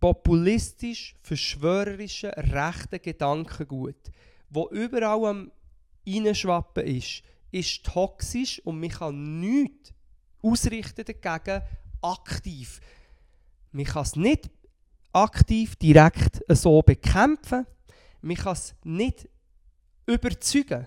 populistisch 0.00 1.14
verschwörerische 1.22 2.32
rechte 2.36 2.98
Gedankengut, 2.98 4.10
wo 4.50 4.68
überall 4.70 5.24
am 5.26 5.52
Reinschwappen 6.06 6.84
ist, 6.84 7.22
ist 7.50 7.84
toxisch 7.84 8.60
und 8.64 8.80
man 8.80 8.90
kann 8.90 9.40
nichts 9.40 9.92
ausrichten 10.42 11.04
dagegen 11.04 11.62
aktiv. 12.00 12.80
Man 13.70 13.84
kann 13.84 14.02
es 14.02 14.16
nicht 14.16 14.50
aktiv 15.12 15.76
direkt 15.76 16.42
so 16.48 16.82
bekämpfen, 16.82 17.66
man 18.22 18.36
kann 18.36 18.54
es 18.54 18.74
nicht 18.82 19.28
überzeugen. 20.06 20.86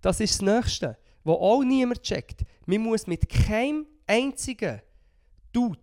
Das 0.00 0.20
ist 0.20 0.40
das 0.40 0.42
Nächste, 0.42 0.98
wo 1.24 1.32
auch 1.32 1.62
niemand 1.62 2.02
checkt. 2.02 2.44
Man 2.66 2.82
muss 2.82 3.06
mit 3.06 3.28
keinem 3.28 3.86
einzigen 4.06 4.80
Dude, 5.52 5.80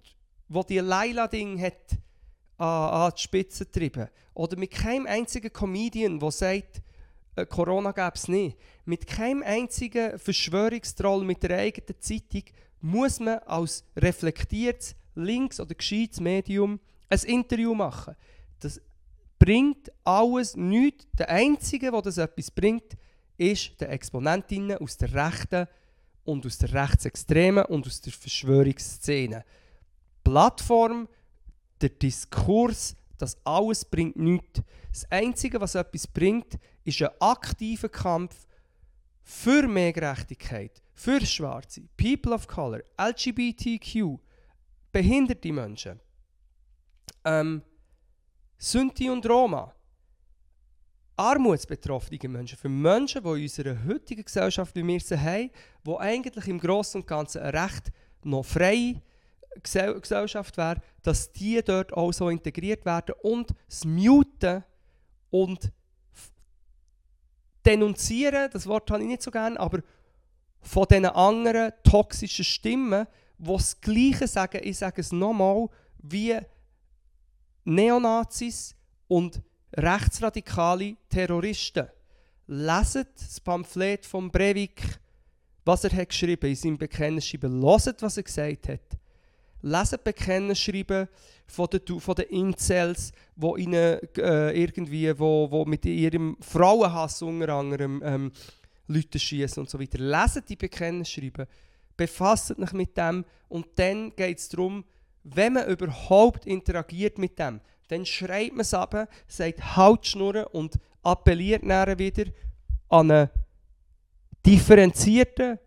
der 0.47 0.63
die 0.63 0.79
Laila-Ding 0.79 1.59
hat, 1.61 1.97
an, 2.57 2.67
an 2.67 3.11
die 3.15 3.21
Spitze 3.21 3.69
treiben. 3.69 4.07
Oder 4.33 4.57
mit 4.57 4.71
keinem 4.71 5.07
einzigen 5.07 5.51
Comedian, 5.51 6.19
der 6.19 6.31
sagt, 6.31 6.81
äh, 7.35 7.45
Corona 7.45 7.91
gäbe 7.91 8.11
es 8.15 8.27
nicht. 8.27 8.57
Mit 8.85 9.07
keinem 9.07 9.43
einzigen 9.43 10.17
Verschwörungstroll 10.19 11.23
mit 11.23 11.43
der 11.43 11.57
eigenen 11.57 11.99
Zeitung 11.99 12.43
muss 12.81 13.19
man 13.19 13.39
als 13.39 13.85
reflektiertes, 13.95 14.95
links- 15.15 15.59
oder 15.59 15.75
gescheites 15.75 16.19
Medium 16.19 16.79
ein 17.09 17.19
Interview 17.19 17.73
machen. 17.73 18.15
Das 18.59 18.81
bringt 19.39 19.91
alles 20.03 20.55
nichts. 20.55 21.05
Der 21.17 21.29
Einzige, 21.29 21.91
der 21.91 22.01
das 22.01 22.17
etwas 22.17 22.51
bringt, 22.51 22.97
ist 23.37 23.79
der 23.79 23.91
Exponentinnen 23.91 24.77
aus 24.77 24.97
der 24.97 25.13
Rechten 25.13 25.67
und 26.23 26.45
aus 26.45 26.57
der 26.57 26.73
Rechtsextremen 26.73 27.65
und 27.65 27.85
aus 27.85 28.01
der 28.01 28.13
Verschwörungsszene. 28.13 29.43
Plattform, 30.23 31.07
der 31.81 31.89
Diskurs, 31.89 32.95
das 33.17 33.37
alles 33.45 33.85
bringt 33.85 34.15
nichts. 34.15 34.61
Das 34.91 35.11
Einzige, 35.11 35.59
was 35.59 35.75
etwas 35.75 36.07
bringt, 36.07 36.57
ist 36.83 37.01
ein 37.01 37.09
aktiver 37.19 37.89
Kampf 37.89 38.45
für 39.21 39.67
mehr 39.67 39.93
Gerechtigkeit, 39.93 40.81
für 40.93 41.25
Schwarze, 41.25 41.83
People 41.97 42.33
of 42.33 42.47
Color, 42.47 42.81
LGBTQ, 42.97 44.19
behinderte 44.91 45.51
Menschen. 45.51 45.99
Ähm, 47.25 47.61
Sinti 48.57 49.09
und 49.09 49.27
Roma, 49.27 49.73
armutsbetroffene 51.15 52.29
Menschen, 52.29 52.57
für 52.57 52.69
Menschen, 52.69 53.23
die 53.23 53.29
in 53.29 53.43
unserer 53.43 53.85
heutigen 53.85 54.23
Gesellschaft, 54.23 54.75
wie 54.75 54.85
wir 54.85 54.99
sie 54.99 55.19
haben, 55.19 55.51
die 55.85 55.97
eigentlich 55.97 56.47
im 56.47 56.59
Großen 56.59 57.01
und 57.01 57.07
Ganzen 57.07 57.41
eine 57.41 57.63
recht 57.63 57.91
noch 58.23 58.43
freie 58.43 59.01
Gesellschaft 59.61 60.57
wäre, 60.57 60.81
dass 61.01 61.31
die 61.31 61.61
dort 61.63 61.93
auch 61.93 62.11
so 62.11 62.29
integriert 62.29 62.85
werden 62.85 63.15
und 63.21 63.53
das 63.67 63.85
Muten 63.85 64.63
und 65.29 65.71
denunzieren, 67.65 68.49
das 68.51 68.67
Wort 68.67 68.89
habe 68.89 69.03
ich 69.03 69.07
nicht 69.07 69.21
so 69.21 69.31
gerne, 69.31 69.59
aber 69.59 69.79
von 70.61 70.87
diesen 70.89 71.05
anderen 71.05 71.71
toxischen 71.83 72.45
Stimmen, 72.45 73.05
die 73.37 73.53
das 73.53 73.79
Gleiche 73.79 74.27
sagen, 74.27 74.61
ich 74.63 74.77
sage 74.77 75.01
es 75.01 75.11
nochmal, 75.11 75.67
wie 75.99 76.39
Neonazis 77.65 78.75
und 79.07 79.41
rechtsradikale 79.73 80.95
Terroristen. 81.09 81.87
Leset 82.47 83.07
das 83.15 83.39
Pamphlet 83.39 84.05
von 84.05 84.29
Breivik, 84.29 84.81
was 85.65 85.83
er 85.83 85.91
hat 85.95 86.09
geschrieben 86.09 86.49
in 86.49 86.55
seinem 86.55 86.77
Bekennerschreiben. 86.77 87.61
Loset, 87.61 88.01
was 88.01 88.17
er 88.17 88.23
gesagt 88.23 88.67
hat. 88.69 88.97
lesen 89.63 89.99
Bekennen 90.03 90.55
schreiben 90.55 91.07
von 91.47 91.67
den, 91.67 91.99
von 91.99 92.15
den 92.15 92.25
Incels, 92.25 93.11
wo 93.35 93.55
ihnen 93.55 93.99
äh, 94.17 94.51
irgendwie, 94.51 95.17
wo, 95.17 95.49
wo 95.49 95.65
mit 95.65 95.85
ihrem 95.85 96.37
Frauenhass 96.41 97.21
unter 97.21 97.49
anderem 97.49 98.01
ähm, 98.03 98.31
Leute 98.87 99.17
schießen 99.17 99.61
und 99.63 99.69
so 99.69 99.79
weiter. 99.79 99.97
Lesen 99.97 100.43
die 100.47 100.55
Bekennen 100.55 101.05
schreiben, 101.05 101.47
befasst 101.95 102.57
euch 102.59 102.73
mit 102.73 102.97
dem 102.97 103.23
und 103.47 103.67
dann 103.75 104.13
geht 104.15 104.39
es 104.39 104.49
darum, 104.49 104.83
wenn 105.23 105.53
man 105.53 105.67
überhaupt 105.67 106.45
interagiert 106.45 107.17
mit 107.17 107.39
dem, 107.39 107.61
dann 107.87 108.05
schreit 108.05 108.51
man 108.51 108.61
es 108.61 108.73
ab, 108.73 109.09
sagt 109.27 109.75
halt 109.75 110.05
schnurren 110.05 110.45
und 110.45 110.79
appelliert 111.01 111.63
dann 111.63 111.99
wieder 111.99 112.25
an 112.89 113.11
einen 113.11 113.29
differenzierten 114.45 115.59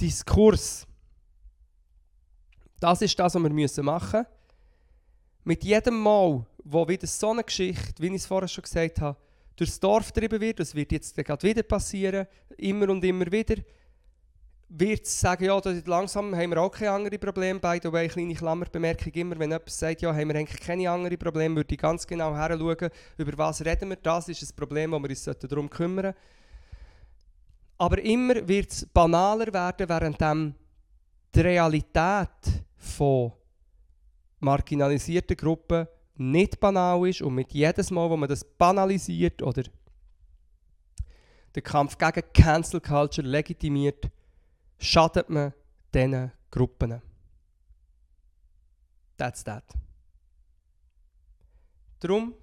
Diskurs. 0.00 0.86
Das 2.78 3.02
ist 3.02 3.18
das, 3.18 3.34
was 3.34 3.42
wir 3.42 3.82
machen 3.82 4.18
müssen. 4.18 4.26
Mit 5.44 5.64
jedem 5.64 6.00
Mal, 6.00 6.44
wo 6.64 6.88
wieder 6.88 7.06
so 7.06 7.30
eine 7.30 7.44
Geschichte, 7.44 8.02
wie 8.02 8.08
ich 8.08 8.14
es 8.14 8.26
vorher 8.26 8.48
schon 8.48 8.62
gesagt 8.62 9.00
habe, 9.00 9.18
durchs 9.54 9.80
Dorf 9.80 10.12
getrieben 10.12 10.40
wird, 10.40 10.60
das 10.60 10.74
wird 10.74 10.92
jetzt 10.92 11.16
gerade 11.16 11.46
wieder 11.46 11.62
passieren, 11.62 12.26
immer 12.58 12.90
und 12.90 13.02
immer 13.04 13.30
wieder, 13.30 13.56
wird 14.68 15.06
sagen, 15.06 15.44
ja, 15.44 15.60
langsam 15.84 16.34
haben 16.34 16.50
wir 16.50 16.60
auch 16.60 16.70
keine 16.70 16.90
anderen 16.90 17.20
Probleme. 17.20 17.60
By 17.60 17.78
the 17.82 17.92
way, 17.92 18.08
kleine 18.08 18.34
Klammerbemerkung, 18.34 19.12
immer 19.12 19.38
wenn 19.38 19.50
jemand 19.50 19.70
sagt, 19.70 20.02
ja, 20.02 20.12
haben 20.12 20.28
wir 20.28 20.36
eigentlich 20.36 20.60
keine 20.60 20.90
anderen 20.90 21.18
Probleme, 21.18 21.56
würde 21.56 21.74
ich 21.74 21.80
ganz 21.80 22.06
genau 22.06 22.34
heranschauen, 22.34 22.90
über 23.16 23.38
was 23.38 23.64
reden 23.64 23.90
wir. 23.90 23.96
Das 23.96 24.28
ist 24.28 24.42
ein 24.42 24.56
Problem, 24.56 24.92
wo 24.92 24.98
wir 24.98 25.10
uns 25.10 25.24
darum 25.24 25.70
kümmern 25.70 26.06
sollten. 26.06 26.18
Aber 27.78 28.02
immer 28.02 28.48
wird 28.48 28.72
es 28.72 28.86
banaler 28.86 29.52
werden, 29.52 29.88
während 29.88 30.54
die 31.34 31.40
Realität 31.40 32.64
von 32.76 33.32
marginalisierten 34.40 35.36
Gruppen 35.36 35.86
nicht 36.14 36.58
banal 36.58 37.06
ist 37.08 37.22
und 37.22 37.34
mit 37.34 37.52
jedes 37.52 37.90
Mal, 37.90 38.08
wo 38.08 38.16
man 38.16 38.28
das 38.28 38.42
banalisiert 38.42 39.42
oder 39.42 39.64
den 41.54 41.62
Kampf 41.62 41.98
gegen 41.98 42.22
Cancel 42.32 42.80
Culture 42.80 43.26
legitimiert, 43.26 44.08
schadet 44.78 45.28
man 45.28 45.52
diesen 45.92 46.32
Gruppen. 46.50 47.00
That's 49.16 49.42
that. 49.44 49.64
Darum 52.00 52.34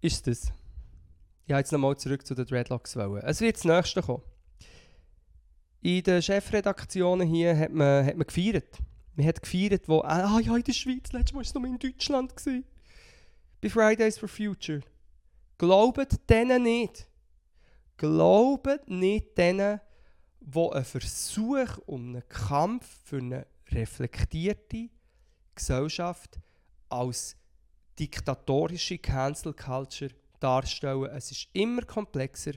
ist 0.00 0.28
es. 0.28 0.52
Ich 1.46 1.52
habe 1.52 1.60
jetzt 1.60 1.72
nochmal 1.72 1.96
zurück 1.96 2.24
zu 2.24 2.34
den 2.34 2.46
Dreadlocks 2.46 2.94
wollen. 2.96 3.22
Es 3.24 3.40
wird 3.40 3.56
das 3.56 3.64
nächste 3.64 4.02
kommen. 4.02 4.22
In 5.82 6.02
den 6.02 6.22
Chefredaktionen 6.22 7.26
hier 7.26 7.58
hat 7.58 7.72
man, 7.72 8.06
hat 8.06 8.16
man 8.16 8.26
gefeiert. 8.26 8.78
Man 9.16 9.26
hat 9.26 9.42
gefeiert, 9.42 9.88
wo, 9.88 10.00
ah 10.02 10.38
ja, 10.38 10.56
in 10.56 10.62
der 10.62 10.72
Schweiz, 10.72 11.12
letztes 11.12 11.32
Mal 11.32 11.38
war 11.38 11.42
es 11.42 11.54
noch 11.54 11.64
in 11.64 11.78
Deutschland. 11.78 12.34
Bei 13.60 13.68
Fridays 13.68 14.18
for 14.18 14.28
Future. 14.28 14.82
Glaubt 15.60 16.30
denen 16.30 16.62
nicht. 16.62 17.06
Glaubt 17.98 18.88
nicht 18.88 19.36
denen, 19.36 19.78
die 20.40 20.58
einen 20.58 20.84
Versuch 20.86 21.76
um 21.84 22.14
einen 22.14 22.28
Kampf 22.30 22.86
für 23.04 23.18
eine 23.18 23.46
reflektierte 23.70 24.88
Gesellschaft 25.54 26.38
als 26.88 27.36
diktatorische 27.98 28.96
Cancel 28.96 29.52
Culture 29.52 30.12
darstellen. 30.38 31.10
Es 31.14 31.30
ist 31.30 31.48
immer 31.52 31.82
komplexer. 31.82 32.54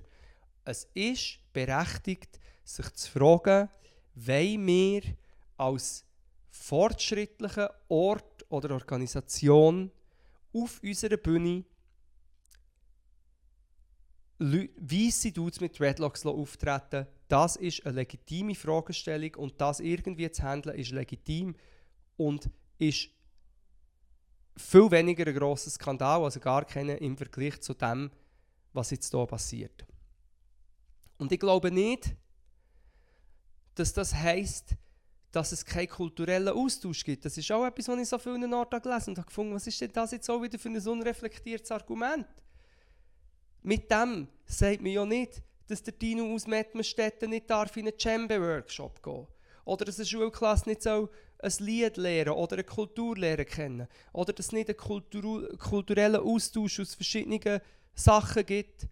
Es 0.64 0.88
ist 0.94 1.40
berechtigt, 1.52 2.40
sich 2.64 2.90
zu 2.94 3.12
fragen, 3.12 3.68
wollen 4.16 4.66
wir 4.66 5.02
als 5.58 6.06
fortschrittlicher 6.52 7.70
Ort 7.90 8.46
oder 8.48 8.76
Organisation 8.76 9.92
auf 10.54 10.80
unserer 10.82 11.18
Bühne 11.18 11.66
weisse 14.44 15.32
Dudes 15.32 15.62
mit 15.62 15.80
Dreadlocks 15.80 16.26
auftreten, 16.26 17.08
das 17.28 17.56
ist 17.56 17.86
eine 17.86 17.96
legitime 17.96 18.56
Fragestellung 18.56 19.36
und 19.36 19.60
das 19.60 19.80
irgendwie 19.80 20.30
zu 20.32 20.44
handeln 20.44 20.78
ist 20.78 20.92
legitim 20.92 21.56
und 22.18 22.50
ist 22.78 23.10
viel 24.56 24.92
weniger 24.92 25.26
ein 25.26 25.36
grosser 25.36 25.70
Skandal, 25.70 26.24
also 26.24 26.40
gar 26.40 26.66
keinen 26.66 26.98
im 26.98 27.18
Vergleich 27.18 27.62
zu 27.62 27.74
dem, 27.74 28.12
was 28.74 28.92
jetzt 28.92 29.12
hier 29.12 29.26
passiert. 29.26 29.86
Und 31.18 31.32
ich 31.32 31.40
glaube 31.40 31.72
nicht, 31.72 32.16
dass 33.76 33.94
das 33.94 34.14
heisst, 34.14 34.76
dass 35.32 35.52
es 35.52 35.66
keinen 35.66 35.88
kulturellen 35.88 36.50
Austausch 36.50 37.04
gibt. 37.04 37.26
Das 37.26 37.38
ist 37.38 37.52
auch 37.52 37.66
etwas, 37.66 37.88
was 37.88 38.00
ich 38.00 38.10
so 38.10 38.20
vielen 38.20 38.54
Orten 38.54 38.82
gelesen 38.82 39.12
und 39.12 39.18
habe 39.18 39.28
gefunden, 39.28 39.56
was 39.56 39.66
ist 39.66 39.82
denn 39.82 39.92
das 39.92 40.12
jetzt 40.12 40.30
auch 40.30 40.42
wieder 40.42 40.60
für 40.60 40.70
ein 40.70 40.88
unreflektiertes 40.88 41.72
Argument? 41.72 42.28
Mit 43.64 43.90
dem 43.90 44.28
sagt 44.46 44.82
man 44.82 44.92
ja 44.92 45.06
nicht, 45.06 45.42
dass 45.68 45.84
der 45.84 45.94
Dino 45.94 46.34
aus 46.34 46.48
Mettmerstetten 46.48 47.30
nicht 47.30 47.50
darf 47.50 47.76
in 47.78 47.88
einen 47.88 47.98
Djembe-Workshop 47.98 49.02
gehen 49.02 49.28
Oder 49.66 49.86
dass 49.86 49.98
eine 49.98 50.06
Schulklasse 50.06 50.70
nicht 50.70 50.84
so 50.84 51.10
ein 51.40 51.52
Lied 51.60 51.98
lernen 51.98 52.34
oder 52.34 52.54
eine 52.54 52.64
Kultur 52.64 53.18
lernen 53.18 53.46
kennen. 53.46 53.88
Oder 54.12 54.34
dass 54.34 54.48
es 54.48 54.52
nicht 54.52 54.70
einen 54.70 54.78
Kultur 54.78 55.50
kulturellen 55.58 56.22
Austausch 56.22 56.82
aus 56.82 56.94
verschiedenen 56.94 57.62
Sachen 57.96 58.46
gibt 58.46 58.88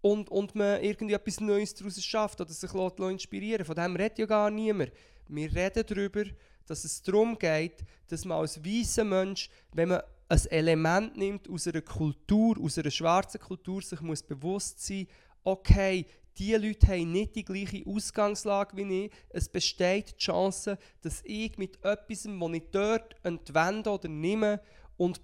und, 0.00 0.28
und 0.30 0.54
man 0.54 0.82
irgendwie 0.82 1.14
etwas 1.14 1.40
Neues 1.40 1.74
daraus 1.74 2.02
schafft 2.02 2.40
oder 2.40 2.52
sich 2.52 2.72
inspirieren 2.72 3.64
Von 3.64 3.76
dem 3.76 3.96
redet 3.96 4.18
ja 4.18 4.26
gar 4.26 4.50
niemand. 4.50 4.92
Wir 5.28 5.54
reden 5.54 5.84
darüber, 5.86 6.24
dass 6.66 6.84
es 6.84 7.02
darum 7.02 7.38
geht, 7.38 7.84
dass 8.08 8.24
man 8.24 8.38
als 8.38 8.64
weißer 8.64 9.04
Mensch, 9.04 9.48
wenn 9.72 9.90
man 9.90 10.02
ein 10.28 10.46
Element 10.50 11.16
nimmt 11.16 11.48
aus 11.48 11.66
einer 11.66 11.80
Kultur, 11.80 12.58
aus 12.62 12.78
einer 12.78 12.90
schwarzen 12.90 13.40
Kultur, 13.40 13.80
sich 13.82 14.00
muss 14.00 14.22
bewusst 14.22 14.84
sein, 14.84 15.06
okay, 15.42 16.06
die 16.36 16.54
Leute 16.54 16.86
haben 16.86 17.10
nicht 17.10 17.34
die 17.34 17.44
gleiche 17.44 17.84
Ausgangslage 17.86 18.76
wie 18.76 19.06
ich. 19.06 19.12
Es 19.30 19.48
besteht 19.48 20.12
die 20.12 20.16
Chance, 20.24 20.78
dass 21.02 21.22
ich 21.24 21.58
mit 21.58 21.76
etwas, 21.84 22.22
das 22.22 22.52
ich 22.52 22.62
dort 22.70 23.16
entwende 23.24 23.90
oder 23.90 24.08
nehme 24.08 24.60
und 24.96 25.20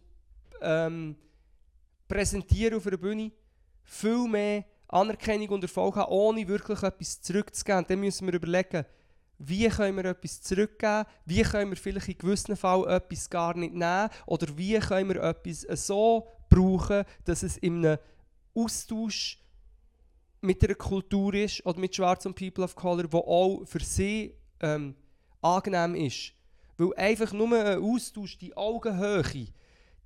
ähm, 0.60 1.16
präsentiere 2.08 2.76
auf 2.76 2.86
einer 2.86 2.96
Bühne, 2.96 3.30
viel 3.84 4.26
mehr 4.26 4.64
Anerkennung 4.88 5.50
und 5.50 5.62
Erfolg 5.62 5.96
habe, 5.96 6.10
ohne 6.10 6.48
wirklich 6.48 6.82
etwas 6.82 7.20
zurückzugeben. 7.20 7.84
Dann 7.86 8.00
müssen 8.00 8.26
wir 8.26 8.34
überlegen, 8.34 8.84
wie 9.38 9.68
können 9.68 9.96
wir 9.96 10.04
etwas 10.06 10.42
zurückgeben, 10.42 11.04
wie 11.24 11.42
können 11.42 11.70
wir 11.70 11.76
vielleicht 11.76 12.08
in 12.08 12.18
gewissen 12.18 12.56
Fällen 12.56 12.88
etwas 12.88 13.28
gar 13.28 13.56
nicht 13.56 13.74
nehmen? 13.74 14.08
Oder 14.26 14.46
wie 14.56 14.78
können 14.78 15.08
wir 15.08 15.22
etwas 15.22 15.66
so 15.86 16.28
brauchen, 16.48 17.04
dass 17.24 17.42
es 17.42 17.56
in 17.56 17.84
einem 17.84 17.98
Austausch 18.54 19.38
mit 20.40 20.62
einer 20.62 20.74
Kultur 20.74 21.34
ist 21.34 21.64
oder 21.66 21.78
mit 21.78 21.96
schwarzen 21.96 22.34
People 22.34 22.64
of 22.64 22.76
Color, 22.76 23.10
wo 23.10 23.18
auch 23.18 23.64
für 23.64 23.80
sie 23.80 24.34
ähm, 24.60 24.94
angenehm 25.40 25.94
ist. 25.94 26.32
Weil 26.76 26.94
einfach 26.96 27.32
nur 27.32 27.58
ein 27.58 27.82
Austausch, 27.82 28.38
die 28.38 28.56
Augenhöhe, 28.56 29.46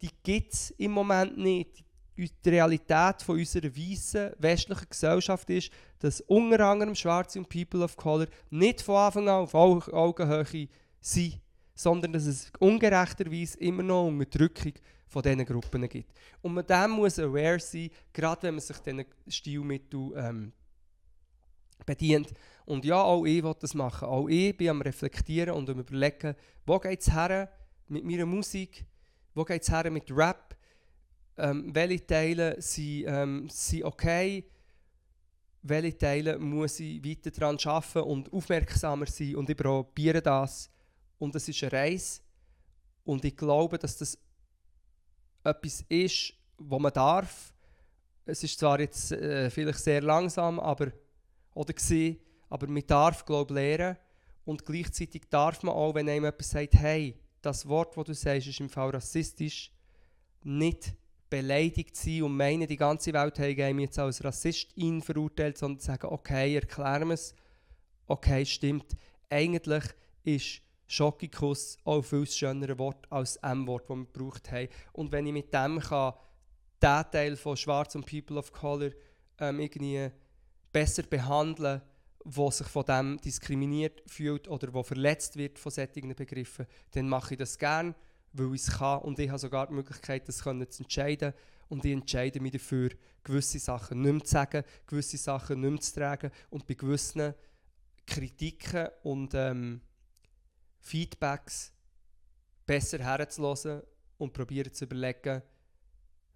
die 0.00 0.10
gibt 0.22 0.54
es 0.54 0.70
im 0.72 0.92
Moment 0.92 1.36
nicht 1.36 1.84
die 2.18 2.50
Realität 2.50 3.22
von 3.22 3.38
unserer 3.38 3.74
weißen 3.74 4.32
westlichen 4.38 4.88
Gesellschaft 4.88 5.48
ist, 5.50 5.70
dass 6.00 6.20
unter 6.22 6.66
anderem 6.66 6.94
Schwarze 6.94 7.38
und 7.38 7.48
People 7.48 7.82
of 7.82 7.96
Color 7.96 8.26
nicht 8.50 8.82
von 8.82 8.96
Anfang 8.96 9.28
an 9.28 9.42
auf 9.42 9.54
Augenhöhe 9.54 10.68
sind, 11.00 11.40
sondern 11.74 12.12
dass 12.12 12.26
es 12.26 12.50
ungerechterweise 12.58 13.58
immer 13.58 13.82
noch 13.82 14.08
Unterdrückung 14.08 14.72
von 15.06 15.22
diesen 15.22 15.46
Gruppen 15.46 15.88
gibt. 15.88 16.12
Und 16.42 16.54
man 16.54 16.66
dem 16.66 16.90
muss 16.90 17.18
aware 17.18 17.60
sein, 17.60 17.90
gerade 18.12 18.42
wenn 18.42 18.54
man 18.54 18.60
sich 18.60 18.78
diesen 18.78 19.04
Stilmitteln 19.26 20.12
ähm, 20.16 20.52
bedient. 21.86 22.32
Und 22.66 22.84
ja, 22.84 23.00
auch 23.00 23.24
ich 23.24 23.42
will 23.42 23.54
das 23.58 23.74
machen. 23.74 24.08
Auch 24.08 24.28
ich 24.28 24.56
bin 24.56 24.68
am 24.68 24.82
Reflektieren 24.82 25.54
und 25.54 25.70
am 25.70 25.80
Überlegen, 25.80 26.34
wo 26.66 26.78
geht 26.78 27.00
es 27.00 27.12
her 27.12 27.50
mit 27.86 28.04
meiner 28.04 28.26
Musik, 28.26 28.84
wo 29.34 29.44
geht 29.44 29.62
es 29.62 29.70
her 29.70 29.90
mit 29.90 30.10
Rap, 30.10 30.56
ähm, 31.38 31.74
welche 31.74 32.06
Teile 32.06 32.60
sind, 32.60 33.04
ähm, 33.06 33.48
sind 33.48 33.84
okay, 33.84 34.44
welche 35.62 35.96
Teile 35.96 36.38
muss 36.38 36.80
ich 36.80 37.04
weiter 37.04 37.30
daran 37.30 37.58
arbeiten 37.64 38.00
und 38.00 38.32
aufmerksamer 38.32 39.06
sein 39.06 39.36
und 39.36 39.48
ich 39.50 39.56
probiere 39.56 40.22
das. 40.22 40.70
Und 41.18 41.34
es 41.34 41.48
ist 41.48 41.62
eine 41.62 41.72
Reise 41.72 42.20
und 43.04 43.24
ich 43.24 43.36
glaube, 43.36 43.78
dass 43.78 43.96
das 43.96 44.18
etwas 45.44 45.84
ist, 45.88 46.34
wo 46.58 46.78
man 46.78 46.92
darf. 46.92 47.52
Es 48.24 48.44
ist 48.44 48.58
zwar 48.58 48.78
jetzt 48.80 49.12
äh, 49.12 49.50
vielleicht 49.50 49.78
sehr 49.78 50.02
langsam, 50.02 50.60
aber 50.60 50.92
oder 51.54 51.72
gewesen, 51.72 52.18
aber 52.48 52.66
man 52.68 52.86
darf 52.86 53.24
glaube 53.24 53.54
lernen 53.54 53.96
und 54.44 54.64
gleichzeitig 54.64 55.22
darf 55.28 55.62
man 55.62 55.74
auch, 55.74 55.94
wenn 55.94 56.08
einem 56.08 56.24
jemand 56.24 56.42
sagt, 56.42 56.74
hey, 56.74 57.18
das 57.42 57.66
Wort, 57.66 57.96
das 57.96 58.04
du 58.04 58.14
sagst, 58.14 58.46
ist 58.46 58.60
im 58.60 58.68
Fall 58.68 58.90
rassistisch, 58.90 59.72
nicht 60.42 60.94
beleidigt 61.30 61.96
sein 61.96 62.22
und 62.22 62.36
meinen, 62.36 62.66
die 62.66 62.76
ganze 62.76 63.12
Welt 63.12 63.38
habe 63.38 63.74
mich 63.74 63.86
jetzt 63.86 63.98
als 63.98 64.24
Rassistin 64.24 65.02
verurteilt, 65.02 65.58
sondern 65.58 65.80
sagen, 65.80 66.08
okay, 66.08 66.54
erklären 66.54 67.08
wir 67.08 67.14
es. 67.14 67.34
Okay, 68.06 68.44
stimmt, 68.46 68.96
eigentlich 69.28 69.84
ist 70.24 70.62
Schockikuss 70.86 71.76
auch 71.84 72.02
viel 72.02 72.26
schönere 72.26 72.78
Wort 72.78 73.06
als 73.10 73.34
das 73.34 73.50
M-Wort, 73.50 73.90
das 73.90 73.96
wir 73.96 74.06
gebraucht 74.06 74.50
haben. 74.50 74.68
Und 74.92 75.12
wenn 75.12 75.26
ich 75.26 75.32
mit 75.32 75.52
dem 75.52 75.78
kann, 75.80 76.14
den 76.82 77.04
Teil 77.12 77.36
von 77.36 77.56
Schwarz 77.56 77.94
und 77.94 78.06
People 78.06 78.38
of 78.38 78.52
Color 78.52 78.90
ähm, 79.38 79.60
irgendwie 79.60 80.10
besser 80.72 81.02
behandeln 81.02 81.82
wo 82.30 82.50
sich 82.50 82.66
von 82.66 82.84
dem 82.84 83.18
diskriminiert 83.20 84.02
fühlt 84.06 84.48
oder 84.48 84.72
wo 84.74 84.82
verletzt 84.82 85.36
wird 85.36 85.58
von 85.58 85.72
solchen 85.72 86.14
Begriffen, 86.14 86.66
dann 86.92 87.08
mache 87.08 87.34
ich 87.34 87.38
das 87.38 87.58
gerne, 87.58 87.94
weil 88.32 88.54
ich 88.54 88.62
es 88.62 88.78
kann 88.78 89.00
und 89.02 89.18
ich 89.18 89.28
habe 89.28 89.38
sogar 89.38 89.66
die 89.66 89.74
Möglichkeit, 89.74 90.28
das 90.28 90.38
zu 90.38 90.50
entscheiden 90.50 91.32
und 91.68 91.84
ich 91.84 91.92
entscheide 91.92 92.40
mich 92.40 92.52
dafür, 92.52 92.90
gewisse 93.22 93.58
Sachen 93.58 94.02
nicht 94.02 94.12
mehr 94.12 94.24
zu 94.24 94.30
sagen, 94.30 94.64
gewisse 94.86 95.18
Sachen 95.18 95.60
nicht 95.60 95.70
mehr 95.70 95.80
zu 95.80 95.94
tragen 95.94 96.30
und 96.50 96.66
bei 96.66 96.74
gewissen 96.74 97.34
Kritiken 98.06 98.88
und 99.02 99.34
ähm, 99.34 99.80
Feedbacks 100.80 101.72
besser 102.66 102.98
herzulassen 102.98 103.82
und 104.16 104.32
probieren 104.32 104.72
zu 104.72 104.84
überlegen, 104.84 105.42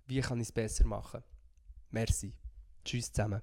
wie 0.07 0.20
kann 0.20 0.40
ich 0.40 0.49
es 0.49 0.53
besser 0.53 0.86
machen. 0.86 1.22
Merci. 1.90 2.32
Tschüss 2.84 3.12
zusammen. 3.12 3.43